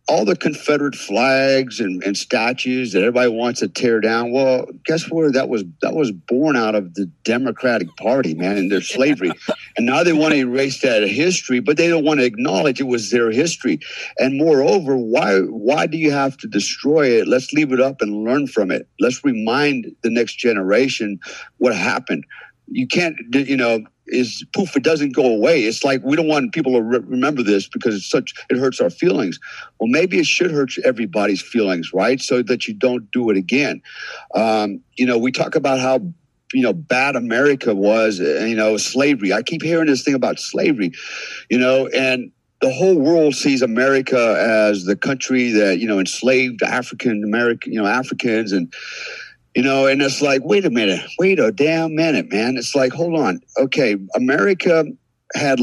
all 0.09 0.25
the 0.25 0.35
Confederate 0.35 0.97
flags 0.97 1.79
and, 1.79 2.03
and, 2.03 2.17
statues 2.17 2.93
that 2.93 3.01
everybody 3.01 3.31
wants 3.31 3.61
to 3.61 3.69
tear 3.69 4.01
down. 4.01 4.33
Well, 4.33 4.67
guess 4.85 5.09
where 5.09 5.31
that 5.31 5.49
was 5.49 5.65
that 5.81 5.95
was 5.95 6.11
born 6.11 6.57
out 6.57 6.75
of 6.75 6.95
the 6.95 7.07
Democratic 7.23 7.95
Party, 7.97 8.35
man, 8.35 8.57
and 8.57 8.71
their 8.71 8.81
slavery. 8.81 9.33
and 9.77 9.87
now 9.87 10.03
they 10.03 10.13
want 10.13 10.33
to 10.33 10.39
erase 10.39 10.81
that 10.81 11.09
history, 11.09 11.61
but 11.61 11.77
they 11.77 11.89
don't 11.89 12.05
want 12.05 12.19
to 12.19 12.27
acknowledge 12.27 12.81
it 12.81 12.89
was 12.89 13.11
their 13.11 13.31
history. 13.31 13.79
And 14.19 14.39
moreover, 14.39 14.97
why 14.97 15.39
why 15.41 15.87
do 15.87 15.97
you 15.97 16.11
have 16.11 16.37
to 16.39 16.49
destroy 16.49 17.21
it? 17.21 17.29
Let's 17.29 17.53
leave 17.53 17.73
it 17.73 17.81
up 17.81 18.01
and 18.01 18.25
learn 18.25 18.49
from 18.49 18.73
it. 18.73 18.89
Let's 18.99 19.25
remind 19.25 19.87
the 20.03 20.11
next 20.11 20.35
generation 20.35 21.21
what 21.59 21.77
happened. 21.77 22.25
You 22.67 22.89
can't, 22.89 23.17
you 23.33 23.57
know, 23.57 23.85
is 24.07 24.45
poof, 24.53 24.77
it 24.77 24.83
doesn't 24.83 25.15
go 25.15 25.25
away. 25.25 25.65
It's 25.65 25.85
like 25.85 26.03
we 26.05 26.17
don't 26.17 26.29
want 26.29 26.53
people 26.53 26.73
to 26.73 26.83
re- 26.83 26.99
remember 26.99 27.43
this 27.43 27.69
because 27.69 27.95
it's 27.95 28.11
such, 28.11 28.35
it 28.51 28.59
hurts 28.59 28.81
our 28.81 28.91
feelings. 28.91 29.39
Well, 29.79 29.89
maybe 29.89 30.19
it 30.19 30.27
should 30.27 30.51
hurt 30.51 30.73
everybody's 30.85 31.43
feelings, 31.43 31.93
right? 31.93 32.21
So 32.21 32.43
that 32.43 32.67
you 32.67 32.75
don't 32.75 33.11
do 33.11 33.31
it 33.31 33.37
again. 33.37 33.83
Um, 34.35 34.81
you 34.97 35.07
know, 35.07 35.19
we 35.19 35.33
talk 35.33 35.55
about 35.55 35.81
how 35.81 36.01
you 36.53 36.63
know 36.63 36.73
bad 36.73 37.17
America 37.17 37.75
was, 37.75 38.21
uh, 38.21 38.45
you 38.45 38.57
know, 38.57 38.77
slavery. 38.77 39.33
I 39.33 39.43
keep 39.43 39.63
hearing 39.63 39.87
this 39.87 40.03
thing 40.03 40.15
about 40.15 40.39
slavery, 40.39 40.93
you 41.49 41.59
know, 41.59 41.87
and 41.89 42.31
the 42.61 42.73
whole 42.73 42.97
world 42.97 43.35
sees 43.35 43.61
America 43.61 44.37
as 44.39 44.85
the 44.85 44.97
country 44.97 45.51
that 45.51 45.79
you 45.79 45.87
know 45.87 45.99
enslaved 45.99 46.63
African 46.63 47.25
American, 47.25 47.73
you 47.73 47.83
know, 47.83 47.89
Africans 47.89 48.53
and 48.53 48.73
you 49.55 49.63
know, 49.63 49.87
and 49.87 50.01
it's 50.01 50.23
like, 50.23 50.43
wait 50.45 50.65
a 50.65 50.71
minute, 50.71 51.01
wait 51.19 51.39
a 51.39 51.53
damn 51.53 51.95
minute, 51.95 52.31
man. 52.31 52.57
It's 52.57 52.75
like, 52.75 52.93
hold 52.93 53.19
on. 53.19 53.41
Okay, 53.59 53.97
America 54.15 54.85
had 55.35 55.61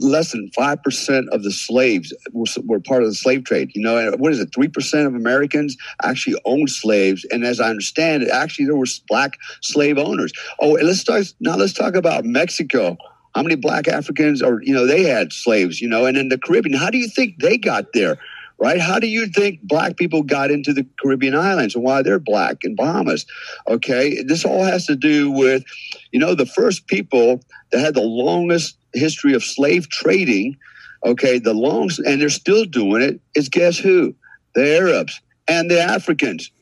less 0.00 0.32
than 0.32 0.50
5% 0.56 1.28
of 1.28 1.42
the 1.42 1.50
slaves 1.50 2.14
were, 2.32 2.80
part 2.80 3.02
of 3.02 3.08
the 3.08 3.14
slave 3.14 3.44
trade. 3.44 3.72
You 3.74 3.82
know, 3.82 4.12
what 4.12 4.32
is 4.32 4.40
it? 4.40 4.50
3% 4.52 5.06
of 5.06 5.14
Americans 5.14 5.76
actually 6.02 6.40
owned 6.44 6.70
slaves. 6.70 7.26
And 7.30 7.44
as 7.44 7.60
I 7.60 7.68
understand 7.68 8.22
it, 8.22 8.30
actually 8.30 8.66
there 8.66 8.76
were 8.76 8.86
black 9.08 9.38
slave 9.60 9.98
owners. 9.98 10.32
Oh, 10.60 10.70
let's 10.70 11.00
start 11.00 11.32
now 11.40 11.56
let's 11.56 11.72
talk 11.72 11.94
about 11.94 12.24
Mexico. 12.24 12.96
How 13.34 13.42
many 13.42 13.56
black 13.56 13.88
Africans 13.88 14.42
or, 14.42 14.62
you 14.62 14.74
know, 14.74 14.86
they 14.86 15.04
had 15.04 15.32
slaves, 15.32 15.80
you 15.80 15.88
know, 15.88 16.04
and 16.04 16.16
in 16.16 16.28
the 16.28 16.38
Caribbean, 16.38 16.76
how 16.76 16.90
do 16.90 16.98
you 16.98 17.08
think 17.08 17.38
they 17.40 17.56
got 17.56 17.92
there? 17.94 18.18
Right? 18.62 18.80
How 18.80 19.00
do 19.00 19.08
you 19.08 19.26
think 19.26 19.60
black 19.62 19.96
people 19.96 20.22
got 20.22 20.52
into 20.52 20.72
the 20.72 20.86
Caribbean 21.00 21.34
islands 21.34 21.74
and 21.74 21.82
why 21.82 22.02
they're 22.02 22.20
black 22.20 22.58
in 22.62 22.76
Bahamas? 22.76 23.26
Okay, 23.66 24.22
this 24.22 24.44
all 24.44 24.62
has 24.62 24.86
to 24.86 24.94
do 24.94 25.32
with, 25.32 25.64
you 26.12 26.20
know, 26.20 26.36
the 26.36 26.46
first 26.46 26.86
people 26.86 27.40
that 27.72 27.80
had 27.80 27.94
the 27.94 28.02
longest 28.02 28.76
history 28.94 29.34
of 29.34 29.42
slave 29.42 29.88
trading. 29.88 30.56
Okay, 31.04 31.40
the 31.40 31.52
longest, 31.52 31.98
and 32.06 32.20
they're 32.20 32.28
still 32.28 32.64
doing 32.64 33.02
it. 33.02 33.20
Is 33.34 33.48
guess 33.48 33.78
who? 33.78 34.14
The 34.54 34.76
Arabs 34.76 35.20
and 35.48 35.68
the 35.68 35.80
Africans. 35.80 36.52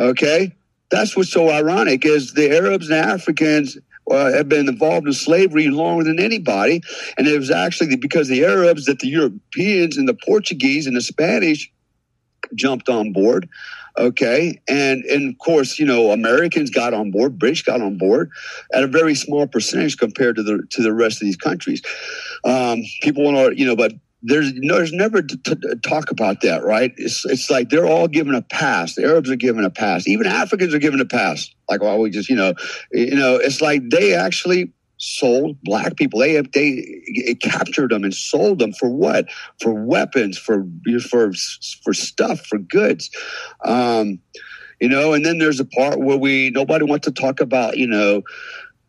Okay, 0.00 0.56
that's 0.90 1.14
what's 1.14 1.30
so 1.30 1.50
ironic 1.50 2.06
is 2.06 2.32
the 2.32 2.50
Arabs 2.50 2.88
and 2.88 2.98
Africans 2.98 3.76
uh, 4.10 4.32
have 4.32 4.48
been 4.48 4.68
involved 4.68 5.06
in 5.06 5.12
slavery 5.12 5.68
longer 5.68 6.04
than 6.04 6.18
anybody. 6.18 6.82
And 7.16 7.26
it 7.26 7.38
was 7.38 7.50
actually 7.50 7.96
because 7.96 8.28
the 8.28 8.44
Arabs 8.44 8.86
that 8.86 8.98
the 8.98 9.08
Europeans 9.08 9.96
and 9.96 10.08
the 10.08 10.14
Portuguese 10.14 10.86
and 10.86 10.96
the 10.96 11.00
Spanish 11.00 11.70
jumped 12.54 12.88
on 12.88 13.12
board. 13.12 13.48
Okay. 13.98 14.58
And, 14.68 15.04
and 15.04 15.32
of 15.32 15.38
course, 15.38 15.78
you 15.78 15.84
know, 15.84 16.12
Americans 16.12 16.70
got 16.70 16.94
on 16.94 17.10
board, 17.10 17.38
British 17.38 17.62
got 17.62 17.82
on 17.82 17.98
board 17.98 18.30
at 18.72 18.82
a 18.82 18.86
very 18.86 19.14
small 19.14 19.46
percentage 19.46 19.98
compared 19.98 20.36
to 20.36 20.42
the, 20.42 20.62
to 20.70 20.82
the 20.82 20.94
rest 20.94 21.20
of 21.20 21.26
these 21.26 21.36
countries. 21.36 21.82
Um, 22.44 22.82
people 23.02 23.22
want 23.22 23.36
to, 23.36 23.58
you 23.58 23.66
know, 23.66 23.76
but 23.76 23.92
there's 24.22 24.52
no, 24.54 24.76
there's 24.76 24.92
never 24.92 25.22
t- 25.22 25.36
t- 25.36 25.56
talk 25.82 26.10
about 26.10 26.40
that, 26.42 26.62
right? 26.64 26.92
It's 26.96 27.24
it's 27.24 27.50
like 27.50 27.70
they're 27.70 27.86
all 27.86 28.08
given 28.08 28.34
a 28.34 28.42
pass. 28.42 28.94
The 28.94 29.04
Arabs 29.04 29.30
are 29.30 29.36
given 29.36 29.64
a 29.64 29.70
pass. 29.70 30.06
Even 30.06 30.26
Africans 30.26 30.74
are 30.74 30.78
given 30.78 31.00
a 31.00 31.04
pass. 31.04 31.50
Like, 31.68 31.82
well, 31.82 31.98
we 31.98 32.10
just, 32.10 32.28
you 32.28 32.36
know, 32.36 32.54
you 32.92 33.16
know, 33.16 33.36
it's 33.36 33.60
like 33.60 33.82
they 33.90 34.14
actually 34.14 34.72
sold 34.98 35.56
black 35.64 35.96
people. 35.96 36.20
They 36.20 36.40
they 36.54 37.34
captured 37.40 37.90
them 37.90 38.04
and 38.04 38.14
sold 38.14 38.60
them 38.60 38.72
for 38.72 38.88
what? 38.88 39.26
For 39.60 39.72
weapons, 39.72 40.38
for 40.38 40.66
for 41.08 41.32
for 41.82 41.92
stuff, 41.92 42.46
for 42.46 42.58
goods. 42.58 43.10
Um, 43.64 44.20
you 44.80 44.88
know, 44.88 45.12
and 45.12 45.24
then 45.24 45.38
there's 45.38 45.60
a 45.60 45.64
part 45.64 46.00
where 46.00 46.16
we 46.16 46.50
nobody 46.50 46.84
wants 46.84 47.06
to 47.06 47.12
talk 47.12 47.40
about, 47.40 47.76
you 47.76 47.86
know, 47.86 48.22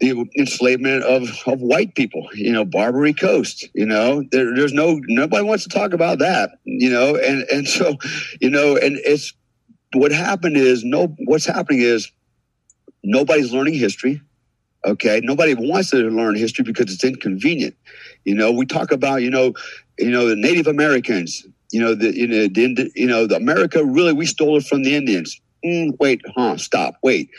the 0.04 0.30
enslavement 0.38 1.04
of, 1.04 1.30
of 1.47 1.62
white 1.62 1.95
people, 1.95 2.28
you 2.34 2.51
know, 2.51 2.66
Barbary 2.66 3.14
Coast, 3.14 3.70
you 3.74 3.86
know, 3.86 4.24
there, 4.32 4.54
there's 4.54 4.74
no, 4.74 4.99
nobody 5.08 5.43
wants 5.43 5.64
to 5.64 5.70
talk 5.70 5.93
about 5.93 6.20
that, 6.20 6.51
you 6.66 6.89
know, 6.89 7.16
and, 7.16 7.43
and 7.43 7.68
so, 7.68 7.95
you 8.41 8.49
know, 8.49 8.76
and 8.76 8.97
it's, 9.06 9.34
what 9.93 10.12
happened 10.12 10.58
is 10.58 10.84
no, 10.84 11.16
what's 11.26 11.45
happening 11.45 11.82
is 11.82 12.12
nobody's 13.04 13.54
learning 13.54 13.76
history. 13.76 14.22
Okay. 14.86 15.22
Nobody 15.24 15.54
wants 15.54 15.91
to 15.91 15.97
learn 15.97 16.36
history 16.36 16.66
because 16.66 16.91
it's 16.93 17.04
inconvenient. 17.06 17.76
You 18.26 18.36
know, 18.36 18.51
we 18.51 18.66
talk 18.66 18.91
about, 18.91 19.22
you 19.22 19.30
know, 19.30 19.54
you 19.97 20.12
know, 20.12 20.28
the 20.28 20.36
Native 20.36 20.68
Americans, 20.68 21.45
you 21.72 21.80
know, 21.80 21.95
the, 21.95 22.14
you 22.14 22.28
know, 22.28 22.47
the, 22.47 22.91
you 22.93 23.08
know, 23.08 23.26
the 23.26 23.38
America 23.38 23.86
really, 23.86 24.12
we 24.12 24.26
stole 24.26 24.58
it 24.58 24.66
from 24.66 24.84
the 24.84 24.95
Indians. 24.95 25.39
Mm, 25.64 25.97
wait, 25.99 26.22
huh? 26.36 26.58
Stop. 26.58 26.95
Wait. 27.04 27.30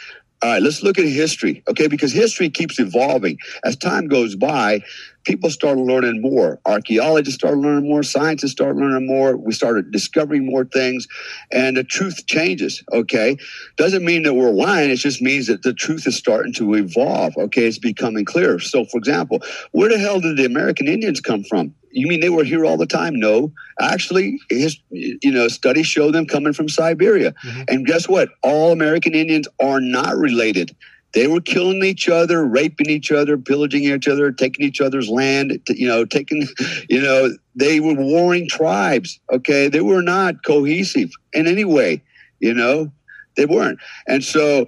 All 0.44 0.50
right, 0.50 0.62
let's 0.62 0.82
look 0.82 0.98
at 0.98 1.06
history, 1.06 1.62
okay? 1.68 1.86
Because 1.86 2.12
history 2.12 2.50
keeps 2.50 2.78
evolving. 2.78 3.38
As 3.64 3.76
time 3.76 4.08
goes 4.08 4.36
by, 4.36 4.82
people 5.24 5.50
started 5.50 5.80
learning 5.80 6.20
more. 6.20 6.60
Archaeologists 6.66 7.34
started 7.34 7.58
learning 7.58 7.88
more. 7.88 8.02
Scientists 8.02 8.52
started 8.52 8.78
learning 8.78 9.06
more. 9.06 9.36
We 9.36 9.52
started 9.52 9.90
discovering 9.90 10.46
more 10.46 10.64
things, 10.64 11.06
and 11.50 11.76
the 11.76 11.84
truth 11.84 12.26
changes. 12.26 12.82
Okay, 12.92 13.36
doesn't 13.76 14.04
mean 14.04 14.22
that 14.22 14.34
we're 14.34 14.50
lying. 14.50 14.90
It 14.90 14.96
just 14.96 15.20
means 15.22 15.46
that 15.48 15.62
the 15.62 15.72
truth 15.72 16.06
is 16.06 16.16
starting 16.16 16.52
to 16.54 16.74
evolve. 16.74 17.36
Okay, 17.36 17.66
it's 17.66 17.78
becoming 17.78 18.24
clearer. 18.24 18.60
So, 18.60 18.84
for 18.84 18.98
example, 18.98 19.40
where 19.72 19.88
the 19.88 19.98
hell 19.98 20.20
did 20.20 20.36
the 20.36 20.44
American 20.44 20.88
Indians 20.88 21.20
come 21.20 21.44
from? 21.44 21.74
You 21.90 22.08
mean 22.08 22.20
they 22.20 22.30
were 22.30 22.44
here 22.44 22.64
all 22.64 22.76
the 22.76 22.86
time? 22.86 23.18
No, 23.18 23.52
actually, 23.80 24.40
his, 24.50 24.76
you 24.90 25.30
know, 25.30 25.46
studies 25.46 25.86
show 25.86 26.10
them 26.10 26.26
coming 26.26 26.52
from 26.52 26.68
Siberia. 26.68 27.32
Mm-hmm. 27.44 27.62
And 27.68 27.86
guess 27.86 28.08
what? 28.08 28.30
All 28.42 28.72
American 28.72 29.14
Indians 29.14 29.46
are 29.60 29.80
not 29.80 30.16
related. 30.16 30.74
They 31.14 31.26
were 31.26 31.40
killing 31.40 31.82
each 31.84 32.08
other, 32.08 32.44
raping 32.44 32.90
each 32.90 33.12
other, 33.12 33.38
pillaging 33.38 33.84
each 33.84 34.08
other, 34.08 34.32
taking 34.32 34.66
each 34.66 34.80
other's 34.80 35.08
land. 35.08 35.58
You 35.68 35.88
know, 35.88 36.04
taking, 36.04 36.46
you 36.88 37.00
know, 37.00 37.36
they 37.54 37.80
were 37.80 37.94
warring 37.94 38.48
tribes. 38.48 39.20
Okay, 39.32 39.68
they 39.68 39.80
were 39.80 40.02
not 40.02 40.44
cohesive 40.44 41.10
in 41.32 41.46
any 41.46 41.64
way. 41.64 42.02
You 42.40 42.54
know, 42.54 42.92
they 43.36 43.46
weren't. 43.46 43.78
And 44.06 44.24
so, 44.24 44.66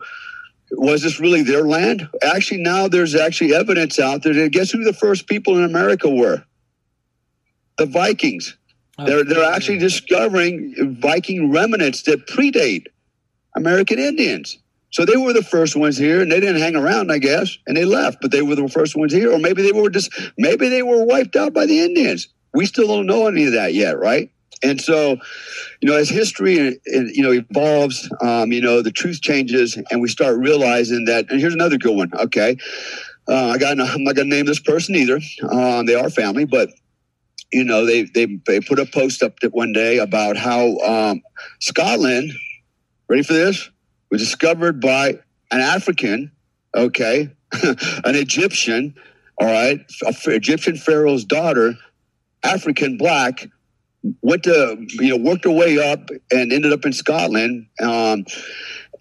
was 0.71 1.03
this 1.03 1.21
really 1.21 1.43
their 1.43 1.65
land? 1.65 2.09
Actually, 2.23 2.63
now 2.63 2.89
there's 2.89 3.15
actually 3.15 3.55
evidence 3.55 3.99
out 3.99 4.23
there. 4.23 4.35
That 4.35 4.53
guess 4.53 4.71
who 4.71 4.85
the 4.85 4.93
first 4.93 5.27
people 5.27 5.57
in 5.59 5.65
America 5.65 6.09
were? 6.09 6.45
the 7.77 7.87
Vikings. 7.87 8.57
Oh, 8.99 9.05
they're 9.05 9.25
they're 9.25 9.53
actually 9.53 9.79
discovering 9.79 10.99
Viking 11.01 11.53
remnants 11.53 12.03
that 12.03 12.27
predate 12.27 12.87
American 13.55 13.99
Indians. 13.99 14.59
So 14.97 15.05
they 15.05 15.19
were 15.19 15.35
the 15.35 15.43
first 15.43 15.77
ones 15.77 15.99
here, 15.99 16.23
and 16.23 16.33
they 16.33 16.41
didn't 16.41 16.63
hang 16.63 16.75
around, 16.75 17.13
I 17.13 17.19
guess, 17.19 17.59
and 17.67 17.77
they 17.77 17.85
left. 17.85 18.23
But 18.23 18.31
they 18.31 18.41
were 18.41 18.55
the 18.55 18.67
first 18.67 18.97
ones 18.97 19.13
here, 19.13 19.31
or 19.31 19.39
maybe 19.39 19.61
they 19.61 19.73
were 19.73 19.91
just 19.91 20.11
maybe 20.39 20.71
they 20.71 20.81
were 20.81 21.05
wiped 21.05 21.37
out 21.37 21.53
by 21.53 21.67
the 21.67 21.81
Indians. 21.81 22.29
We 22.55 22.65
still 22.65 22.87
don't 22.87 23.05
know 23.05 23.27
any 23.27 23.45
of 23.45 23.53
that 23.53 23.75
yet, 23.75 23.99
right? 23.99 24.31
And 24.63 24.81
so, 24.81 25.19
you 25.83 25.91
know, 25.91 25.97
as 25.97 26.09
history 26.09 26.81
you 26.87 27.23
know 27.23 27.33
evolves, 27.33 28.09
um, 28.23 28.53
you 28.53 28.63
know, 28.63 28.81
the 28.81 28.91
truth 28.91 29.21
changes, 29.21 29.79
and 29.91 30.01
we 30.01 30.09
start 30.09 30.39
realizing 30.39 31.05
that. 31.05 31.31
And 31.31 31.41
here's 31.43 31.53
another 31.53 31.77
good 31.77 31.95
one. 31.95 32.11
Okay, 32.15 32.57
uh, 33.29 33.49
I 33.49 33.59
got 33.59 33.79
I'm 33.79 34.03
not 34.03 34.17
to 34.17 34.25
name 34.25 34.47
this 34.47 34.61
person 34.61 34.95
either. 34.95 35.21
Um, 35.51 35.85
they 35.85 35.95
are 35.95 36.09
family, 36.09 36.47
but 36.47 36.71
you 37.53 37.65
know, 37.65 37.85
they 37.85 38.05
they 38.05 38.41
they 38.47 38.61
put 38.61 38.79
a 38.79 38.87
post 38.87 39.23
up 39.23 39.35
one 39.51 39.75
day 39.75 39.99
about 39.99 40.39
how 40.39 40.79
um, 40.79 41.21
Scotland, 41.61 42.33
ready 43.11 43.23
for 43.23 43.35
this, 43.35 43.69
was 44.11 44.21
discovered 44.21 44.81
by 44.81 45.19
an 45.51 45.61
African, 45.61 46.33
okay, 46.75 47.31
an 47.63 48.15
Egyptian, 48.15 48.95
all 49.39 49.47
right, 49.47 49.81
Egyptian 50.27 50.77
pharaoh's 50.77 51.25
daughter, 51.25 51.75
African 52.43 52.97
black, 52.97 53.47
went 54.23 54.45
to 54.45 54.77
you 55.01 55.09
know 55.09 55.17
worked 55.17 55.45
her 55.45 55.51
way 55.51 55.79
up 55.79 56.11
and 56.31 56.53
ended 56.53 56.73
up 56.73 56.85
in 56.85 56.93
Scotland. 56.93 57.67
Um, 57.83 58.25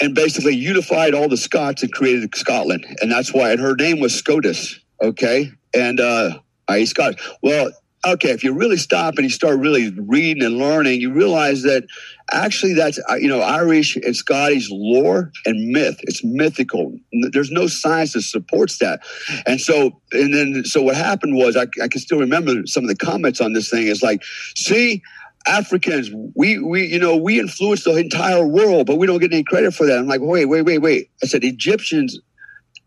and 0.01 0.13
basically 0.13 0.53
unified 0.53 1.13
all 1.13 1.29
the 1.29 1.37
Scots 1.37 1.81
and 1.81 1.91
created 1.93 2.35
Scotland, 2.35 2.85
and 3.01 3.11
that's 3.11 3.33
why. 3.33 3.51
And 3.51 3.61
her 3.61 3.75
name 3.75 4.01
was 4.01 4.13
Scotus, 4.13 4.79
okay, 5.01 5.51
and 5.73 5.99
uh, 5.99 6.39
I 6.67 6.83
Scott. 6.85 7.19
Well, 7.41 7.71
okay, 8.05 8.31
if 8.31 8.43
you 8.43 8.53
really 8.53 8.77
stop 8.77 9.15
and 9.15 9.23
you 9.23 9.29
start 9.29 9.59
really 9.59 9.91
reading 9.91 10.43
and 10.43 10.57
learning, 10.57 11.01
you 11.01 11.11
realize 11.11 11.63
that 11.63 11.85
actually 12.31 12.73
that's 12.73 12.99
uh, 13.09 13.15
you 13.15 13.27
know 13.27 13.41
Irish 13.41 13.95
and 13.95 14.15
Scottish 14.15 14.69
lore 14.71 15.31
and 15.45 15.67
myth. 15.69 15.99
It's 16.03 16.23
mythical. 16.23 16.97
There's 17.31 17.51
no 17.51 17.67
science 17.67 18.13
that 18.13 18.23
supports 18.23 18.79
that. 18.79 19.01
And 19.45 19.61
so 19.61 20.01
and 20.11 20.33
then 20.33 20.63
so 20.65 20.81
what 20.81 20.95
happened 20.95 21.35
was 21.35 21.55
I, 21.55 21.67
I 21.81 21.87
can 21.87 22.01
still 22.01 22.19
remember 22.19 22.65
some 22.65 22.83
of 22.83 22.89
the 22.89 22.95
comments 22.95 23.41
on 23.41 23.53
this 23.53 23.69
thing. 23.69 23.87
Is 23.87 24.03
like, 24.03 24.23
see. 24.55 25.01
Africans, 25.47 26.09
we 26.33 26.57
we 26.57 26.87
you 26.87 26.97
know 26.97 27.15
we 27.15 27.39
influence 27.39 27.83
the 27.83 27.95
entire 27.97 28.47
world, 28.47 28.87
but 28.87 28.95
we 28.95 29.05
don't 29.05 29.19
get 29.19 29.31
any 29.31 29.43
credit 29.43 29.75
for 29.75 29.85
that. 29.85 29.99
I'm 29.99 30.07
like, 30.07 30.21
wait, 30.23 30.45
wait, 30.45 30.63
wait, 30.63 30.79
wait. 30.79 31.11
I 31.21 31.27
said 31.27 31.43
Egyptians, 31.43 32.19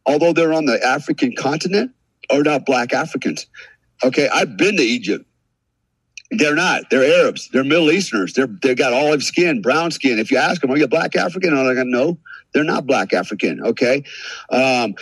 although 0.06 0.32
they're 0.32 0.52
on 0.52 0.64
the 0.64 0.84
African 0.84 1.36
continent, 1.36 1.92
are 2.30 2.42
not 2.42 2.66
black 2.66 2.92
Africans. 2.92 3.46
Okay, 4.02 4.28
I've 4.28 4.56
been 4.56 4.76
to 4.76 4.82
Egypt. 4.82 5.24
They're 6.30 6.54
not. 6.54 6.90
They're 6.90 7.04
Arabs. 7.04 7.48
They're 7.48 7.64
Middle 7.64 7.90
Easterners. 7.90 8.34
They're 8.34 8.46
they 8.46 8.74
got 8.74 8.92
olive 8.92 9.22
skin, 9.22 9.62
brown 9.62 9.90
skin. 9.90 10.18
If 10.18 10.30
you 10.30 10.36
ask 10.36 10.60
them, 10.60 10.70
are 10.70 10.76
you 10.76 10.84
a 10.84 10.88
black 10.88 11.16
African? 11.16 11.56
I'm 11.56 11.64
like, 11.64 11.86
no, 11.86 12.18
they're 12.52 12.64
not 12.64 12.86
black 12.86 13.12
African. 13.14 13.62
Okay. 13.62 14.04
Um, 14.50 14.94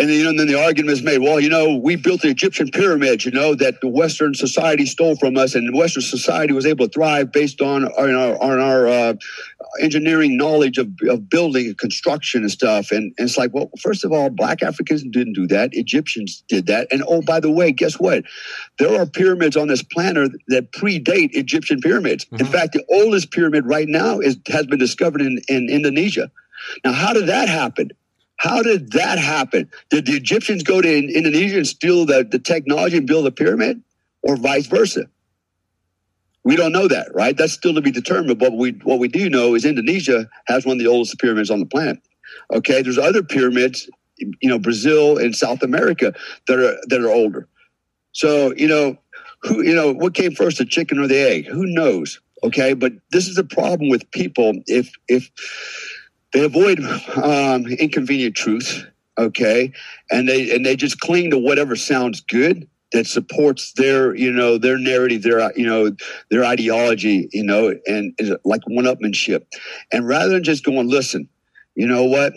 and 0.00 0.10
you 0.10 0.24
know, 0.24 0.30
and 0.30 0.38
then 0.38 0.46
the 0.46 0.60
argument 0.60 0.92
is 0.92 1.02
made. 1.02 1.18
Well, 1.18 1.38
you 1.38 1.50
know, 1.50 1.76
we 1.76 1.96
built 1.96 2.22
the 2.22 2.28
Egyptian 2.28 2.70
pyramids. 2.70 3.24
You 3.24 3.32
know 3.32 3.54
that 3.54 3.80
the 3.80 3.88
Western 3.88 4.34
society 4.34 4.86
stole 4.86 5.16
from 5.16 5.36
us, 5.36 5.54
and 5.54 5.76
Western 5.76 6.02
society 6.02 6.52
was 6.52 6.64
able 6.64 6.88
to 6.88 6.92
thrive 6.92 7.32
based 7.32 7.60
on 7.60 7.84
on 7.84 8.14
our, 8.14 8.42
on 8.42 8.58
our 8.58 8.88
uh, 8.88 9.14
engineering 9.80 10.36
knowledge 10.36 10.78
of, 10.78 10.88
of 11.08 11.28
building 11.28 11.66
and 11.66 11.78
construction 11.78 12.42
and 12.42 12.50
stuff. 12.50 12.90
And, 12.90 13.12
and, 13.18 13.28
it's 13.28 13.36
like, 13.36 13.52
well, 13.52 13.70
first 13.80 14.04
of 14.04 14.12
all, 14.12 14.30
Black 14.30 14.62
Africans 14.62 15.02
didn't 15.02 15.34
do 15.34 15.46
that. 15.48 15.70
Egyptians 15.72 16.42
did 16.48 16.66
that. 16.66 16.88
And 16.90 17.04
oh, 17.06 17.22
by 17.22 17.40
the 17.40 17.50
way, 17.50 17.70
guess 17.70 18.00
what? 18.00 18.24
There 18.78 19.00
are 19.00 19.06
pyramids 19.06 19.56
on 19.56 19.68
this 19.68 19.82
planet 19.82 20.32
that 20.48 20.72
predate 20.72 21.30
Egyptian 21.32 21.80
pyramids. 21.80 22.24
Mm-hmm. 22.24 22.46
In 22.46 22.46
fact, 22.46 22.72
the 22.72 22.84
oldest 22.90 23.30
pyramid 23.30 23.66
right 23.66 23.88
now 23.88 24.18
is 24.18 24.38
has 24.48 24.66
been 24.66 24.78
discovered 24.78 25.20
in, 25.20 25.40
in 25.48 25.68
Indonesia. 25.68 26.30
Now, 26.84 26.92
how 26.92 27.12
did 27.12 27.26
that 27.26 27.48
happen? 27.48 27.90
How 28.40 28.62
did 28.62 28.92
that 28.92 29.18
happen? 29.18 29.70
Did 29.90 30.06
the 30.06 30.12
Egyptians 30.12 30.62
go 30.62 30.80
to 30.80 30.88
Indonesia 30.88 31.58
and 31.58 31.66
steal 31.66 32.06
the, 32.06 32.24
the 32.24 32.38
technology 32.38 32.96
and 32.96 33.06
build 33.06 33.26
a 33.26 33.30
pyramid, 33.30 33.82
or 34.22 34.34
vice 34.36 34.66
versa? 34.66 35.10
We 36.42 36.56
don't 36.56 36.72
know 36.72 36.88
that, 36.88 37.14
right? 37.14 37.36
That's 37.36 37.52
still 37.52 37.74
to 37.74 37.82
be 37.82 37.90
determined. 37.90 38.38
But 38.38 38.56
we 38.56 38.70
what 38.82 38.98
we 38.98 39.08
do 39.08 39.28
know 39.28 39.54
is 39.54 39.66
Indonesia 39.66 40.26
has 40.46 40.64
one 40.64 40.78
of 40.78 40.82
the 40.82 40.86
oldest 40.86 41.18
pyramids 41.18 41.50
on 41.50 41.60
the 41.60 41.66
planet. 41.66 41.98
Okay, 42.50 42.80
there's 42.80 42.96
other 42.96 43.22
pyramids, 43.22 43.90
you 44.16 44.48
know, 44.48 44.58
Brazil 44.58 45.18
and 45.18 45.36
South 45.36 45.62
America 45.62 46.14
that 46.46 46.58
are 46.58 46.78
that 46.86 47.02
are 47.02 47.10
older. 47.10 47.46
So 48.12 48.54
you 48.56 48.68
know, 48.68 48.96
who 49.42 49.62
you 49.62 49.74
know, 49.74 49.92
what 49.92 50.14
came 50.14 50.32
first, 50.32 50.56
the 50.56 50.64
chicken 50.64 50.98
or 50.98 51.06
the 51.06 51.18
egg? 51.18 51.44
Who 51.44 51.66
knows? 51.66 52.18
Okay, 52.42 52.72
but 52.72 52.94
this 53.10 53.28
is 53.28 53.36
a 53.36 53.44
problem 53.44 53.90
with 53.90 54.10
people 54.12 54.54
if 54.66 54.90
if 55.08 55.30
they 56.32 56.44
avoid 56.44 56.80
um, 57.16 57.66
inconvenient 57.66 58.36
truths. 58.36 58.84
Okay, 59.18 59.72
and 60.10 60.28
they 60.28 60.54
and 60.54 60.64
they 60.64 60.76
just 60.76 61.00
cling 61.00 61.30
to 61.30 61.38
whatever 61.38 61.76
sounds 61.76 62.20
good 62.20 62.66
that 62.92 63.06
supports 63.06 63.72
their 63.72 64.14
you 64.14 64.32
know 64.32 64.56
their 64.56 64.78
narrative 64.78 65.22
their 65.22 65.52
you 65.58 65.66
know 65.66 65.94
their 66.30 66.44
ideology 66.44 67.28
you 67.32 67.44
know 67.44 67.74
and 67.86 68.18
like 68.44 68.62
one-upmanship. 68.66 69.44
And 69.92 70.06
rather 70.06 70.30
than 70.30 70.44
just 70.44 70.64
going 70.64 70.88
listen 70.88 71.28
you 71.74 71.86
know 71.86 72.04
what? 72.04 72.34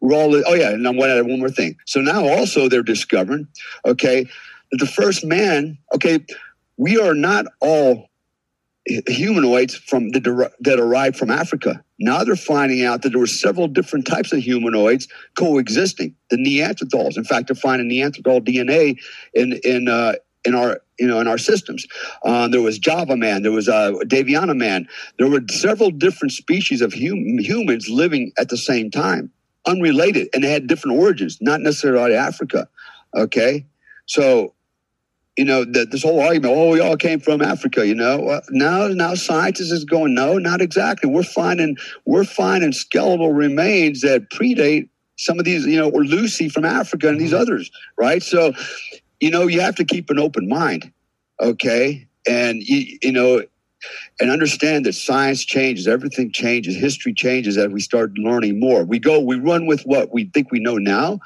We're 0.00 0.14
all 0.14 0.34
oh 0.34 0.54
yeah 0.54 0.70
and 0.70 0.86
i'm 0.86 0.96
going 0.96 1.08
to 1.08 1.18
add 1.18 1.26
one 1.26 1.40
more 1.40 1.50
thing. 1.50 1.76
So 1.86 2.00
now 2.00 2.26
also 2.26 2.68
they're 2.68 2.82
discovering 2.82 3.48
okay 3.84 4.26
that 4.70 4.78
the 4.78 4.86
first 4.86 5.24
man 5.24 5.78
okay 5.94 6.24
we 6.76 6.98
are 6.98 7.14
not 7.14 7.46
all 7.60 8.10
humanoids 8.86 9.74
from 9.74 10.10
the, 10.10 10.50
that 10.60 10.78
arrived 10.78 11.16
from 11.16 11.30
Africa. 11.30 11.82
Now 11.98 12.24
they're 12.24 12.36
finding 12.36 12.84
out 12.84 13.02
that 13.02 13.10
there 13.10 13.18
were 13.18 13.26
several 13.26 13.68
different 13.68 14.06
types 14.06 14.32
of 14.32 14.40
humanoids 14.40 15.08
coexisting. 15.36 16.14
The 16.30 16.36
Neanderthals, 16.36 17.16
in 17.16 17.24
fact, 17.24 17.48
they're 17.48 17.56
finding 17.56 17.88
Neanderthal 17.88 18.40
DNA 18.40 18.98
in 19.34 19.58
in 19.64 19.88
uh, 19.88 20.14
in 20.44 20.54
our 20.54 20.80
you 20.98 21.06
know 21.06 21.20
in 21.20 21.26
our 21.26 21.38
systems. 21.38 21.86
Um, 22.24 22.50
there 22.50 22.62
was 22.62 22.78
Java 22.78 23.16
man, 23.16 23.42
there 23.42 23.52
was 23.52 23.68
uh, 23.68 23.92
Daviana 24.04 24.56
man. 24.56 24.86
There 25.18 25.28
were 25.28 25.42
several 25.50 25.90
different 25.90 26.32
species 26.32 26.80
of 26.80 26.92
hum- 26.92 27.38
humans 27.38 27.88
living 27.88 28.32
at 28.38 28.50
the 28.50 28.58
same 28.58 28.90
time, 28.90 29.30
unrelated, 29.66 30.28
and 30.32 30.44
they 30.44 30.52
had 30.52 30.66
different 30.66 30.98
origins, 30.98 31.38
not 31.40 31.60
necessarily 31.60 32.02
out 32.02 32.10
of 32.10 32.34
Africa. 32.34 32.68
Okay, 33.14 33.66
so 34.06 34.52
you 35.36 35.44
know, 35.44 35.64
the, 35.64 35.84
this 35.84 36.02
whole 36.02 36.20
argument, 36.20 36.54
oh, 36.56 36.70
we 36.70 36.80
all 36.80 36.96
came 36.96 37.20
from 37.20 37.42
Africa, 37.42 37.86
you 37.86 37.94
know. 37.94 38.18
Well, 38.20 38.40
now, 38.50 38.88
now 38.88 39.14
scientists 39.14 39.70
is 39.70 39.84
going, 39.84 40.14
no, 40.14 40.38
not 40.38 40.62
exactly. 40.62 41.10
We're 41.10 41.22
finding, 41.22 41.76
we're 42.06 42.24
finding 42.24 42.72
skeletal 42.72 43.32
remains 43.32 44.00
that 44.00 44.30
predate 44.30 44.88
some 45.16 45.38
of 45.38 45.44
these, 45.44 45.66
you 45.66 45.78
know, 45.78 45.90
or 45.90 46.04
Lucy 46.04 46.48
from 46.48 46.64
Africa 46.64 47.08
and 47.08 47.20
these 47.20 47.32
mm-hmm. 47.32 47.42
others, 47.42 47.70
right? 47.98 48.22
So, 48.22 48.52
you 49.20 49.30
know, 49.30 49.46
you 49.46 49.60
have 49.60 49.74
to 49.76 49.84
keep 49.84 50.08
an 50.10 50.18
open 50.18 50.48
mind, 50.48 50.90
okay? 51.40 52.06
And, 52.26 52.62
you, 52.62 52.98
you 53.02 53.12
know, 53.12 53.42
and 54.18 54.30
understand 54.30 54.86
that 54.86 54.94
science 54.94 55.44
changes, 55.44 55.86
everything 55.86 56.32
changes, 56.32 56.74
history 56.76 57.12
changes 57.12 57.58
as 57.58 57.68
we 57.68 57.80
start 57.80 58.16
learning 58.16 58.58
more. 58.58 58.84
We 58.84 58.98
go, 58.98 59.20
we 59.20 59.36
run 59.36 59.66
with 59.66 59.82
what 59.82 60.12
we 60.12 60.24
think 60.24 60.50
we 60.50 60.60
know 60.60 60.78
now, 60.78 61.20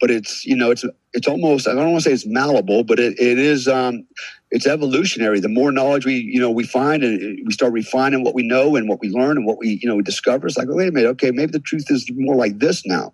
but 0.00 0.10
it's 0.10 0.44
you 0.44 0.56
know 0.56 0.70
it's 0.70 0.84
it's 1.12 1.26
almost 1.26 1.66
I 1.66 1.74
don't 1.74 1.92
want 1.92 2.04
to 2.04 2.08
say 2.08 2.14
it's 2.14 2.26
malleable, 2.26 2.84
but 2.84 2.98
it, 2.98 3.18
it 3.18 3.38
is 3.38 3.66
um, 3.68 4.06
it's 4.50 4.66
evolutionary. 4.66 5.40
The 5.40 5.48
more 5.48 5.72
knowledge 5.72 6.06
we 6.06 6.14
you 6.14 6.40
know 6.40 6.50
we 6.50 6.64
find 6.64 7.02
and 7.02 7.38
we 7.46 7.52
start 7.52 7.72
refining 7.72 8.24
what 8.24 8.34
we 8.34 8.42
know 8.42 8.76
and 8.76 8.88
what 8.88 9.00
we 9.00 9.10
learn 9.10 9.36
and 9.36 9.46
what 9.46 9.58
we 9.58 9.78
you 9.82 9.88
know 9.88 9.96
we 9.96 10.02
discover, 10.02 10.46
it's 10.46 10.56
like 10.56 10.68
wait 10.70 10.88
a 10.88 10.92
minute, 10.92 11.08
okay, 11.08 11.30
maybe 11.30 11.52
the 11.52 11.60
truth 11.60 11.90
is 11.90 12.08
more 12.14 12.36
like 12.36 12.58
this 12.58 12.86
now, 12.86 13.12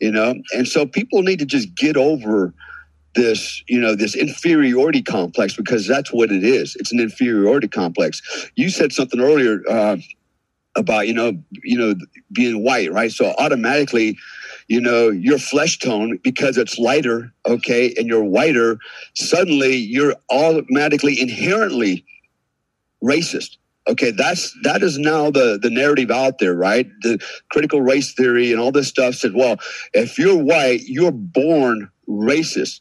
you 0.00 0.10
know. 0.10 0.34
And 0.54 0.68
so 0.68 0.86
people 0.86 1.22
need 1.22 1.38
to 1.40 1.46
just 1.46 1.74
get 1.74 1.96
over 1.96 2.54
this 3.16 3.64
you 3.68 3.80
know 3.80 3.96
this 3.96 4.14
inferiority 4.14 5.02
complex 5.02 5.54
because 5.56 5.86
that's 5.86 6.12
what 6.12 6.30
it 6.30 6.44
is. 6.44 6.76
It's 6.76 6.92
an 6.92 7.00
inferiority 7.00 7.68
complex. 7.68 8.22
You 8.54 8.70
said 8.70 8.92
something 8.92 9.20
earlier. 9.20 9.62
Uh, 9.68 9.96
about 10.76 11.08
you 11.08 11.12
know 11.14 11.32
you 11.64 11.76
know 11.76 11.94
being 12.32 12.62
white 12.62 12.92
right 12.92 13.10
so 13.10 13.34
automatically 13.38 14.16
you 14.70 14.80
know, 14.80 15.08
your 15.08 15.38
flesh 15.38 15.80
tone 15.80 16.20
because 16.22 16.56
it's 16.56 16.78
lighter, 16.78 17.32
okay, 17.44 17.92
and 17.98 18.06
you're 18.06 18.22
whiter, 18.22 18.78
suddenly 19.16 19.74
you're 19.74 20.14
automatically 20.30 21.20
inherently 21.20 22.04
racist. 23.02 23.56
Okay, 23.88 24.12
that's 24.12 24.56
that 24.62 24.84
is 24.84 24.96
now 24.96 25.28
the 25.28 25.58
the 25.60 25.70
narrative 25.70 26.12
out 26.12 26.38
there, 26.38 26.54
right? 26.54 26.88
The 27.02 27.18
critical 27.50 27.82
race 27.82 28.14
theory 28.14 28.52
and 28.52 28.60
all 28.60 28.70
this 28.70 28.86
stuff 28.86 29.16
said, 29.16 29.32
well, 29.34 29.56
if 29.92 30.20
you're 30.20 30.40
white, 30.40 30.82
you're 30.84 31.10
born 31.10 31.90
racist. 32.08 32.80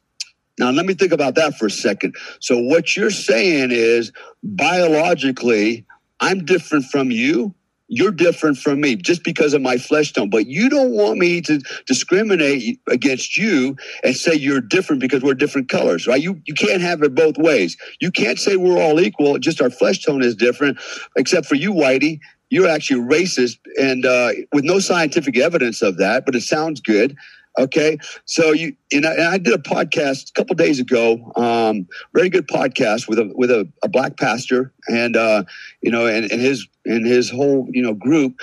Now, 0.59 0.69
let 0.69 0.85
me 0.85 0.93
think 0.93 1.11
about 1.11 1.33
that 1.35 1.55
for 1.55 1.65
a 1.65 1.71
second. 1.71 2.15
So, 2.39 2.59
what 2.59 2.95
you're 2.95 3.09
saying 3.09 3.71
is 3.71 4.11
biologically, 4.43 5.87
I'm 6.19 6.45
different 6.45 6.85
from 6.85 7.09
you 7.09 7.55
you're 7.89 8.11
different 8.11 8.57
from 8.57 8.81
me 8.81 8.95
just 8.97 9.23
because 9.23 9.53
of 9.53 9.61
my 9.61 9.77
flesh 9.77 10.13
tone. 10.13 10.29
But 10.29 10.47
you 10.47 10.69
don't 10.69 10.91
want 10.91 11.19
me 11.19 11.41
to 11.43 11.61
discriminate 11.87 12.79
against 12.89 13.37
you 13.37 13.77
and 14.03 14.15
say 14.15 14.35
you're 14.35 14.61
different 14.61 15.01
because 15.01 15.23
we're 15.23 15.35
different 15.35 15.69
colors, 15.69 16.07
right? 16.07 16.21
You 16.21 16.41
you 16.45 16.55
can't 16.55 16.81
have 16.81 17.03
it 17.03 17.15
both 17.15 17.37
ways. 17.37 17.77
You 18.01 18.11
can't 18.11 18.39
say 18.39 18.57
we're 18.57 18.81
all 18.81 19.01
equal, 19.01 19.39
just 19.39 19.61
our 19.61 19.71
flesh 19.71 20.03
tone 20.05 20.23
is 20.23 20.35
different, 20.35 20.79
except 21.17 21.47
for 21.47 21.55
you, 21.55 21.73
Whitey. 21.73 22.19
You're 22.51 22.69
actually 22.69 23.01
racist, 23.01 23.57
and 23.79 24.05
uh, 24.05 24.31
with 24.53 24.65
no 24.65 24.79
scientific 24.79 25.37
evidence 25.37 25.81
of 25.83 25.97
that, 25.97 26.25
but 26.25 26.35
it 26.35 26.43
sounds 26.43 26.81
good. 26.81 27.17
Okay, 27.57 27.97
so 28.25 28.51
you 28.51 28.75
and 28.93 29.05
I, 29.05 29.13
and 29.13 29.23
I 29.23 29.37
did 29.37 29.53
a 29.53 29.57
podcast 29.57 30.29
a 30.29 30.33
couple 30.33 30.55
days 30.55 30.79
ago, 30.79 31.31
um, 31.35 31.87
very 32.13 32.29
good 32.29 32.47
podcast 32.47 33.09
with 33.09 33.19
a 33.19 33.31
with 33.35 33.51
a, 33.51 33.67
a 33.83 33.89
black 33.89 34.17
pastor, 34.17 34.71
and 34.87 35.17
uh, 35.17 35.43
you 35.81 35.91
know, 35.91 36.05
and, 36.05 36.31
and 36.31 36.39
his 36.39 36.67
and 36.85 37.05
his 37.05 37.29
whole 37.29 37.67
you 37.71 37.81
know 37.81 37.93
group, 37.93 38.39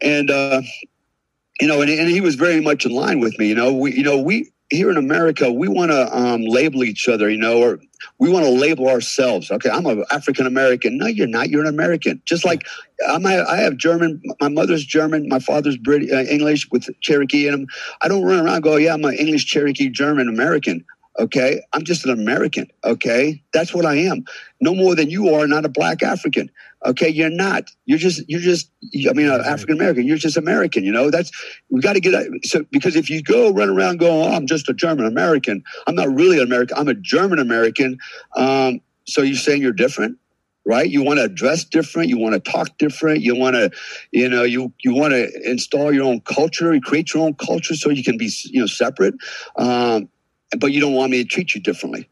and 0.00 0.30
uh, 0.30 0.62
you 1.60 1.68
know, 1.68 1.82
and, 1.82 1.90
and 1.90 2.08
he 2.08 2.20
was 2.20 2.34
very 2.34 2.60
much 2.60 2.84
in 2.84 2.92
line 2.92 3.20
with 3.20 3.38
me. 3.38 3.48
You 3.48 3.54
know, 3.54 3.72
we 3.72 3.94
you 3.94 4.02
know 4.02 4.18
we 4.18 4.50
here 4.70 4.90
in 4.90 4.96
America, 4.96 5.50
we 5.50 5.68
want 5.68 5.90
to 5.90 6.16
um, 6.16 6.42
label 6.42 6.84
each 6.84 7.08
other, 7.08 7.30
you 7.30 7.38
know, 7.38 7.58
or 7.58 7.80
we 8.18 8.30
want 8.30 8.44
to 8.44 8.50
label 8.50 8.88
ourselves. 8.88 9.50
Okay, 9.50 9.70
I'm 9.70 9.86
an 9.86 10.04
African 10.10 10.46
American. 10.46 10.98
No, 10.98 11.06
you're 11.06 11.26
not. 11.26 11.48
You're 11.48 11.62
an 11.62 11.68
American. 11.68 12.20
Just 12.26 12.44
like 12.44 12.66
I'm, 13.08 13.24
I 13.26 13.56
have 13.56 13.76
German. 13.76 14.22
My 14.40 14.48
mother's 14.48 14.84
German. 14.84 15.28
My 15.28 15.38
father's 15.38 15.76
British, 15.76 16.12
uh, 16.12 16.24
English 16.30 16.70
with 16.70 16.88
Cherokee 17.00 17.46
in 17.46 17.54
him. 17.54 17.66
I 18.02 18.08
don't 18.08 18.24
run 18.24 18.44
around 18.44 18.62
go, 18.62 18.76
yeah, 18.76 18.94
I'm 18.94 19.04
an 19.04 19.14
English, 19.14 19.46
Cherokee, 19.46 19.88
German 19.88 20.28
American. 20.28 20.84
Okay, 21.18 21.60
I'm 21.72 21.84
just 21.84 22.04
an 22.04 22.12
American. 22.12 22.68
Okay, 22.84 23.42
that's 23.52 23.74
what 23.74 23.84
I 23.84 23.96
am. 23.96 24.24
No 24.60 24.74
more 24.74 24.94
than 24.94 25.10
you 25.10 25.34
are. 25.34 25.46
Not 25.48 25.64
a 25.64 25.68
black 25.68 26.02
African. 26.02 26.50
Okay, 26.86 27.08
you're 27.08 27.28
not. 27.28 27.70
You're 27.86 27.98
just. 27.98 28.22
You're 28.28 28.40
just. 28.40 28.70
I 29.08 29.12
mean, 29.14 29.28
African 29.28 29.76
American. 29.76 30.06
You're 30.06 30.16
just 30.16 30.36
American. 30.36 30.84
You 30.84 30.92
know. 30.92 31.10
That's 31.10 31.32
we 31.70 31.80
got 31.80 31.94
to 31.94 32.00
get 32.00 32.14
so 32.44 32.64
because 32.70 32.94
if 32.94 33.10
you 33.10 33.22
go 33.22 33.50
run 33.50 33.68
around 33.68 33.98
going, 33.98 34.32
oh, 34.32 34.34
I'm 34.34 34.46
just 34.46 34.68
a 34.68 34.74
German 34.74 35.06
American. 35.06 35.64
I'm 35.86 35.96
not 35.96 36.08
really 36.14 36.38
an 36.38 36.44
American. 36.44 36.78
I'm 36.78 36.88
a 36.88 36.94
German 36.94 37.40
American. 37.40 37.98
Um, 38.36 38.80
so 39.06 39.22
you're 39.22 39.36
saying 39.36 39.62
you're 39.62 39.72
different 39.72 40.18
right? 40.68 40.90
You 40.90 41.02
want 41.02 41.18
to 41.18 41.28
dress 41.30 41.64
different. 41.64 42.10
You 42.10 42.18
want 42.18 42.34
to 42.34 42.50
talk 42.50 42.76
different. 42.76 43.22
You 43.22 43.34
want 43.34 43.54
to, 43.54 43.70
you 44.12 44.28
know, 44.28 44.42
you 44.42 44.70
you 44.84 44.94
want 44.94 45.14
to 45.14 45.30
install 45.50 45.94
your 45.94 46.04
own 46.04 46.20
culture. 46.20 46.74
You 46.74 46.82
create 46.82 47.14
your 47.14 47.24
own 47.24 47.34
culture 47.34 47.74
so 47.74 47.88
you 47.88 48.04
can 48.04 48.18
be, 48.18 48.30
you 48.44 48.60
know, 48.60 48.66
separate. 48.66 49.14
Um, 49.56 50.10
but 50.56 50.72
you 50.72 50.80
don't 50.80 50.94
want 50.94 51.10
me 51.10 51.22
to 51.22 51.28
treat 51.28 51.54
you 51.54 51.60
differently. 51.60 52.08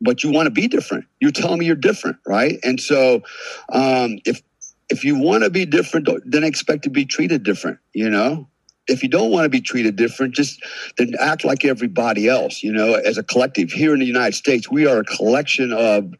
But 0.00 0.24
you 0.24 0.32
want 0.32 0.46
to 0.46 0.50
be 0.50 0.66
different. 0.66 1.04
You're 1.20 1.30
telling 1.30 1.58
me 1.58 1.66
you're 1.66 1.76
different 1.76 2.16
right? 2.26 2.58
And 2.62 2.80
so 2.80 3.22
um, 3.70 4.18
if 4.24 4.42
if 4.88 5.04
you 5.04 5.18
want 5.18 5.44
to 5.44 5.50
be 5.50 5.66
different 5.66 6.08
then 6.24 6.42
expect 6.42 6.84
to 6.84 6.90
be 6.90 7.04
treated 7.04 7.42
different 7.42 7.78
you 7.92 8.08
know? 8.08 8.48
If 8.86 9.04
you 9.04 9.08
don't 9.08 9.30
want 9.30 9.44
to 9.44 9.50
be 9.50 9.60
treated 9.60 9.96
different 9.96 10.34
just 10.34 10.64
then 10.96 11.12
act 11.20 11.44
like 11.44 11.66
everybody 11.66 12.28
else 12.28 12.62
you 12.62 12.72
know? 12.72 12.94
As 12.94 13.18
a 13.18 13.22
collective 13.22 13.70
here 13.70 13.92
in 13.92 14.00
the 14.00 14.06
united 14.06 14.34
states 14.34 14.70
we 14.70 14.86
are 14.86 15.00
a 15.00 15.04
collection 15.04 15.70
of 15.72 16.14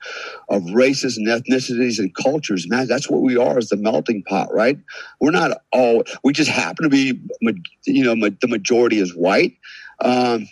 of 0.51 0.63
races 0.73 1.17
and 1.17 1.27
ethnicities 1.27 1.99
and 1.99 2.15
cultures 2.15 2.69
man. 2.69 2.87
That's 2.87 3.09
what 3.09 3.23
we 3.23 3.39
are 3.39 3.57
as 3.57 3.71
the 3.71 3.77
melting 3.79 4.25
pot 4.25 4.53
right? 4.53 4.79
We're 5.21 5.31
not 5.31 5.63
all 5.73 6.05
we 6.23 6.35
just 6.35 6.51
happen 6.51 6.83
to 6.85 6.91
be 6.91 7.19
you 7.87 8.05
know 8.05 8.15
the 8.29 8.49
majority 8.49 8.99
is 8.99 9.17
white. 9.17 9.57
Um, 10.01 10.49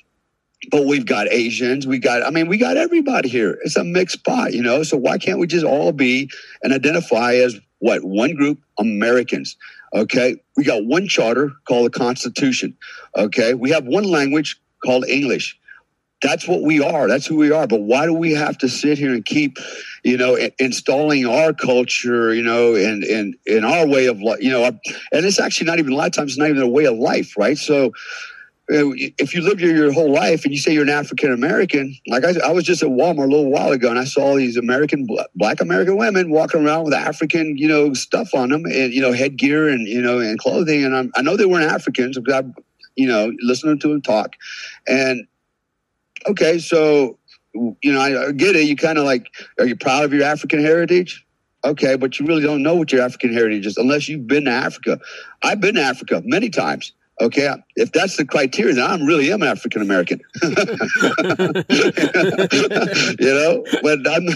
but 0.70 0.86
we've 0.86 1.06
got 1.06 1.28
Asians, 1.30 1.86
we 1.86 1.98
got, 1.98 2.26
I 2.26 2.30
mean, 2.30 2.48
we 2.48 2.58
got 2.58 2.76
everybody 2.76 3.28
here. 3.28 3.58
It's 3.62 3.76
a 3.76 3.84
mixed 3.84 4.24
pot, 4.24 4.52
you 4.52 4.62
know? 4.62 4.82
So 4.82 4.96
why 4.96 5.18
can't 5.18 5.38
we 5.38 5.46
just 5.46 5.64
all 5.64 5.92
be 5.92 6.30
and 6.62 6.72
identify 6.72 7.34
as 7.34 7.58
what? 7.78 8.02
One 8.02 8.34
group, 8.34 8.58
Americans. 8.78 9.56
Okay. 9.94 10.36
We 10.56 10.64
got 10.64 10.84
one 10.84 11.06
charter 11.06 11.52
called 11.66 11.86
the 11.86 11.98
Constitution. 11.98 12.76
Okay. 13.16 13.54
We 13.54 13.70
have 13.70 13.86
one 13.86 14.04
language 14.04 14.60
called 14.84 15.06
English. 15.06 15.58
That's 16.20 16.48
what 16.48 16.62
we 16.62 16.80
are. 16.80 17.06
That's 17.06 17.26
who 17.26 17.36
we 17.36 17.52
are. 17.52 17.68
But 17.68 17.82
why 17.82 18.04
do 18.06 18.12
we 18.12 18.32
have 18.32 18.58
to 18.58 18.68
sit 18.68 18.98
here 18.98 19.14
and 19.14 19.24
keep, 19.24 19.56
you 20.02 20.16
know, 20.16 20.36
installing 20.58 21.26
our 21.26 21.52
culture, 21.52 22.34
you 22.34 22.42
know, 22.42 22.74
and 22.74 23.04
and 23.04 23.36
in 23.46 23.64
our 23.64 23.86
way 23.86 24.06
of 24.06 24.20
life, 24.20 24.40
you 24.40 24.50
know, 24.50 24.64
and 24.64 24.80
it's 25.12 25.38
actually 25.38 25.68
not 25.68 25.78
even 25.78 25.92
a 25.92 25.94
lot 25.94 26.08
of 26.08 26.12
times 26.12 26.36
not 26.36 26.48
even 26.48 26.60
a 26.60 26.68
way 26.68 26.86
of 26.86 26.98
life, 26.98 27.36
right? 27.38 27.56
So 27.56 27.92
Uh, 28.70 28.92
if 29.16 29.32
you 29.34 29.40
lived 29.40 29.60
here 29.60 29.74
your 29.74 29.92
whole 29.92 30.12
life 30.12 30.44
and 30.44 30.52
you 30.52 30.60
say 30.60 30.74
you're 30.74 30.82
an 30.82 30.90
African 30.90 31.32
American, 31.32 31.96
like 32.06 32.22
I, 32.22 32.34
I, 32.44 32.52
was 32.52 32.64
just 32.64 32.82
at 32.82 32.90
Walmart 32.90 33.24
a 33.24 33.28
little 33.28 33.50
while 33.50 33.72
ago 33.72 33.88
and 33.88 33.98
I 33.98 34.04
saw 34.04 34.36
these 34.36 34.58
American, 34.58 35.08
black 35.34 35.62
American 35.62 35.96
women 35.96 36.30
walking 36.30 36.66
around 36.66 36.84
with 36.84 36.92
African, 36.92 37.56
you 37.56 37.66
know, 37.66 37.94
stuff 37.94 38.34
on 38.34 38.50
them 38.50 38.66
and, 38.66 38.92
you 38.92 39.00
know, 39.00 39.12
headgear 39.12 39.68
and, 39.68 39.88
you 39.88 40.02
know, 40.02 40.18
and 40.18 40.38
clothing. 40.38 40.84
And 40.84 40.94
I'm, 40.94 41.10
i 41.16 41.22
know 41.22 41.34
they 41.34 41.46
weren't 41.46 41.70
Africans 41.70 42.18
because 42.18 42.44
I, 42.44 42.62
you 42.94 43.08
know, 43.08 43.32
listening 43.40 43.78
to 43.78 43.88
them 43.88 44.02
talk. 44.02 44.36
And 44.86 45.26
okay, 46.26 46.58
so, 46.58 47.18
you 47.54 47.92
know, 47.92 48.00
I, 48.00 48.28
I 48.28 48.32
get 48.32 48.54
it. 48.54 48.68
You 48.68 48.76
kind 48.76 48.98
of 48.98 49.04
like, 49.04 49.28
are 49.58 49.64
you 49.64 49.76
proud 49.76 50.04
of 50.04 50.12
your 50.12 50.24
African 50.24 50.60
heritage? 50.60 51.24
Okay, 51.64 51.96
but 51.96 52.20
you 52.20 52.26
really 52.26 52.42
don't 52.42 52.62
know 52.62 52.74
what 52.74 52.92
your 52.92 53.00
African 53.00 53.32
heritage 53.32 53.66
is 53.66 53.78
unless 53.78 54.08
you've 54.08 54.26
been 54.26 54.44
to 54.44 54.50
Africa. 54.50 55.00
I've 55.42 55.60
been 55.60 55.76
to 55.76 55.82
Africa 55.82 56.22
many 56.24 56.50
times. 56.50 56.92
Okay, 57.20 57.52
if 57.74 57.90
that's 57.90 58.16
the 58.16 58.24
criteria, 58.24 58.74
then 58.74 58.88
I'm 58.88 59.04
really 59.04 59.32
am 59.32 59.42
African 59.42 59.82
American. 59.82 60.20
you 60.42 60.52
know, 63.18 63.64
but 63.82 63.98
I'm, 64.08 64.26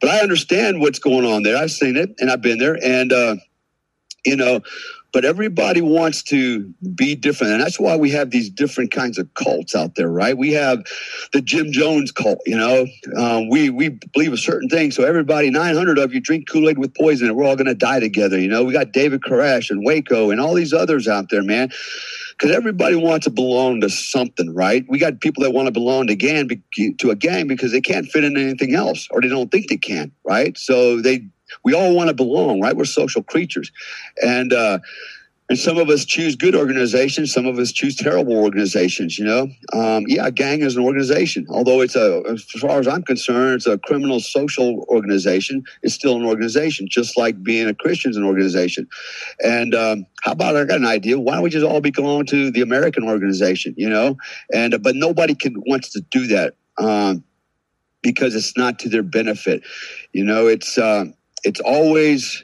but 0.00 0.10
I 0.10 0.18
understand 0.20 0.80
what's 0.80 0.98
going 0.98 1.24
on 1.24 1.44
there. 1.44 1.56
I've 1.56 1.70
seen 1.70 1.96
it 1.96 2.12
and 2.18 2.30
I've 2.30 2.42
been 2.42 2.58
there, 2.58 2.76
and 2.82 3.12
uh, 3.12 3.36
you 4.26 4.34
know, 4.34 4.62
but 5.14 5.24
everybody 5.24 5.80
wants 5.80 6.24
to 6.24 6.74
be 6.96 7.14
different. 7.14 7.52
And 7.52 7.62
that's 7.62 7.78
why 7.78 7.96
we 7.96 8.10
have 8.10 8.30
these 8.30 8.50
different 8.50 8.90
kinds 8.90 9.16
of 9.16 9.32
cults 9.34 9.76
out 9.76 9.94
there, 9.94 10.10
right? 10.10 10.36
We 10.36 10.52
have 10.54 10.84
the 11.32 11.40
Jim 11.40 11.70
Jones 11.70 12.10
cult, 12.10 12.40
you 12.46 12.58
know, 12.58 12.84
um, 13.16 13.48
we, 13.48 13.70
we 13.70 13.90
believe 14.12 14.32
a 14.32 14.36
certain 14.36 14.68
thing. 14.68 14.90
So 14.90 15.04
everybody, 15.04 15.50
900 15.50 15.98
of 15.98 16.12
you 16.12 16.18
drink 16.18 16.48
Kool-Aid 16.50 16.78
with 16.78 16.94
poison 16.94 17.28
and 17.28 17.36
we're 17.36 17.44
all 17.44 17.54
going 17.54 17.66
to 17.66 17.76
die 17.76 18.00
together. 18.00 18.40
You 18.40 18.48
know, 18.48 18.64
we 18.64 18.72
got 18.72 18.90
David 18.90 19.20
Koresh 19.20 19.70
and 19.70 19.84
Waco 19.84 20.30
and 20.30 20.40
all 20.40 20.52
these 20.52 20.72
others 20.72 21.06
out 21.06 21.30
there, 21.30 21.44
man 21.44 21.70
because 22.38 22.54
everybody 22.54 22.96
wants 22.96 23.24
to 23.24 23.30
belong 23.30 23.80
to 23.80 23.88
something, 23.88 24.54
right? 24.54 24.84
We 24.88 24.98
got 24.98 25.20
people 25.20 25.42
that 25.44 25.52
want 25.52 25.66
to 25.66 25.72
belong 25.72 26.08
to 26.08 26.16
gang 26.16 26.48
to 26.98 27.10
a 27.10 27.16
gang 27.16 27.46
because 27.46 27.72
they 27.72 27.80
can't 27.80 28.06
fit 28.06 28.24
in 28.24 28.36
anything 28.36 28.74
else, 28.74 29.08
or 29.10 29.20
they 29.20 29.28
don't 29.28 29.50
think 29.50 29.68
they 29.68 29.76
can, 29.76 30.12
right? 30.24 30.56
So 30.58 31.00
they 31.00 31.26
we 31.64 31.74
all 31.74 31.94
want 31.94 32.08
to 32.08 32.14
belong, 32.14 32.60
right? 32.60 32.76
We're 32.76 32.84
social 32.86 33.22
creatures, 33.22 33.70
and 34.22 34.52
uh, 34.52 34.80
and 35.48 35.58
some 35.58 35.76
of 35.76 35.90
us 35.90 36.04
choose 36.06 36.36
good 36.36 36.54
organizations, 36.54 37.32
some 37.32 37.44
of 37.44 37.58
us 37.58 37.70
choose 37.70 37.96
terrible 37.96 38.36
organizations. 38.36 39.18
You 39.18 39.26
know, 39.26 39.42
um, 39.72 40.04
yeah, 40.06 40.26
a 40.26 40.30
gang 40.30 40.62
is 40.62 40.76
an 40.76 40.82
organization, 40.82 41.46
although 41.50 41.82
it's 41.82 41.96
a, 41.96 42.22
as 42.30 42.42
far 42.60 42.78
as 42.78 42.88
I'm 42.88 43.02
concerned, 43.02 43.56
it's 43.56 43.66
a 43.66 43.78
criminal 43.78 44.20
social 44.20 44.86
organization. 44.88 45.62
It's 45.82 45.94
still 45.94 46.16
an 46.16 46.24
organization, 46.24 46.88
just 46.88 47.18
like 47.18 47.42
being 47.42 47.68
a 47.68 47.74
Christian 47.74 48.10
is 48.10 48.16
an 48.16 48.24
organization. 48.24 48.88
And 49.40 49.74
um, 49.74 50.06
how 50.22 50.32
about 50.32 50.56
I 50.56 50.64
got 50.64 50.78
an 50.78 50.86
idea? 50.86 51.18
Why 51.18 51.34
don't 51.34 51.42
we 51.42 51.50
just 51.50 51.66
all 51.66 51.80
belong 51.80 52.24
to 52.26 52.50
the 52.50 52.62
American 52.62 53.04
organization? 53.04 53.74
You 53.76 53.90
know, 53.90 54.16
and 54.52 54.72
uh, 54.72 54.78
but 54.78 54.96
nobody 54.96 55.34
can 55.34 55.62
wants 55.66 55.90
to 55.90 56.00
do 56.00 56.26
that. 56.28 56.54
Um, 56.78 57.22
because 58.04 58.34
it's 58.36 58.56
not 58.56 58.78
to 58.78 58.88
their 58.88 59.02
benefit. 59.02 59.62
You 60.12 60.24
know, 60.24 60.46
it's 60.46 60.78
uh, 60.78 61.06
it's 61.42 61.60
always 61.60 62.43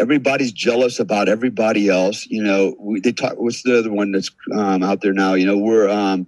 everybody's 0.00 0.52
jealous 0.52 0.98
about 0.98 1.28
everybody 1.28 1.88
else. 1.88 2.26
You 2.26 2.42
know, 2.42 2.74
we, 2.78 3.00
they 3.00 3.12
talk. 3.12 3.34
What's 3.36 3.62
the 3.62 3.78
other 3.78 3.92
one 3.92 4.12
that's 4.12 4.30
um, 4.54 4.82
out 4.82 5.00
there 5.00 5.12
now? 5.12 5.34
You 5.34 5.46
know, 5.46 5.58
we're 5.58 5.88
um, 5.88 6.26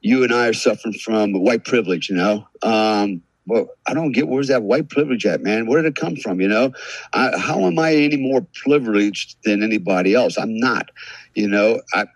you 0.00 0.24
and 0.24 0.32
I 0.32 0.48
are 0.48 0.52
suffering 0.52 0.94
from 0.94 1.32
white 1.32 1.64
privilege. 1.64 2.08
You 2.08 2.16
know, 2.16 2.46
um, 2.62 3.22
well, 3.46 3.68
I 3.86 3.94
don't 3.94 4.12
get 4.12 4.28
where's 4.28 4.48
that 4.48 4.62
white 4.62 4.88
privilege 4.88 5.26
at, 5.26 5.42
man? 5.42 5.66
Where 5.66 5.82
did 5.82 5.88
it 5.88 6.00
come 6.00 6.16
from? 6.16 6.40
You 6.40 6.48
know, 6.48 6.72
I, 7.12 7.36
how 7.38 7.66
am 7.66 7.78
I 7.78 7.94
any 7.94 8.16
more 8.16 8.46
privileged 8.54 9.36
than 9.44 9.62
anybody 9.62 10.14
else? 10.14 10.36
I'm 10.38 10.56
not. 10.58 10.90
You 11.34 11.48
know, 11.48 11.80
I. 11.94 12.06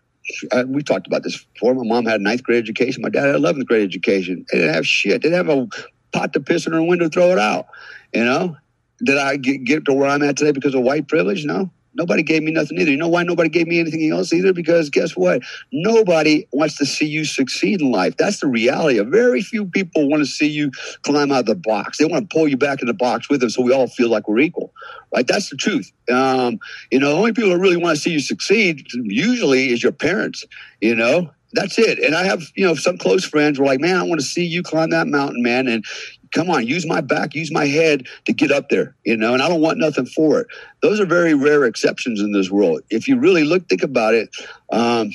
I, 0.52 0.62
we 0.62 0.84
talked 0.84 1.08
about 1.08 1.24
this 1.24 1.42
before. 1.42 1.74
My 1.74 1.82
mom 1.82 2.06
had 2.06 2.20
ninth 2.20 2.44
grade 2.44 2.62
education. 2.62 3.02
My 3.02 3.08
dad 3.08 3.26
had 3.26 3.34
11th 3.34 3.66
grade 3.66 3.82
education. 3.82 4.46
They 4.52 4.58
didn't 4.58 4.74
have 4.74 4.86
shit. 4.86 5.22
They 5.22 5.28
didn't 5.28 5.48
have 5.48 5.58
a 5.58 5.66
pot 6.12 6.32
to 6.34 6.40
piss 6.40 6.68
in 6.68 6.72
her 6.72 6.82
window, 6.84 7.06
to 7.06 7.10
throw 7.10 7.32
it 7.32 7.38
out. 7.38 7.66
You 8.14 8.24
know, 8.24 8.56
did 9.02 9.18
I 9.18 9.36
get, 9.36 9.64
get 9.64 9.84
to 9.86 9.92
where 9.92 10.08
I'm 10.08 10.22
at 10.22 10.36
today 10.36 10.52
because 10.52 10.74
of 10.74 10.82
white 10.82 11.08
privilege? 11.08 11.44
No. 11.44 11.70
Nobody 11.94 12.22
gave 12.22 12.42
me 12.42 12.52
nothing 12.52 12.78
either. 12.78 12.90
You 12.90 12.96
know 12.96 13.08
why 13.08 13.24
nobody 13.24 13.48
gave 13.48 13.66
me 13.66 13.80
anything 13.80 14.08
else 14.10 14.32
either? 14.32 14.52
Because 14.52 14.90
guess 14.90 15.16
what? 15.16 15.42
Nobody 15.72 16.46
wants 16.52 16.76
to 16.78 16.86
see 16.86 17.06
you 17.06 17.24
succeed 17.24 17.80
in 17.80 17.90
life. 17.90 18.16
That's 18.16 18.40
the 18.40 18.46
reality. 18.46 19.00
Very 19.00 19.42
few 19.42 19.66
people 19.66 20.08
want 20.08 20.22
to 20.22 20.26
see 20.26 20.46
you 20.46 20.70
climb 21.02 21.32
out 21.32 21.40
of 21.40 21.46
the 21.46 21.56
box. 21.56 21.98
They 21.98 22.04
want 22.04 22.30
to 22.30 22.34
pull 22.34 22.46
you 22.46 22.56
back 22.56 22.80
in 22.80 22.86
the 22.86 22.94
box 22.94 23.28
with 23.28 23.40
them 23.40 23.50
so 23.50 23.62
we 23.62 23.72
all 23.72 23.88
feel 23.88 24.08
like 24.08 24.28
we're 24.28 24.38
equal. 24.38 24.72
Right? 25.12 25.26
That's 25.26 25.50
the 25.50 25.56
truth. 25.56 25.90
Um, 26.08 26.60
you 26.92 27.00
know, 27.00 27.08
the 27.08 27.16
only 27.16 27.32
people 27.32 27.50
that 27.50 27.58
really 27.58 27.76
want 27.76 27.96
to 27.96 28.00
see 28.00 28.12
you 28.12 28.20
succeed 28.20 28.86
usually 28.92 29.72
is 29.72 29.82
your 29.82 29.92
parents, 29.92 30.44
you 30.80 30.94
know, 30.94 31.30
that's 31.52 31.78
it. 31.78 31.98
And 31.98 32.14
I 32.14 32.24
have, 32.24 32.44
you 32.54 32.64
know, 32.64 32.74
some 32.74 32.96
close 32.98 33.24
friends 33.24 33.58
were 33.58 33.66
like, 33.66 33.80
man, 33.80 33.96
I 33.96 34.02
want 34.04 34.20
to 34.20 34.26
see 34.26 34.44
you 34.44 34.62
climb 34.62 34.90
that 34.90 35.08
mountain, 35.08 35.42
man. 35.42 35.66
And 35.66 35.84
come 36.32 36.50
on, 36.50 36.66
use 36.66 36.86
my 36.86 37.00
back, 37.00 37.34
use 37.34 37.52
my 37.52 37.66
head 37.66 38.06
to 38.26 38.32
get 38.32 38.50
up 38.50 38.68
there, 38.68 38.94
you 39.04 39.16
know, 39.16 39.34
and 39.34 39.42
I 39.42 39.48
don't 39.48 39.60
want 39.60 39.78
nothing 39.78 40.06
for 40.06 40.40
it. 40.40 40.46
Those 40.82 41.00
are 41.00 41.06
very 41.06 41.34
rare 41.34 41.64
exceptions 41.64 42.20
in 42.20 42.32
this 42.32 42.50
world. 42.50 42.82
If 42.90 43.08
you 43.08 43.18
really 43.18 43.44
look, 43.44 43.68
think 43.68 43.82
about 43.82 44.14
it, 44.14 44.30
um, 44.70 45.10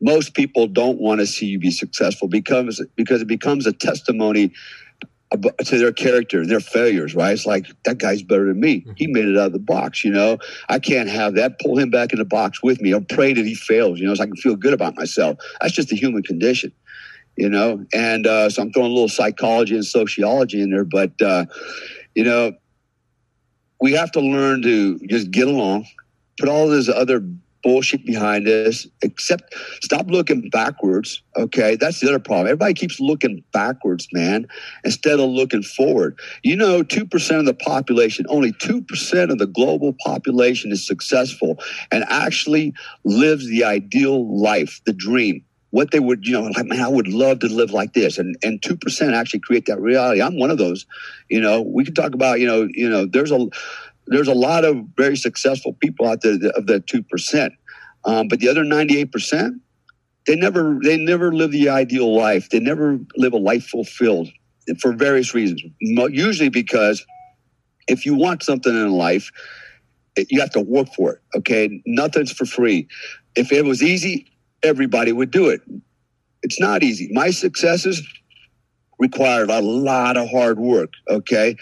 most 0.00 0.34
people 0.34 0.66
don't 0.66 1.00
want 1.00 1.20
to 1.20 1.26
see 1.26 1.46
you 1.46 1.58
be 1.58 1.70
successful 1.70 2.28
because 2.28 2.84
because 2.96 3.22
it 3.22 3.28
becomes 3.28 3.66
a 3.66 3.72
testimony 3.72 4.52
to 5.32 5.78
their 5.78 5.92
character, 5.92 6.46
their 6.46 6.60
failures, 6.60 7.14
right? 7.14 7.32
It's 7.32 7.46
like 7.46 7.66
that 7.84 7.98
guy's 7.98 8.22
better 8.22 8.46
than 8.46 8.60
me. 8.60 8.86
He 8.96 9.06
mm-hmm. 9.06 9.12
made 9.12 9.24
it 9.24 9.36
out 9.36 9.46
of 9.46 9.52
the 9.52 9.58
box, 9.58 10.04
you 10.04 10.10
know. 10.10 10.38
I 10.68 10.78
can't 10.78 11.08
have 11.08 11.34
that. 11.34 11.58
Pull 11.58 11.78
him 11.78 11.90
back 11.90 12.12
in 12.12 12.18
the 12.18 12.24
box 12.24 12.62
with 12.62 12.80
me. 12.80 12.92
I'll 12.92 13.00
pray 13.00 13.32
that 13.32 13.44
he 13.44 13.54
fails, 13.54 13.98
you 13.98 14.06
know, 14.06 14.14
so 14.14 14.22
I 14.22 14.26
can 14.26 14.36
feel 14.36 14.54
good 14.54 14.72
about 14.72 14.94
myself. 14.94 15.38
That's 15.60 15.72
just 15.72 15.88
the 15.88 15.96
human 15.96 16.22
condition 16.22 16.72
you 17.36 17.48
know. 17.48 17.84
And 17.92 18.26
uh, 18.26 18.50
so 18.50 18.62
I'm 18.62 18.72
throwing 18.72 18.90
a 18.90 18.94
little 18.94 19.08
psychology 19.08 19.74
and 19.74 19.84
sociology 19.84 20.60
in 20.60 20.70
there, 20.70 20.84
but 20.84 21.20
uh, 21.20 21.46
you 22.14 22.24
know, 22.24 22.52
we 23.80 23.92
have 23.92 24.10
to 24.12 24.20
learn 24.20 24.62
to 24.62 24.98
just 25.06 25.30
get 25.30 25.48
along, 25.48 25.86
put 26.38 26.48
all 26.48 26.68
this 26.68 26.88
other 26.88 27.22
bullshit 27.62 28.06
behind 28.06 28.46
us, 28.46 28.86
except 29.02 29.54
stop 29.82 30.08
looking 30.08 30.48
backwards. 30.50 31.20
Okay. 31.36 31.74
That's 31.74 31.98
the 31.98 32.08
other 32.08 32.20
problem. 32.20 32.46
Everybody 32.46 32.74
keeps 32.74 33.00
looking 33.00 33.42
backwards, 33.52 34.06
man, 34.12 34.46
instead 34.84 35.18
of 35.18 35.28
looking 35.30 35.64
forward. 35.64 36.16
You 36.44 36.54
know, 36.54 36.84
2% 36.84 37.38
of 37.38 37.44
the 37.44 37.54
population, 37.54 38.24
only 38.28 38.52
2% 38.52 39.30
of 39.32 39.38
the 39.38 39.48
global 39.48 39.94
population 40.04 40.70
is 40.70 40.86
successful 40.86 41.58
and 41.90 42.04
actually 42.08 42.72
lives 43.04 43.48
the 43.48 43.64
ideal 43.64 44.40
life, 44.40 44.80
the 44.86 44.92
dream 44.92 45.44
what 45.70 45.90
they 45.90 46.00
would, 46.00 46.26
you 46.26 46.32
know, 46.32 46.42
like, 46.42 46.66
man, 46.66 46.80
I 46.80 46.88
would 46.88 47.08
love 47.08 47.40
to 47.40 47.48
live 47.48 47.70
like 47.70 47.92
this. 47.92 48.18
And 48.18 48.36
and 48.42 48.62
two 48.62 48.76
percent 48.76 49.14
actually 49.14 49.40
create 49.40 49.66
that 49.66 49.80
reality. 49.80 50.22
I'm 50.22 50.38
one 50.38 50.50
of 50.50 50.58
those. 50.58 50.86
You 51.28 51.40
know, 51.40 51.62
we 51.62 51.84
can 51.84 51.94
talk 51.94 52.14
about, 52.14 52.40
you 52.40 52.46
know, 52.46 52.68
you 52.72 52.88
know, 52.88 53.06
there's 53.06 53.32
a 53.32 53.48
there's 54.06 54.28
a 54.28 54.34
lot 54.34 54.64
of 54.64 54.76
very 54.96 55.16
successful 55.16 55.74
people 55.74 56.06
out 56.06 56.22
there 56.22 56.34
of 56.54 56.66
the 56.66 56.80
two 56.80 57.02
percent. 57.02 57.52
Um, 58.04 58.28
but 58.28 58.38
the 58.38 58.48
other 58.48 58.62
98 58.62 59.10
percent, 59.10 59.60
they 60.26 60.36
never 60.36 60.78
they 60.82 60.96
never 60.96 61.32
live 61.32 61.50
the 61.50 61.68
ideal 61.68 62.16
life. 62.16 62.48
They 62.50 62.60
never 62.60 62.98
live 63.16 63.32
a 63.32 63.38
life 63.38 63.66
fulfilled 63.66 64.28
for 64.80 64.92
various 64.92 65.34
reasons. 65.34 65.62
Usually 65.80 66.48
because 66.48 67.04
if 67.88 68.06
you 68.06 68.14
want 68.14 68.42
something 68.42 68.72
in 68.72 68.92
life, 68.92 69.30
you 70.16 70.40
have 70.40 70.50
to 70.50 70.60
work 70.60 70.88
for 70.94 71.12
it. 71.12 71.20
Okay, 71.36 71.82
nothing's 71.86 72.32
for 72.32 72.46
free. 72.46 72.88
If 73.34 73.52
it 73.52 73.64
was 73.64 73.82
easy, 73.82 74.26
everybody 74.62 75.12
would 75.12 75.30
do 75.30 75.48
it. 75.48 75.60
It's 76.42 76.60
not 76.60 76.82
easy. 76.82 77.08
My 77.12 77.30
successes 77.30 78.02
required 78.98 79.50
a 79.50 79.60
lot 79.60 80.16
of 80.16 80.30
hard 80.30 80.58
work, 80.58 80.90
okay? 81.08 81.56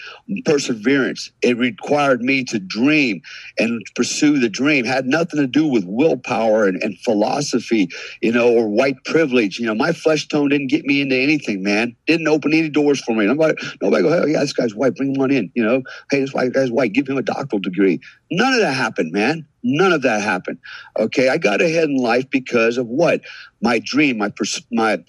Perseverance. 0.45 1.31
It 1.41 1.57
required 1.57 2.21
me 2.21 2.43
to 2.45 2.59
dream 2.59 3.21
and 3.57 3.81
pursue 3.95 4.39
the 4.39 4.49
dream. 4.49 4.85
Had 4.85 5.05
nothing 5.05 5.39
to 5.39 5.47
do 5.47 5.67
with 5.67 5.83
willpower 5.85 6.65
and, 6.65 6.81
and 6.81 6.97
philosophy, 6.99 7.89
you 8.21 8.31
know, 8.31 8.53
or 8.53 8.69
white 8.69 9.03
privilege. 9.05 9.59
You 9.59 9.65
know, 9.65 9.75
my 9.75 9.91
flesh 9.91 10.27
tone 10.27 10.49
didn't 10.49 10.67
get 10.67 10.85
me 10.85 11.01
into 11.01 11.15
anything, 11.15 11.61
man. 11.63 11.95
Didn't 12.07 12.27
open 12.27 12.53
any 12.53 12.69
doors 12.69 13.01
for 13.01 13.15
me. 13.15 13.25
Nobody, 13.25 13.55
nobody 13.81 14.03
go, 14.03 14.21
hey, 14.25 14.31
yeah, 14.31 14.39
this 14.39 14.53
guy's 14.53 14.75
white, 14.75 14.95
bring 14.95 15.15
him 15.15 15.21
on 15.21 15.31
in. 15.31 15.51
You 15.55 15.63
know, 15.63 15.81
hey, 16.11 16.21
this 16.21 16.31
guy's 16.31 16.71
white, 16.71 16.93
give 16.93 17.07
him 17.07 17.17
a 17.17 17.21
doctoral 17.21 17.59
degree. 17.59 17.99
None 18.31 18.53
of 18.53 18.59
that 18.59 18.73
happened, 18.73 19.11
man. 19.11 19.45
None 19.63 19.91
of 19.91 20.03
that 20.03 20.21
happened. 20.21 20.59
Okay, 20.97 21.27
I 21.29 21.37
got 21.37 21.61
ahead 21.61 21.85
in 21.85 21.97
life 21.97 22.29
because 22.29 22.77
of 22.77 22.87
what? 22.87 23.21
My 23.61 23.79
dream, 23.83 24.17
my 24.19 24.29
pers- 24.29 24.61
my 24.71 25.03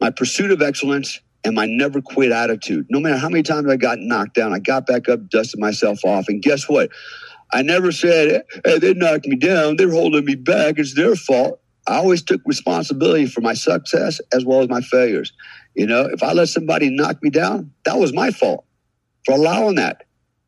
my 0.00 0.10
pursuit 0.10 0.50
of 0.50 0.62
excellence, 0.62 1.20
and 1.44 1.54
my 1.54 1.66
never 1.66 2.00
quit 2.00 2.32
attitude. 2.32 2.86
No 2.90 3.00
matter 3.00 3.16
how 3.16 3.28
many 3.28 3.42
times 3.42 3.68
I 3.68 3.76
got 3.76 3.98
knocked 3.98 4.34
down, 4.34 4.52
I 4.52 4.58
got 4.58 4.86
back 4.86 5.08
up, 5.08 5.28
dusted 5.28 5.60
myself 5.60 6.04
off, 6.04 6.28
and 6.28 6.42
guess 6.42 6.68
what? 6.68 6.90
I 7.52 7.62
never 7.62 7.92
said, 7.92 8.42
"Hey, 8.64 8.78
they 8.78 8.94
knocked 8.94 9.26
me 9.26 9.36
down. 9.36 9.76
They're 9.76 9.90
holding 9.90 10.24
me 10.24 10.34
back. 10.34 10.78
It's 10.78 10.94
their 10.94 11.16
fault." 11.16 11.60
I 11.86 11.96
always 11.96 12.22
took 12.22 12.42
responsibility 12.44 13.26
for 13.26 13.40
my 13.40 13.54
success 13.54 14.20
as 14.32 14.44
well 14.44 14.60
as 14.60 14.68
my 14.68 14.80
failures. 14.80 15.32
You 15.74 15.86
know, 15.86 16.02
if 16.02 16.22
I 16.22 16.32
let 16.32 16.48
somebody 16.48 16.90
knock 16.90 17.22
me 17.22 17.30
down, 17.30 17.72
that 17.84 17.98
was 17.98 18.12
my 18.12 18.30
fault 18.30 18.64
for 19.24 19.34
allowing 19.34 19.76
that 19.76 20.02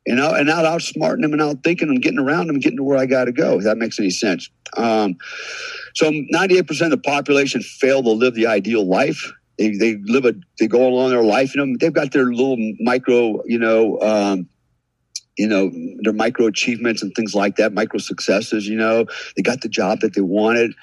you 0.07 0.17
know, 0.17 0.33
and 0.35 0.51
out 0.51 0.65
outsmarting 0.65 1.23
them 1.23 1.33
and 1.33 1.41
out 1.41 1.63
thinking 1.63 1.89
them, 1.89 2.01
getting 2.01 2.19
around 2.19 2.49
them, 2.49 2.59
getting 2.59 2.79
to 2.79 2.83
where 2.83 2.99
I 2.99 3.07
got 3.07 3.25
to 3.25 3.33
go. 3.33 3.59
If 3.59 3.65
that 3.65 3.79
makes 3.79 3.99
any 4.01 4.11
sense. 4.11 4.51
Um, 4.77 5.17
so 5.95 6.11
98% 6.11 6.71
of 6.83 6.91
the 6.91 6.99
population 6.99 7.63
fail 7.63 8.03
to 8.03 8.11
live 8.11 8.35
the 8.35 8.47
ideal 8.47 8.87
life. 8.87 9.33
They, 9.59 9.77
they 9.77 9.97
live 10.05 10.25
a, 10.25 10.35
they 10.59 10.67
go 10.67 10.87
along 10.87 11.11
their 11.11 11.23
life, 11.23 11.55
you 11.55 11.65
know, 11.65 11.77
they've 11.79 11.93
got 11.93 12.13
their 12.13 12.27
little 12.27 12.57
micro, 12.81 13.43
you 13.45 13.59
know, 13.59 14.01
um, 14.01 14.49
you 15.37 15.47
know, 15.47 15.71
their 16.01 16.13
micro 16.13 16.47
achievements 16.47 17.03
and 17.03 17.15
things 17.15 17.35
like 17.35 17.57
that, 17.57 17.73
micro 17.73 17.99
successes, 17.99 18.67
you 18.67 18.77
know, 18.77 19.07
they 19.37 19.43
got 19.43 19.61
the 19.61 19.69
job 19.69 20.01
that 20.01 20.15
they 20.15 20.21
wanted, 20.21 20.75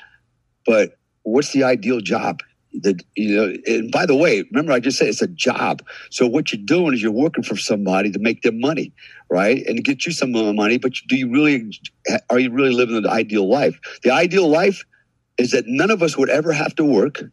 but 0.66 0.98
what's 1.24 1.52
the 1.52 1.64
ideal 1.64 2.02
job? 2.02 2.42
That 2.82 3.02
you 3.16 3.36
know 3.36 3.56
and 3.66 3.92
by 3.92 4.06
the 4.06 4.16
way 4.16 4.44
remember 4.52 4.74
i 4.74 4.80
just 4.80 5.00
said 5.00 5.08
it's 5.08 5.24
a 5.24 5.28
job. 5.28 5.82
So 6.12 6.28
what 6.28 6.54
you're 6.54 6.62
doing 6.64 6.94
is 6.94 7.02
you're 7.02 7.12
working 7.12 7.44
for 7.44 7.58
somebody 7.58 8.12
to 8.12 8.20
make 8.20 8.44
them 8.44 8.60
money 8.60 8.94
right? 9.32 9.66
And 9.66 9.78
to 9.78 9.82
get 9.82 10.06
you 10.06 10.12
some 10.12 10.32
money 10.32 10.78
but 10.78 10.94
do 11.08 11.16
you 11.16 11.32
really 11.32 11.72
are 12.30 12.38
you 12.38 12.52
really 12.52 12.72
living 12.72 13.02
the 13.02 13.10
ideal 13.10 13.50
life? 13.50 13.80
The 14.04 14.12
ideal 14.12 14.48
life 14.48 14.86
is 15.40 15.50
that 15.50 15.64
none 15.66 15.90
of 15.90 16.04
us 16.04 16.16
would 16.16 16.30
ever 16.30 16.52
have 16.52 16.76
to 16.76 16.86
work 16.86 17.24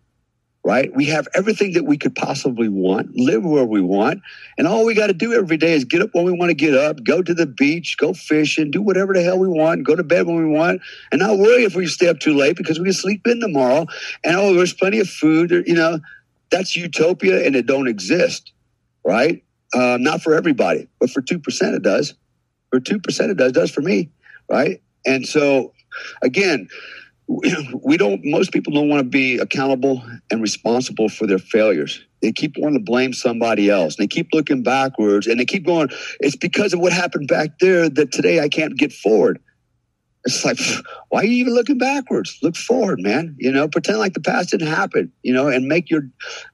right? 0.66 0.92
We 0.96 1.04
have 1.04 1.28
everything 1.32 1.74
that 1.74 1.84
we 1.84 1.96
could 1.96 2.16
possibly 2.16 2.68
want, 2.68 3.14
live 3.14 3.44
where 3.44 3.64
we 3.64 3.80
want. 3.80 4.20
And 4.58 4.66
all 4.66 4.84
we 4.84 4.94
got 4.94 5.06
to 5.06 5.12
do 5.12 5.32
every 5.32 5.56
day 5.56 5.74
is 5.74 5.84
get 5.84 6.02
up 6.02 6.12
when 6.12 6.24
we 6.24 6.32
want 6.32 6.50
to 6.50 6.54
get 6.54 6.74
up, 6.74 7.04
go 7.04 7.22
to 7.22 7.32
the 7.32 7.46
beach, 7.46 7.96
go 7.96 8.12
fishing, 8.12 8.72
do 8.72 8.82
whatever 8.82 9.14
the 9.14 9.22
hell 9.22 9.38
we 9.38 9.46
want, 9.46 9.84
go 9.84 9.94
to 9.94 10.02
bed 10.02 10.26
when 10.26 10.36
we 10.36 10.52
want, 10.52 10.82
and 11.12 11.20
not 11.20 11.38
worry 11.38 11.62
if 11.62 11.76
we 11.76 11.86
stay 11.86 12.08
up 12.08 12.18
too 12.18 12.34
late 12.34 12.56
because 12.56 12.80
we 12.80 12.86
can 12.86 12.94
sleep 12.94 13.28
in 13.28 13.38
tomorrow. 13.38 13.86
And 14.24 14.34
oh, 14.34 14.54
there's 14.54 14.72
plenty 14.72 14.98
of 14.98 15.08
food. 15.08 15.52
You 15.52 15.74
know, 15.74 16.00
that's 16.50 16.74
utopia 16.74 17.46
and 17.46 17.54
it 17.54 17.66
don't 17.66 17.86
exist, 17.86 18.50
right? 19.04 19.44
Uh, 19.72 19.98
not 20.00 20.20
for 20.20 20.34
everybody, 20.34 20.88
but 20.98 21.10
for 21.10 21.22
2% 21.22 21.76
it 21.76 21.82
does. 21.84 22.14
For 22.70 22.80
2% 22.80 23.30
it 23.30 23.36
does, 23.36 23.52
does 23.52 23.70
for 23.70 23.82
me, 23.82 24.10
right? 24.50 24.82
And 25.06 25.28
so, 25.28 25.74
again, 26.22 26.66
we 27.28 27.96
don't 27.96 28.20
most 28.24 28.52
people 28.52 28.72
don't 28.72 28.88
want 28.88 29.00
to 29.00 29.08
be 29.08 29.38
accountable 29.38 30.02
and 30.30 30.40
responsible 30.40 31.08
for 31.08 31.26
their 31.26 31.38
failures. 31.38 32.02
They 32.22 32.32
keep 32.32 32.56
wanting 32.56 32.78
to 32.78 32.84
blame 32.84 33.12
somebody 33.12 33.68
else 33.68 33.96
they 33.96 34.06
keep 34.06 34.28
looking 34.32 34.62
backwards 34.62 35.26
and 35.26 35.38
they 35.38 35.44
keep 35.44 35.66
going 35.66 35.88
it's 36.20 36.36
because 36.36 36.72
of 36.72 36.80
what 36.80 36.92
happened 36.92 37.28
back 37.28 37.58
there 37.60 37.88
that 37.88 38.12
today 38.12 38.40
i 38.40 38.48
can't 38.48 38.76
get 38.76 38.92
forward. 38.92 39.40
It's 40.24 40.44
like 40.44 40.58
why 41.08 41.20
are 41.20 41.24
you 41.24 41.36
even 41.36 41.54
looking 41.54 41.78
backwards? 41.78 42.38
Look 42.42 42.56
forward 42.56 43.00
man 43.00 43.34
you 43.38 43.50
know? 43.50 43.68
Pretend 43.68 43.98
like 43.98 44.14
the 44.14 44.20
past 44.20 44.50
didn't 44.50 44.68
happen 44.68 45.12
you 45.22 45.32
know 45.32 45.48
and 45.48 45.66
make 45.66 45.90
your 45.90 46.02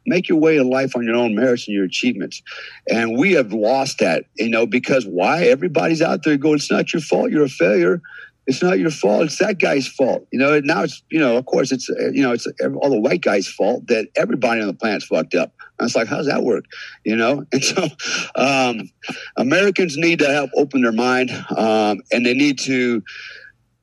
make 0.06 0.28
your 0.28 0.38
way 0.38 0.56
in 0.56 0.70
life 0.70 0.96
on 0.96 1.04
your 1.04 1.16
own 1.16 1.34
merits 1.34 1.68
and 1.68 1.74
your 1.74 1.84
achievements. 1.84 2.42
And 2.88 3.18
we 3.18 3.32
have 3.32 3.52
lost 3.52 3.98
that 3.98 4.24
you 4.36 4.48
know 4.48 4.66
because 4.66 5.06
why? 5.06 5.44
Everybody's 5.44 6.02
out 6.02 6.22
there 6.24 6.38
going 6.38 6.56
it's 6.56 6.70
not 6.70 6.92
your 6.94 7.02
fault 7.02 7.30
you're 7.30 7.44
a 7.44 7.48
failure 7.48 8.00
it's 8.52 8.62
not 8.62 8.78
your 8.78 8.90
fault. 8.90 9.22
It's 9.22 9.38
that 9.38 9.58
guy's 9.58 9.88
fault. 9.88 10.26
You 10.30 10.38
know, 10.38 10.60
now 10.60 10.82
it's, 10.82 11.02
you 11.10 11.18
know, 11.18 11.38
of 11.38 11.46
course, 11.46 11.72
it's, 11.72 11.88
you 11.88 12.22
know, 12.22 12.32
it's 12.32 12.46
all 12.76 12.90
the 12.90 13.00
white 13.00 13.22
guy's 13.22 13.48
fault 13.48 13.86
that 13.86 14.08
everybody 14.14 14.60
on 14.60 14.66
the 14.66 14.74
planet's 14.74 15.06
fucked 15.06 15.34
up. 15.34 15.54
And 15.78 15.86
it's 15.86 15.96
like, 15.96 16.06
how's 16.06 16.26
that 16.26 16.42
work? 16.42 16.66
You 17.02 17.16
know? 17.16 17.46
And 17.52 17.64
so 17.64 17.88
um, 18.36 18.90
Americans 19.38 19.96
need 19.96 20.18
to 20.18 20.30
help 20.30 20.50
open 20.54 20.82
their 20.82 20.92
mind 20.92 21.30
um, 21.56 22.02
and 22.12 22.26
they 22.26 22.34
need 22.34 22.58
to 22.60 23.02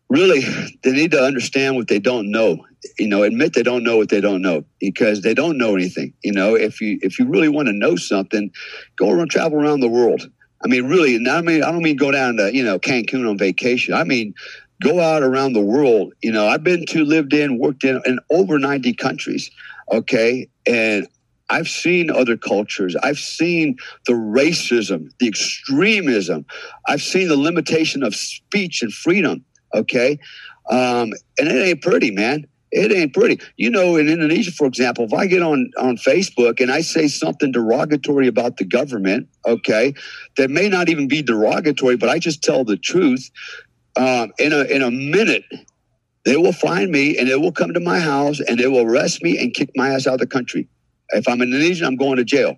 really, 0.08 0.42
they 0.84 0.92
need 0.92 1.12
to 1.12 1.24
understand 1.24 1.76
what 1.76 1.88
they 1.88 2.00
don't 2.00 2.30
know. 2.30 2.64
You 3.00 3.08
know, 3.08 3.24
admit 3.24 3.56
they 3.56 3.64
don't 3.64 3.84
know 3.84 3.98
what 3.98 4.10
they 4.10 4.22
don't 4.22 4.44
know 4.44 4.66
because 4.80 5.22
they 5.22 5.34
don't 5.34 5.58
know 5.58 5.76
anything. 5.76 6.14
You 6.24 6.32
know, 6.32 6.56
if 6.56 6.80
you 6.80 6.98
if 7.02 7.20
you 7.20 7.26
really 7.28 7.50
want 7.50 7.68
to 7.68 7.74
know 7.74 7.98
something, 7.98 8.52
go 8.96 9.10
around 9.10 9.32
travel 9.32 9.60
around 9.60 9.82
the 9.82 9.90
world 9.90 10.30
I 10.64 10.68
mean, 10.68 10.88
really, 10.88 11.16
I 11.16 11.42
mean, 11.42 11.64
I 11.64 11.72
don't 11.72 11.82
mean 11.82 11.96
go 11.96 12.12
down 12.12 12.38
to, 12.38 12.54
you 12.54 12.64
know, 12.64 12.80
Cancun 12.80 13.30
on 13.30 13.38
vacation. 13.38 13.94
I 13.94 14.04
mean, 14.04 14.34
go 14.82 15.00
out 15.00 15.24
around 15.24 15.54
the 15.54 15.62
world. 15.62 16.14
You 16.22 16.32
know, 16.32 16.48
I've 16.48 16.64
been 16.64 16.86
to, 16.88 17.06
lived 17.06 17.34
in, 17.34 17.58
worked 17.58 17.84
in, 17.84 18.02
in 18.06 18.20
over 18.30 18.60
90 18.60 18.94
countries. 18.94 19.50
Okay. 19.92 20.50
And 20.66 21.08
I've 21.50 21.68
seen 21.68 22.12
other 22.12 22.38
cultures. 22.38 22.96
I've 22.98 23.18
seen 23.18 23.78
the 24.06 24.14
racism, 24.14 25.12
the 25.20 25.28
extremism. 25.28 26.46
I've 26.88 27.02
seen 27.02 27.28
the 27.28 27.38
limitation 27.38 28.04
of 28.04 28.16
speech 28.16 28.82
and 28.82 28.94
freedom. 28.94 29.46
Okay. 29.74 30.20
Um, 30.70 31.14
and 31.38 31.48
it 31.48 31.68
ain't 31.68 31.82
pretty, 31.82 32.12
man 32.12 32.46
it 32.72 32.92
ain't 32.92 33.14
pretty. 33.14 33.40
You 33.58 33.70
know, 33.70 33.96
in 33.96 34.08
Indonesia, 34.08 34.52
for 34.52 34.68
example, 34.68 35.06
if 35.06 35.14
I 35.14 35.28
get 35.28 35.42
on 35.42 35.72
on 35.78 35.98
Facebook 35.98 36.60
and 36.62 36.72
I 36.72 36.82
say 36.82 37.08
something 37.08 37.52
derogatory 37.52 38.28
about 38.28 38.58
the 38.58 38.66
government, 38.66 39.28
okay, 39.46 39.94
that 40.38 40.50
may 40.50 40.70
not 40.70 40.90
even 40.90 41.08
be 41.08 41.22
derogatory, 41.22 41.98
but 41.98 42.10
I 42.10 42.20
just 42.20 42.44
tell 42.44 42.64
the 42.64 42.78
truth. 42.78 43.30
Um, 43.96 44.32
in 44.38 44.54
a 44.54 44.64
in 44.64 44.82
a 44.82 44.92
minute, 44.92 45.44
they 46.26 46.38
will 46.38 46.54
find 46.54 46.92
me 46.92 47.18
and 47.18 47.28
they 47.28 47.36
will 47.36 47.52
come 47.52 47.74
to 47.74 47.80
my 47.80 48.00
house 48.00 48.40
and 48.40 48.60
they 48.60 48.68
will 48.68 48.86
arrest 48.86 49.24
me 49.24 49.38
and 49.38 49.54
kick 49.54 49.72
my 49.76 49.90
ass 49.90 50.08
out 50.08 50.16
of 50.16 50.20
the 50.20 50.28
country. 50.28 50.68
If 51.10 51.28
I'm 51.28 51.42
Indonesian, 51.42 51.88
I'm 51.88 51.96
going 51.96 52.18
to 52.18 52.24
jail. 52.24 52.58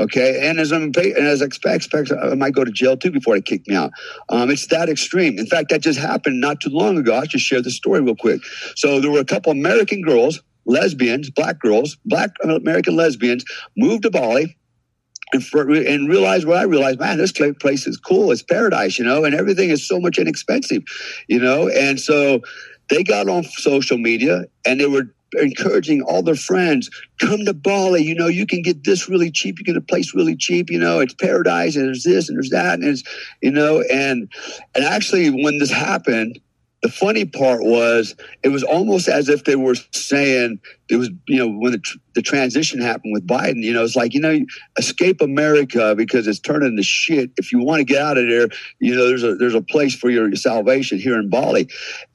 Okay, 0.00 0.48
and 0.48 0.58
as 0.58 0.72
I'm 0.72 0.82
and 0.82 0.96
as 0.96 1.40
I 1.40 1.44
expect, 1.44 1.76
expect, 1.76 2.12
I 2.12 2.34
might 2.34 2.52
go 2.52 2.64
to 2.64 2.72
jail 2.72 2.96
too 2.96 3.12
before 3.12 3.36
they 3.36 3.42
kick 3.42 3.68
me 3.68 3.76
out. 3.76 3.92
Um, 4.28 4.50
it's 4.50 4.66
that 4.66 4.88
extreme. 4.88 5.38
In 5.38 5.46
fact, 5.46 5.70
that 5.70 5.82
just 5.82 6.00
happened 6.00 6.40
not 6.40 6.60
too 6.60 6.70
long 6.70 6.98
ago. 6.98 7.16
I 7.16 7.26
just 7.26 7.44
share 7.44 7.62
the 7.62 7.70
story 7.70 8.00
real 8.00 8.16
quick. 8.16 8.40
So 8.74 8.98
there 8.98 9.10
were 9.10 9.20
a 9.20 9.24
couple 9.24 9.52
American 9.52 10.02
girls, 10.02 10.42
lesbians, 10.66 11.30
black 11.30 11.60
girls, 11.60 11.96
black 12.06 12.30
American 12.42 12.96
lesbians, 12.96 13.44
moved 13.76 14.02
to 14.02 14.10
Bali. 14.10 14.56
And, 15.32 15.44
for, 15.44 15.68
and 15.68 16.08
realized 16.08 16.46
what 16.46 16.58
I 16.58 16.62
realized, 16.62 17.00
man, 17.00 17.18
this 17.18 17.32
place 17.32 17.88
is 17.88 17.96
cool. 17.96 18.30
It's 18.30 18.42
paradise, 18.42 19.00
you 19.00 19.04
know, 19.04 19.24
and 19.24 19.34
everything 19.34 19.70
is 19.70 19.88
so 19.88 19.98
much 19.98 20.16
inexpensive, 20.16 20.82
you 21.26 21.40
know. 21.40 21.68
And 21.68 21.98
so 21.98 22.42
they 22.88 23.02
got 23.02 23.28
on 23.28 23.42
social 23.44 23.98
media 23.98 24.44
and 24.64 24.78
they 24.78 24.86
were 24.86 25.13
encouraging 25.38 26.02
all 26.02 26.22
their 26.22 26.34
friends, 26.34 26.90
come 27.20 27.44
to 27.44 27.54
Bali. 27.54 28.02
You 28.02 28.14
know, 28.14 28.28
you 28.28 28.46
can 28.46 28.62
get 28.62 28.84
this 28.84 29.08
really 29.08 29.30
cheap. 29.30 29.58
You 29.58 29.64
get 29.64 29.76
a 29.76 29.80
place 29.80 30.14
really 30.14 30.36
cheap. 30.36 30.70
You 30.70 30.78
know, 30.78 31.00
it's 31.00 31.14
paradise, 31.14 31.76
and 31.76 31.86
there's 31.86 32.04
this 32.04 32.28
and 32.28 32.36
there's 32.36 32.50
that, 32.50 32.78
and 32.78 32.84
it's 32.84 33.02
you 33.42 33.50
know, 33.50 33.82
and 33.92 34.30
and 34.74 34.84
actually, 34.84 35.30
when 35.30 35.58
this 35.58 35.70
happened, 35.70 36.40
the 36.84 36.90
funny 36.90 37.24
part 37.24 37.62
was 37.62 38.14
it 38.42 38.50
was 38.50 38.62
almost 38.62 39.08
as 39.08 39.30
if 39.30 39.44
they 39.44 39.56
were 39.56 39.74
saying 39.92 40.60
it 40.90 40.96
was 40.96 41.08
you 41.26 41.38
know 41.38 41.48
when 41.48 41.72
the, 41.72 41.78
tr- 41.78 41.96
the 42.14 42.20
transition 42.20 42.78
happened 42.78 43.14
with 43.14 43.26
biden 43.26 43.62
you 43.62 43.72
know 43.72 43.82
it's 43.82 43.96
like 43.96 44.12
you 44.12 44.20
know 44.20 44.38
escape 44.76 45.22
america 45.22 45.94
because 45.96 46.26
it's 46.26 46.38
turning 46.38 46.76
to 46.76 46.82
shit 46.82 47.30
if 47.38 47.50
you 47.52 47.58
want 47.58 47.80
to 47.80 47.84
get 47.84 48.02
out 48.02 48.18
of 48.18 48.28
there 48.28 48.48
you 48.80 48.94
know 48.94 49.08
there's 49.08 49.24
a 49.24 49.34
there's 49.36 49.54
a 49.54 49.62
place 49.62 49.94
for 49.94 50.10
your 50.10 50.36
salvation 50.36 50.98
here 50.98 51.18
in 51.18 51.30
bali 51.30 51.66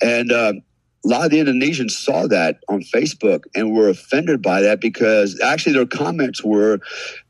and 0.04 0.32
um, 0.32 0.62
a 1.06 1.08
lot 1.08 1.26
of 1.26 1.32
the 1.32 1.40
Indonesians 1.40 1.92
saw 1.92 2.28
that 2.28 2.62
on 2.68 2.82
Facebook 2.82 3.46
and 3.56 3.74
were 3.74 3.90
offended 3.90 4.42
by 4.42 4.62
that 4.62 4.82
because 4.82 5.40
actually 5.40 5.74
their 5.74 5.86
comments 5.86 6.44
were, 6.44 6.80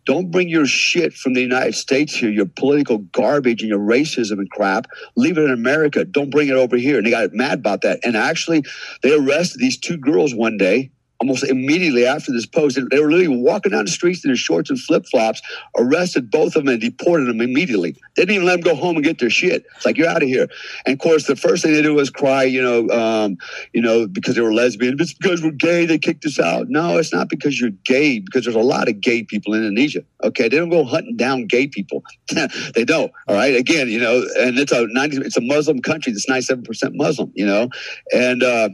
don't 0.05 0.31
bring 0.31 0.49
your 0.49 0.65
shit 0.65 1.13
from 1.13 1.33
the 1.33 1.41
United 1.41 1.75
States 1.75 2.15
here, 2.15 2.31
your 2.31 2.47
political 2.47 2.97
garbage 2.97 3.61
and 3.61 3.69
your 3.69 3.79
racism 3.79 4.39
and 4.39 4.49
crap. 4.49 4.87
Leave 5.15 5.37
it 5.37 5.43
in 5.43 5.51
America. 5.51 6.03
Don't 6.03 6.31
bring 6.31 6.47
it 6.47 6.55
over 6.55 6.77
here. 6.77 6.97
And 6.97 7.05
they 7.05 7.11
got 7.11 7.33
mad 7.33 7.59
about 7.59 7.81
that. 7.81 7.99
And 8.03 8.17
actually, 8.17 8.63
they 9.03 9.15
arrested 9.15 9.59
these 9.59 9.77
two 9.77 9.97
girls 9.97 10.33
one 10.33 10.57
day 10.57 10.89
almost 11.19 11.43
immediately 11.43 12.05
after 12.05 12.31
this 12.31 12.45
post. 12.45 12.79
They 12.89 12.99
were 12.99 13.11
literally 13.11 13.41
walking 13.41 13.71
down 13.71 13.85
the 13.85 13.91
streets 13.91 14.23
in 14.23 14.29
their 14.29 14.37
shorts 14.37 14.69
and 14.69 14.79
flip 14.79 15.05
flops, 15.05 15.41
arrested 15.77 16.31
both 16.31 16.55
of 16.55 16.65
them 16.65 16.69
and 16.69 16.81
deported 16.81 17.27
them 17.27 17.41
immediately. 17.41 17.91
They 18.15 18.23
didn't 18.23 18.35
even 18.35 18.47
let 18.47 18.61
them 18.61 18.73
go 18.73 18.75
home 18.75 18.95
and 18.95 19.03
get 19.03 19.19
their 19.19 19.29
shit. 19.29 19.65
It's 19.75 19.85
like, 19.85 19.97
you're 19.97 20.07
out 20.07 20.23
of 20.23 20.29
here. 20.29 20.47
And 20.85 20.93
of 20.93 20.99
course, 20.99 21.27
the 21.27 21.35
first 21.35 21.63
thing 21.63 21.73
they 21.73 21.81
did 21.81 21.91
was 21.91 22.09
cry, 22.09 22.43
you 22.43 22.61
know, 22.61 22.89
um, 22.89 23.37
you 23.73 23.81
know, 23.81 24.07
because 24.07 24.35
they 24.35 24.41
were 24.41 24.53
lesbian. 24.53 24.95
It's 24.99 25.13
because 25.13 25.43
we're 25.43 25.51
gay, 25.51 25.85
they 25.85 25.97
kicked 25.97 26.25
us 26.25 26.39
out. 26.39 26.69
No, 26.69 26.97
it's 26.97 27.13
not 27.13 27.29
because 27.29 27.59
you're 27.59 27.71
gay, 27.83 28.19
because 28.19 28.45
there's 28.45 28.55
a 28.55 28.59
lot 28.59 28.87
of 28.87 29.01
gay 29.01 29.23
people 29.23 29.53
in 29.53 29.63
Indonesia. 29.63 30.03
Okay. 30.23 30.47
They 30.47 30.57
don't 30.57 30.69
go 30.69 30.85
hunting 30.85 31.17
down 31.17 31.47
gay 31.47 31.67
people. 31.67 32.03
they 32.75 32.85
don't. 32.85 33.11
All 33.27 33.35
right. 33.35 33.55
Again, 33.55 33.89
you 33.89 33.99
know, 33.99 34.25
and 34.39 34.57
it's 34.57 34.71
a 34.71 34.87
90, 34.87 35.17
it's 35.17 35.37
a 35.37 35.41
Muslim 35.41 35.81
country 35.81 36.13
that's 36.13 36.29
97% 36.29 36.95
Muslim, 36.95 37.31
you 37.35 37.45
know, 37.45 37.69
and, 38.13 38.41
uh, 38.41 38.69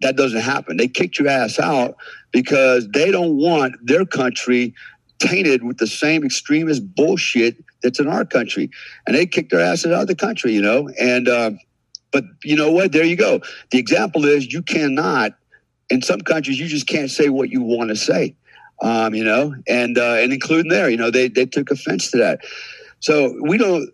that 0.00 0.16
doesn't 0.16 0.40
happen. 0.40 0.76
They 0.76 0.88
kicked 0.88 1.18
your 1.18 1.28
ass 1.28 1.58
out 1.58 1.96
because 2.30 2.88
they 2.88 3.10
don't 3.10 3.36
want 3.36 3.74
their 3.82 4.04
country 4.04 4.74
tainted 5.18 5.64
with 5.64 5.78
the 5.78 5.86
same 5.86 6.24
extremist 6.24 6.94
bullshit 6.94 7.56
that's 7.82 7.98
in 7.98 8.08
our 8.08 8.24
country. 8.24 8.70
And 9.06 9.16
they 9.16 9.26
kicked 9.26 9.50
their 9.50 9.60
asses 9.60 9.92
out 9.92 10.02
of 10.02 10.06
the 10.08 10.14
country, 10.14 10.52
you 10.52 10.62
know. 10.62 10.88
And 11.00 11.28
uh, 11.28 11.52
but 12.12 12.24
you 12.44 12.56
know 12.56 12.70
what? 12.70 12.92
There 12.92 13.04
you 13.04 13.16
go. 13.16 13.40
The 13.70 13.78
example 13.78 14.24
is 14.24 14.52
you 14.52 14.62
cannot. 14.62 15.32
In 15.90 16.02
some 16.02 16.20
countries, 16.20 16.60
you 16.60 16.66
just 16.66 16.86
can't 16.86 17.10
say 17.10 17.30
what 17.30 17.48
you 17.48 17.62
want 17.62 17.88
to 17.88 17.96
say, 17.96 18.36
um, 18.82 19.14
you 19.14 19.24
know, 19.24 19.54
and 19.66 19.96
uh, 19.96 20.16
and 20.16 20.34
including 20.34 20.70
there, 20.70 20.90
you 20.90 20.98
know, 20.98 21.10
they 21.10 21.28
they 21.28 21.46
took 21.46 21.70
offense 21.70 22.10
to 22.10 22.18
that. 22.18 22.40
So 23.00 23.34
we 23.42 23.56
don't. 23.56 23.88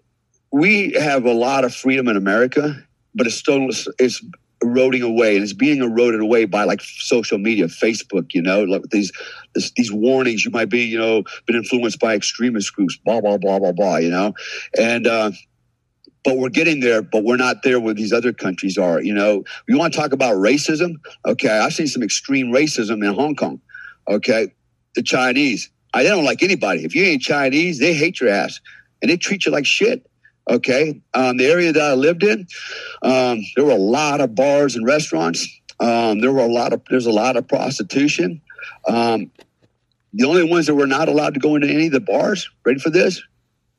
We 0.50 0.92
have 0.92 1.24
a 1.24 1.32
lot 1.32 1.64
of 1.64 1.72
freedom 1.74 2.08
in 2.08 2.16
America, 2.16 2.76
but 3.14 3.28
it's 3.28 3.36
still 3.36 3.68
it's 3.98 4.24
eroding 4.64 5.02
away 5.02 5.34
and 5.34 5.42
it's 5.42 5.52
being 5.52 5.82
eroded 5.82 6.20
away 6.20 6.44
by 6.44 6.64
like 6.64 6.80
social 6.80 7.38
media 7.38 7.66
facebook 7.66 8.28
you 8.32 8.42
know 8.42 8.64
like 8.64 8.82
these 8.90 9.12
this, 9.54 9.70
these 9.76 9.92
warnings 9.92 10.44
you 10.44 10.50
might 10.50 10.68
be 10.68 10.82
you 10.82 10.98
know 10.98 11.22
been 11.46 11.56
influenced 11.56 12.00
by 12.00 12.14
extremist 12.14 12.74
groups 12.74 12.96
blah 13.04 13.20
blah 13.20 13.36
blah 13.36 13.58
blah 13.58 13.72
blah 13.72 13.96
you 13.96 14.10
know 14.10 14.32
and 14.78 15.06
uh 15.06 15.30
but 16.24 16.38
we're 16.38 16.48
getting 16.48 16.80
there, 16.80 17.02
but 17.02 17.22
we're 17.22 17.36
not 17.36 17.62
there 17.62 17.78
where 17.78 17.92
these 17.92 18.12
other 18.12 18.32
countries 18.32 18.78
are. 18.78 19.00
You 19.02 19.12
know, 19.12 19.44
you 19.68 19.78
want 19.78 19.92
to 19.92 20.00
talk 20.00 20.12
about 20.12 20.36
racism? 20.36 20.94
Okay, 21.26 21.50
I've 21.50 21.74
seen 21.74 21.86
some 21.86 22.02
extreme 22.02 22.50
racism 22.50 23.06
in 23.06 23.14
Hong 23.14 23.36
Kong. 23.36 23.60
Okay, 24.08 24.52
the 24.94 25.02
Chinese, 25.02 25.70
I 25.92 26.02
don't 26.02 26.24
like 26.24 26.42
anybody. 26.42 26.84
If 26.84 26.94
you 26.94 27.04
ain't 27.04 27.22
Chinese, 27.22 27.78
they 27.78 27.94
hate 27.94 28.20
your 28.20 28.30
ass 28.30 28.60
and 29.02 29.10
they 29.10 29.16
treat 29.16 29.44
you 29.44 29.52
like 29.52 29.66
shit. 29.66 30.06
Okay, 30.48 31.00
um, 31.14 31.38
the 31.38 31.46
area 31.46 31.72
that 31.72 31.82
I 31.82 31.94
lived 31.94 32.22
in, 32.22 32.46
um, 33.02 33.40
there 33.56 33.64
were 33.64 33.72
a 33.72 33.76
lot 33.76 34.20
of 34.20 34.34
bars 34.34 34.76
and 34.76 34.86
restaurants. 34.86 35.48
Um, 35.80 36.20
there 36.20 36.32
were 36.32 36.44
a 36.44 36.52
lot 36.52 36.72
of 36.72 36.82
there's 36.90 37.06
a 37.06 37.12
lot 37.12 37.36
of 37.36 37.48
prostitution. 37.48 38.42
Um, 38.86 39.30
the 40.12 40.26
only 40.26 40.48
ones 40.48 40.66
that 40.66 40.74
were 40.74 40.86
not 40.86 41.08
allowed 41.08 41.34
to 41.34 41.40
go 41.40 41.56
into 41.56 41.68
any 41.68 41.86
of 41.86 41.92
the 41.92 42.00
bars, 42.00 42.48
ready 42.64 42.78
for 42.78 42.90
this, 42.90 43.22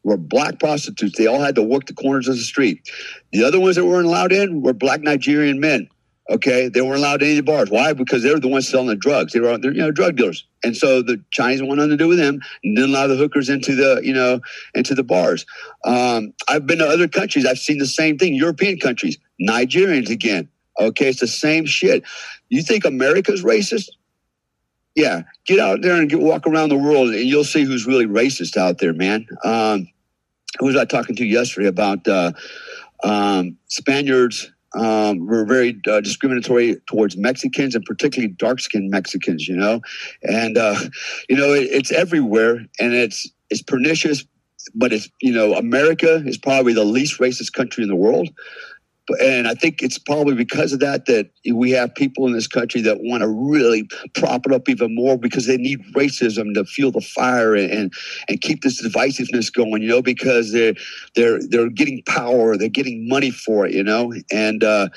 were 0.03 0.17
black 0.17 0.59
prostitutes. 0.59 1.17
They 1.17 1.27
all 1.27 1.39
had 1.39 1.55
to 1.55 1.63
work 1.63 1.85
the 1.85 1.93
corners 1.93 2.27
of 2.27 2.35
the 2.35 2.41
street. 2.41 2.89
The 3.31 3.43
other 3.43 3.59
ones 3.59 3.75
that 3.75 3.85
weren't 3.85 4.07
allowed 4.07 4.31
in 4.31 4.61
were 4.61 4.73
black 4.73 5.01
Nigerian 5.01 5.59
men. 5.59 5.87
Okay, 6.27 6.69
they 6.69 6.81
weren't 6.81 6.97
allowed 6.97 7.21
any 7.21 7.39
bars. 7.41 7.69
Why? 7.69 7.93
Because 7.93 8.23
they 8.23 8.33
were 8.33 8.39
the 8.39 8.47
ones 8.47 8.67
selling 8.67 8.87
the 8.87 8.95
drugs. 8.95 9.33
They 9.33 9.39
were, 9.39 9.59
they're, 9.59 9.71
you 9.71 9.81
know, 9.81 9.91
drug 9.91 10.15
dealers, 10.15 10.45
and 10.63 10.75
so 10.75 11.03
the 11.03 11.23
Chinese 11.29 11.61
wanted 11.61 11.75
nothing 11.75 11.91
to 11.91 11.97
do 11.97 12.07
with 12.07 12.17
them, 12.17 12.39
and 12.63 12.75
didn't 12.75 12.89
allow 12.89 13.05
the 13.05 13.15
hookers 13.15 13.47
into 13.47 13.75
the, 13.75 14.01
you 14.03 14.13
know, 14.13 14.41
into 14.73 14.95
the 14.95 15.03
bars. 15.03 15.45
Um, 15.83 16.33
I've 16.47 16.65
been 16.65 16.79
to 16.79 16.87
other 16.87 17.07
countries. 17.07 17.45
I've 17.45 17.59
seen 17.59 17.77
the 17.77 17.85
same 17.85 18.17
thing. 18.17 18.33
European 18.33 18.79
countries, 18.79 19.19
Nigerians 19.39 20.09
again. 20.09 20.49
Okay, 20.79 21.09
it's 21.09 21.19
the 21.19 21.27
same 21.27 21.65
shit. 21.67 22.03
You 22.49 22.63
think 22.63 22.85
America's 22.85 23.43
racist? 23.43 23.89
Yeah, 24.95 25.23
get 25.45 25.59
out 25.59 25.81
there 25.81 25.95
and 25.95 26.09
get, 26.09 26.19
walk 26.19 26.47
around 26.47 26.69
the 26.69 26.77
world, 26.77 27.09
and 27.09 27.19
you'll 27.19 27.43
see 27.43 27.63
who's 27.63 27.85
really 27.85 28.07
racist 28.07 28.57
out 28.57 28.79
there, 28.79 28.93
man. 28.93 29.27
Um, 29.43 29.89
who 30.57 30.65
was 30.65 30.75
I 30.75 30.85
talking 30.85 31.15
to 31.17 31.25
yesterday 31.25 31.67
about 31.67 32.07
uh, 32.07 32.31
um, 33.03 33.57
Spaniards? 33.67 34.51
Um, 34.73 35.25
were 35.25 35.45
very 35.45 35.79
uh, 35.87 36.01
discriminatory 36.01 36.77
towards 36.87 37.15
Mexicans 37.15 37.75
and 37.75 37.85
particularly 37.85 38.33
dark 38.33 38.59
skinned 38.59 38.89
Mexicans, 38.89 39.47
you 39.47 39.55
know, 39.55 39.79
and 40.23 40.57
uh, 40.57 40.77
you 41.29 41.37
know 41.37 41.53
it, 41.53 41.69
it's 41.71 41.91
everywhere 41.91 42.55
and 42.79 42.93
it's 42.93 43.29
it's 43.49 43.61
pernicious, 43.61 44.25
but 44.73 44.91
it's 44.91 45.07
you 45.21 45.31
know 45.31 45.53
America 45.53 46.21
is 46.25 46.37
probably 46.37 46.73
the 46.73 46.83
least 46.83 47.19
racist 47.19 47.53
country 47.53 47.83
in 47.83 47.89
the 47.89 47.95
world, 47.95 48.29
and 49.19 49.47
I 49.47 49.53
think 49.53 49.81
it's 49.81 49.97
probably 49.97 50.35
because 50.35 50.73
of 50.73 50.79
that 50.79 51.05
that 51.05 51.29
we 51.51 51.71
have 51.71 51.93
people 51.93 52.25
in 52.27 52.33
this 52.33 52.47
country 52.47 52.81
that 52.81 53.01
want 53.01 53.21
to 53.21 53.27
really 53.27 53.87
prop 54.15 54.45
it 54.45 54.51
up 54.51 54.67
even 54.67 54.95
more 54.95 55.17
because 55.17 55.45
they 55.45 55.57
need 55.57 55.79
racism 55.93 56.53
to 56.55 56.65
fuel 56.65 56.91
the 56.91 57.01
fire 57.01 57.55
and, 57.55 57.71
and, 57.71 57.93
and 58.27 58.41
keep 58.41 58.61
this 58.61 58.81
divisiveness 58.81 59.53
going, 59.53 59.81
you 59.81 59.89
know, 59.89 60.01
because 60.01 60.51
they're 60.51 60.73
they're 61.15 61.39
they're 61.47 61.69
getting 61.69 62.01
power, 62.03 62.57
they're 62.57 62.69
getting 62.69 63.07
money 63.07 63.31
for 63.31 63.65
it, 63.65 63.73
you 63.73 63.83
know, 63.83 64.13
and 64.31 64.63
uh, 64.63 64.89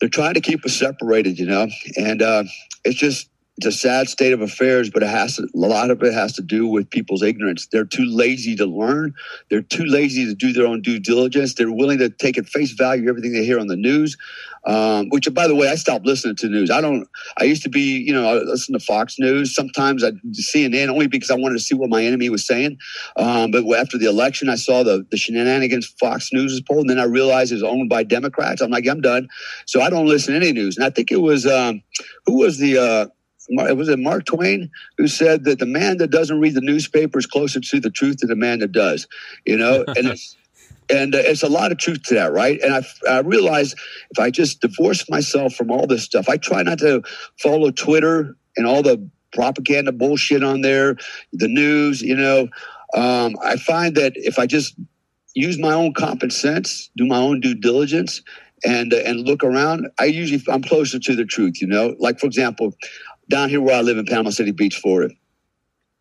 they're 0.00 0.08
trying 0.08 0.34
to 0.34 0.40
keep 0.40 0.64
us 0.64 0.74
separated, 0.74 1.38
you 1.38 1.46
know, 1.46 1.68
and 1.96 2.22
uh, 2.22 2.44
it's 2.84 2.98
just 2.98 3.29
it's 3.60 3.76
a 3.76 3.78
sad 3.78 4.08
state 4.08 4.32
of 4.32 4.40
affairs, 4.40 4.88
but 4.88 5.02
it 5.02 5.10
has 5.10 5.36
to, 5.36 5.42
a 5.42 5.58
lot 5.58 5.90
of 5.90 6.02
it 6.02 6.14
has 6.14 6.32
to 6.32 6.42
do 6.42 6.66
with 6.66 6.88
people's 6.88 7.22
ignorance. 7.22 7.68
They're 7.70 7.84
too 7.84 8.06
lazy 8.06 8.56
to 8.56 8.64
learn. 8.64 9.14
They're 9.50 9.60
too 9.60 9.84
lazy 9.84 10.24
to 10.24 10.34
do 10.34 10.54
their 10.54 10.66
own 10.66 10.80
due 10.80 10.98
diligence. 10.98 11.52
They're 11.52 11.70
willing 11.70 11.98
to 11.98 12.08
take 12.08 12.38
at 12.38 12.46
face 12.46 12.72
value 12.72 13.06
everything 13.10 13.32
they 13.32 13.44
hear 13.44 13.60
on 13.60 13.66
the 13.66 13.76
news. 13.76 14.16
Um, 14.64 15.08
which, 15.08 15.26
by 15.32 15.46
the 15.46 15.54
way, 15.54 15.68
I 15.68 15.74
stopped 15.74 16.04
listening 16.04 16.36
to 16.36 16.48
news. 16.48 16.70
I 16.70 16.82
don't. 16.82 17.08
I 17.38 17.44
used 17.44 17.62
to 17.62 17.70
be, 17.70 17.98
you 17.98 18.12
know, 18.12 18.28
I 18.28 18.34
listen 18.42 18.74
to 18.74 18.78
Fox 18.78 19.18
News. 19.18 19.54
Sometimes 19.54 20.04
I 20.04 20.10
CNN 20.32 20.88
only 20.88 21.06
because 21.06 21.30
I 21.30 21.34
wanted 21.34 21.54
to 21.54 21.64
see 21.64 21.74
what 21.74 21.88
my 21.88 22.04
enemy 22.04 22.28
was 22.28 22.46
saying. 22.46 22.76
Um, 23.16 23.52
but 23.52 23.64
after 23.74 23.96
the 23.96 24.06
election, 24.06 24.50
I 24.50 24.56
saw 24.56 24.82
the 24.82 25.06
the 25.10 25.16
shenanigans 25.16 25.86
Fox 25.98 26.30
News 26.34 26.52
was 26.52 26.60
pulled, 26.60 26.80
and 26.80 26.90
then 26.90 26.98
I 26.98 27.04
realized 27.04 27.52
it 27.52 27.54
was 27.54 27.62
owned 27.62 27.88
by 27.88 28.02
Democrats. 28.02 28.60
I'm 28.60 28.70
like, 28.70 28.86
I'm 28.86 29.00
done. 29.00 29.28
So 29.64 29.80
I 29.80 29.88
don't 29.88 30.06
listen 30.06 30.34
to 30.34 30.40
any 30.40 30.52
news. 30.52 30.76
And 30.76 30.84
I 30.84 30.90
think 30.90 31.10
it 31.10 31.22
was 31.22 31.46
um, 31.46 31.82
who 32.26 32.40
was 32.40 32.58
the 32.58 32.76
uh, 32.76 33.06
was 33.50 33.88
it 33.88 33.98
Mark 33.98 34.24
Twain 34.26 34.70
who 34.96 35.08
said 35.08 35.44
that 35.44 35.58
the 35.58 35.66
man 35.66 35.98
that 35.98 36.10
doesn't 36.10 36.40
read 36.40 36.54
the 36.54 36.60
newspaper 36.60 37.18
is 37.18 37.26
closer 37.26 37.60
to 37.60 37.80
the 37.80 37.90
truth 37.90 38.18
than 38.18 38.28
the 38.28 38.36
man 38.36 38.60
that 38.60 38.72
does, 38.72 39.06
you 39.44 39.56
know, 39.56 39.84
and 39.96 40.08
it's, 40.08 40.36
and 40.88 41.14
uh, 41.14 41.18
it's 41.18 41.42
a 41.42 41.48
lot 41.48 41.72
of 41.72 41.78
truth 41.78 42.02
to 42.04 42.14
that, 42.14 42.32
right? 42.32 42.60
And 42.60 42.74
I, 42.74 42.82
I 43.08 43.20
realize 43.20 43.74
if 44.10 44.18
I 44.18 44.30
just 44.30 44.60
divorce 44.60 45.08
myself 45.08 45.54
from 45.54 45.70
all 45.70 45.86
this 45.86 46.04
stuff, 46.04 46.28
I 46.28 46.36
try 46.36 46.62
not 46.62 46.78
to 46.78 47.02
follow 47.38 47.70
Twitter 47.70 48.36
and 48.56 48.66
all 48.66 48.82
the 48.82 49.08
propaganda 49.32 49.92
bullshit 49.92 50.42
on 50.42 50.60
there, 50.60 50.96
the 51.32 51.48
news, 51.48 52.02
you 52.02 52.16
know. 52.16 52.48
Um, 52.94 53.36
I 53.42 53.56
find 53.56 53.94
that 53.96 54.12
if 54.16 54.38
I 54.38 54.46
just 54.46 54.74
use 55.34 55.58
my 55.58 55.72
own 55.72 55.92
common 55.94 56.30
sense, 56.30 56.90
do 56.96 57.06
my 57.06 57.18
own 57.18 57.40
due 57.40 57.54
diligence, 57.54 58.22
and 58.64 58.92
uh, 58.92 58.98
and 58.98 59.20
look 59.20 59.42
around, 59.44 59.88
I 59.98 60.06
usually 60.06 60.42
I'm 60.48 60.62
closer 60.62 60.98
to 60.98 61.16
the 61.16 61.24
truth. 61.24 61.60
You 61.60 61.68
know, 61.68 61.94
like 61.98 62.18
for 62.18 62.26
example, 62.26 62.74
down 63.30 63.48
here 63.48 63.60
where 63.62 63.76
I 63.76 63.80
live 63.80 63.96
in 63.96 64.04
Panama 64.04 64.30
City 64.30 64.50
Beach, 64.50 64.76
Florida, 64.76 65.14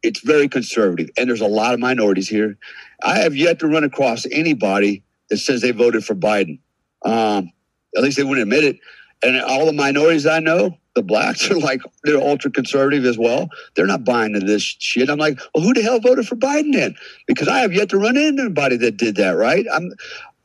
it's 0.03 0.19
very 0.21 0.47
conservative, 0.47 1.09
and 1.17 1.29
there's 1.29 1.41
a 1.41 1.47
lot 1.47 1.73
of 1.73 1.79
minorities 1.79 2.27
here. 2.27 2.57
I 3.03 3.19
have 3.19 3.35
yet 3.35 3.59
to 3.59 3.67
run 3.67 3.83
across 3.83 4.25
anybody 4.31 5.03
that 5.29 5.37
says 5.37 5.61
they 5.61 5.71
voted 5.71 6.05
for 6.05 6.15
Biden. 6.15 6.59
Um, 7.03 7.51
at 7.95 8.03
least 8.03 8.17
they 8.17 8.23
wouldn't 8.23 8.43
admit 8.43 8.63
it. 8.63 8.77
And 9.21 9.39
all 9.41 9.65
the 9.65 9.73
minorities 9.73 10.25
I 10.25 10.39
know, 10.39 10.77
the 10.95 11.03
blacks 11.03 11.49
are 11.51 11.59
like 11.59 11.81
they're 12.03 12.21
ultra 12.21 12.51
conservative 12.51 13.05
as 13.05 13.17
well. 13.17 13.49
They're 13.75 13.85
not 13.85 14.05
buying 14.05 14.35
into 14.35 14.45
this 14.45 14.63
shit. 14.63 15.09
I'm 15.09 15.19
like, 15.19 15.39
well, 15.53 15.63
who 15.63 15.73
the 15.73 15.81
hell 15.81 15.99
voted 15.99 16.27
for 16.27 16.35
Biden 16.35 16.73
then? 16.73 16.95
Because 17.27 17.47
I 17.47 17.59
have 17.59 17.73
yet 17.73 17.89
to 17.89 17.97
run 17.97 18.17
into 18.17 18.43
anybody 18.43 18.77
that 18.77 18.97
did 18.97 19.15
that, 19.17 19.31
right? 19.31 19.65
I'm 19.71 19.91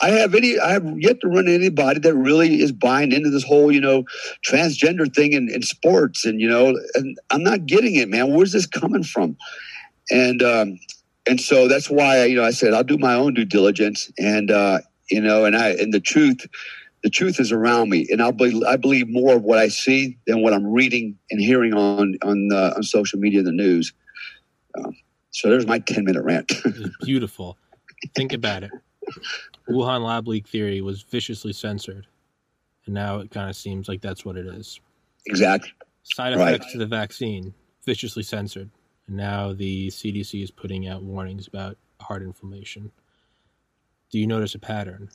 I 0.00 0.10
have 0.10 0.34
any 0.34 0.58
I 0.58 0.72
have 0.72 0.84
yet 0.98 1.20
to 1.20 1.28
run 1.28 1.48
anybody 1.48 2.00
that 2.00 2.14
really 2.14 2.60
is 2.60 2.72
buying 2.72 3.12
into 3.12 3.30
this 3.30 3.44
whole, 3.44 3.70
you 3.72 3.80
know, 3.80 4.04
transgender 4.46 5.12
thing 5.12 5.32
in, 5.32 5.48
in 5.48 5.62
sports 5.62 6.24
and 6.24 6.40
you 6.40 6.48
know, 6.48 6.78
and 6.94 7.18
I'm 7.30 7.42
not 7.42 7.66
getting 7.66 7.94
it, 7.94 8.08
man. 8.08 8.34
Where's 8.34 8.52
this 8.52 8.66
coming 8.66 9.04
from? 9.04 9.36
And 10.10 10.42
um 10.42 10.78
and 11.26 11.40
so 11.40 11.68
that's 11.68 11.88
why 11.88 12.24
you 12.24 12.36
know 12.36 12.44
I 12.44 12.50
said 12.50 12.74
I'll 12.74 12.84
do 12.84 12.98
my 12.98 13.14
own 13.14 13.34
due 13.34 13.44
diligence 13.44 14.10
and 14.18 14.50
uh 14.50 14.80
you 15.10 15.20
know 15.20 15.44
and 15.44 15.56
I 15.56 15.70
and 15.70 15.92
the 15.92 16.00
truth 16.00 16.46
the 17.04 17.10
truth 17.10 17.38
is 17.38 17.52
around 17.52 17.90
me 17.90 18.06
and 18.10 18.22
I'll 18.22 18.32
be, 18.32 18.62
I 18.66 18.76
believe 18.76 19.08
more 19.08 19.36
of 19.36 19.42
what 19.42 19.58
I 19.58 19.68
see 19.68 20.18
than 20.26 20.42
what 20.42 20.54
I'm 20.54 20.66
reading 20.66 21.18
and 21.30 21.38
hearing 21.38 21.74
on 21.74 22.16
on 22.22 22.48
uh, 22.50 22.72
on 22.76 22.82
social 22.82 23.20
media 23.20 23.42
the 23.42 23.52
news. 23.52 23.92
Um, 24.76 24.96
so 25.30 25.50
there's 25.50 25.66
my 25.66 25.78
10 25.78 26.04
minute 26.04 26.22
rant. 26.22 26.50
beautiful. 27.04 27.58
Think 28.14 28.32
about 28.32 28.64
it. 28.64 28.70
Wuhan 29.68 30.04
lab 30.04 30.28
leak 30.28 30.48
theory 30.48 30.80
was 30.80 31.02
viciously 31.02 31.52
censored, 31.52 32.06
and 32.86 32.94
now 32.94 33.18
it 33.18 33.30
kind 33.30 33.48
of 33.48 33.56
seems 33.56 33.88
like 33.88 34.00
that's 34.00 34.24
what 34.24 34.36
it 34.36 34.46
is. 34.46 34.80
Exactly. 35.26 35.72
Side 36.02 36.34
effects 36.34 36.66
right. 36.66 36.72
to 36.72 36.78
the 36.78 36.86
vaccine 36.86 37.54
viciously 37.84 38.22
censored, 38.22 38.70
and 39.06 39.16
now 39.16 39.52
the 39.52 39.88
CDC 39.88 40.42
is 40.42 40.50
putting 40.50 40.86
out 40.88 41.02
warnings 41.02 41.46
about 41.46 41.76
heart 42.00 42.22
inflammation. 42.22 42.90
Do 44.10 44.18
you 44.18 44.26
notice 44.26 44.54
a 44.54 44.58
pattern? 44.58 45.08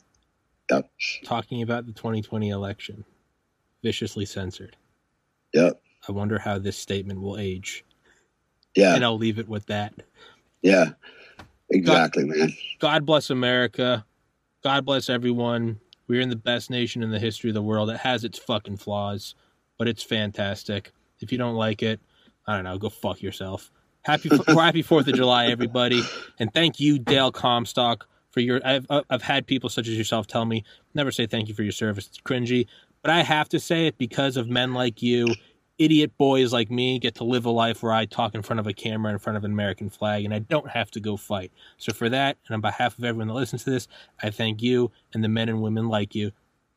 Yep. 0.70 0.90
Talking 1.24 1.62
about 1.62 1.86
the 1.86 1.92
2020 1.92 2.50
election, 2.50 3.04
viciously 3.82 4.24
censored. 4.24 4.76
Yep. 5.52 5.80
I 6.08 6.12
wonder 6.12 6.38
how 6.38 6.58
this 6.58 6.76
statement 6.76 7.20
will 7.20 7.38
age. 7.38 7.84
Yeah. 8.74 8.94
And 8.94 9.04
I'll 9.04 9.18
leave 9.18 9.38
it 9.38 9.48
with 9.48 9.66
that. 9.66 9.94
Yeah. 10.62 10.90
Exactly, 11.70 12.24
God, 12.24 12.36
man. 12.36 12.52
God 12.78 13.06
bless 13.06 13.30
America. 13.30 14.04
God 14.62 14.84
bless 14.84 15.08
everyone. 15.08 15.80
We're 16.06 16.20
in 16.20 16.28
the 16.28 16.36
best 16.36 16.70
nation 16.70 17.02
in 17.02 17.10
the 17.10 17.18
history 17.18 17.50
of 17.50 17.54
the 17.54 17.62
world. 17.62 17.88
It 17.90 17.98
has 17.98 18.24
its 18.24 18.38
fucking 18.38 18.78
flaws, 18.78 19.34
but 19.78 19.86
it's 19.86 20.02
fantastic. 20.02 20.92
If 21.20 21.30
you 21.30 21.38
don't 21.38 21.54
like 21.54 21.82
it, 21.82 22.00
I 22.46 22.56
don't 22.56 22.64
know, 22.64 22.78
go 22.78 22.88
fuck 22.88 23.22
yourself. 23.22 23.70
Happy 24.02 24.30
Happy 24.48 24.82
Fourth 24.82 25.06
of 25.08 25.14
July, 25.14 25.46
everybody, 25.46 26.02
and 26.38 26.52
thank 26.52 26.80
you, 26.80 26.98
Dale 26.98 27.30
Comstock, 27.30 28.08
for 28.30 28.40
your. 28.40 28.60
I've 28.64 28.86
uh, 28.90 29.02
I've 29.10 29.22
had 29.22 29.46
people 29.46 29.68
such 29.68 29.88
as 29.88 29.96
yourself 29.96 30.26
tell 30.26 30.46
me 30.46 30.64
never 30.94 31.12
say 31.12 31.26
thank 31.26 31.48
you 31.48 31.54
for 31.54 31.62
your 31.62 31.72
service. 31.72 32.08
It's 32.08 32.18
cringy, 32.18 32.66
but 33.02 33.10
I 33.10 33.22
have 33.22 33.48
to 33.50 33.60
say 33.60 33.86
it 33.86 33.98
because 33.98 34.36
of 34.36 34.48
men 34.48 34.72
like 34.72 35.02
you 35.02 35.28
idiot 35.80 36.12
boys 36.18 36.52
like 36.52 36.70
me 36.70 36.98
get 36.98 37.14
to 37.16 37.24
live 37.24 37.46
a 37.46 37.50
life 37.50 37.82
where 37.82 37.92
I 37.92 38.04
talk 38.04 38.34
in 38.34 38.42
front 38.42 38.60
of 38.60 38.66
a 38.66 38.72
camera 38.72 39.10
in 39.10 39.18
front 39.18 39.38
of 39.38 39.44
an 39.44 39.50
American 39.50 39.88
flag 39.88 40.26
and 40.26 40.34
I 40.34 40.38
don't 40.38 40.68
have 40.68 40.90
to 40.92 41.00
go 41.00 41.16
fight. 41.16 41.50
So 41.78 41.92
for 41.92 42.10
that, 42.10 42.36
and 42.46 42.54
on 42.54 42.60
behalf 42.60 42.98
of 42.98 43.04
everyone 43.04 43.28
that 43.28 43.34
listens 43.34 43.64
to 43.64 43.70
this, 43.70 43.88
I 44.22 44.28
thank 44.30 44.62
you 44.62 44.92
and 45.14 45.24
the 45.24 45.28
men 45.28 45.48
and 45.48 45.62
women 45.62 45.88
like 45.88 46.14
you. 46.14 46.32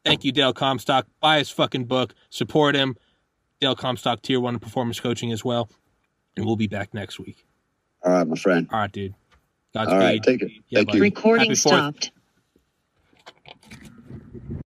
Thank 0.05 0.23
you, 0.23 0.31
Dale 0.31 0.53
Comstock. 0.53 1.05
Buy 1.19 1.39
his 1.39 1.49
fucking 1.49 1.85
book. 1.85 2.13
Support 2.29 2.75
him. 2.75 2.95
Dale 3.59 3.75
Comstock, 3.75 4.21
Tier 4.21 4.39
1 4.39 4.59
Performance 4.59 4.99
Coaching 4.99 5.31
as 5.31 5.43
well. 5.43 5.69
And 6.35 6.45
we'll 6.45 6.55
be 6.55 6.67
back 6.67 6.93
next 6.93 7.19
week. 7.19 7.45
All 8.03 8.11
right, 8.11 8.27
my 8.27 8.35
friend. 8.35 8.67
All 8.71 8.79
right, 8.79 8.91
dude. 8.91 9.13
Godspeed. 9.73 9.93
All 9.93 9.99
right, 9.99 10.23
take 10.23 10.41
it. 10.41 10.51
Yeah, 10.69 10.79
Thank 10.79 10.93
you. 10.93 11.01
Recording 11.01 11.55
stopped. 11.55 12.11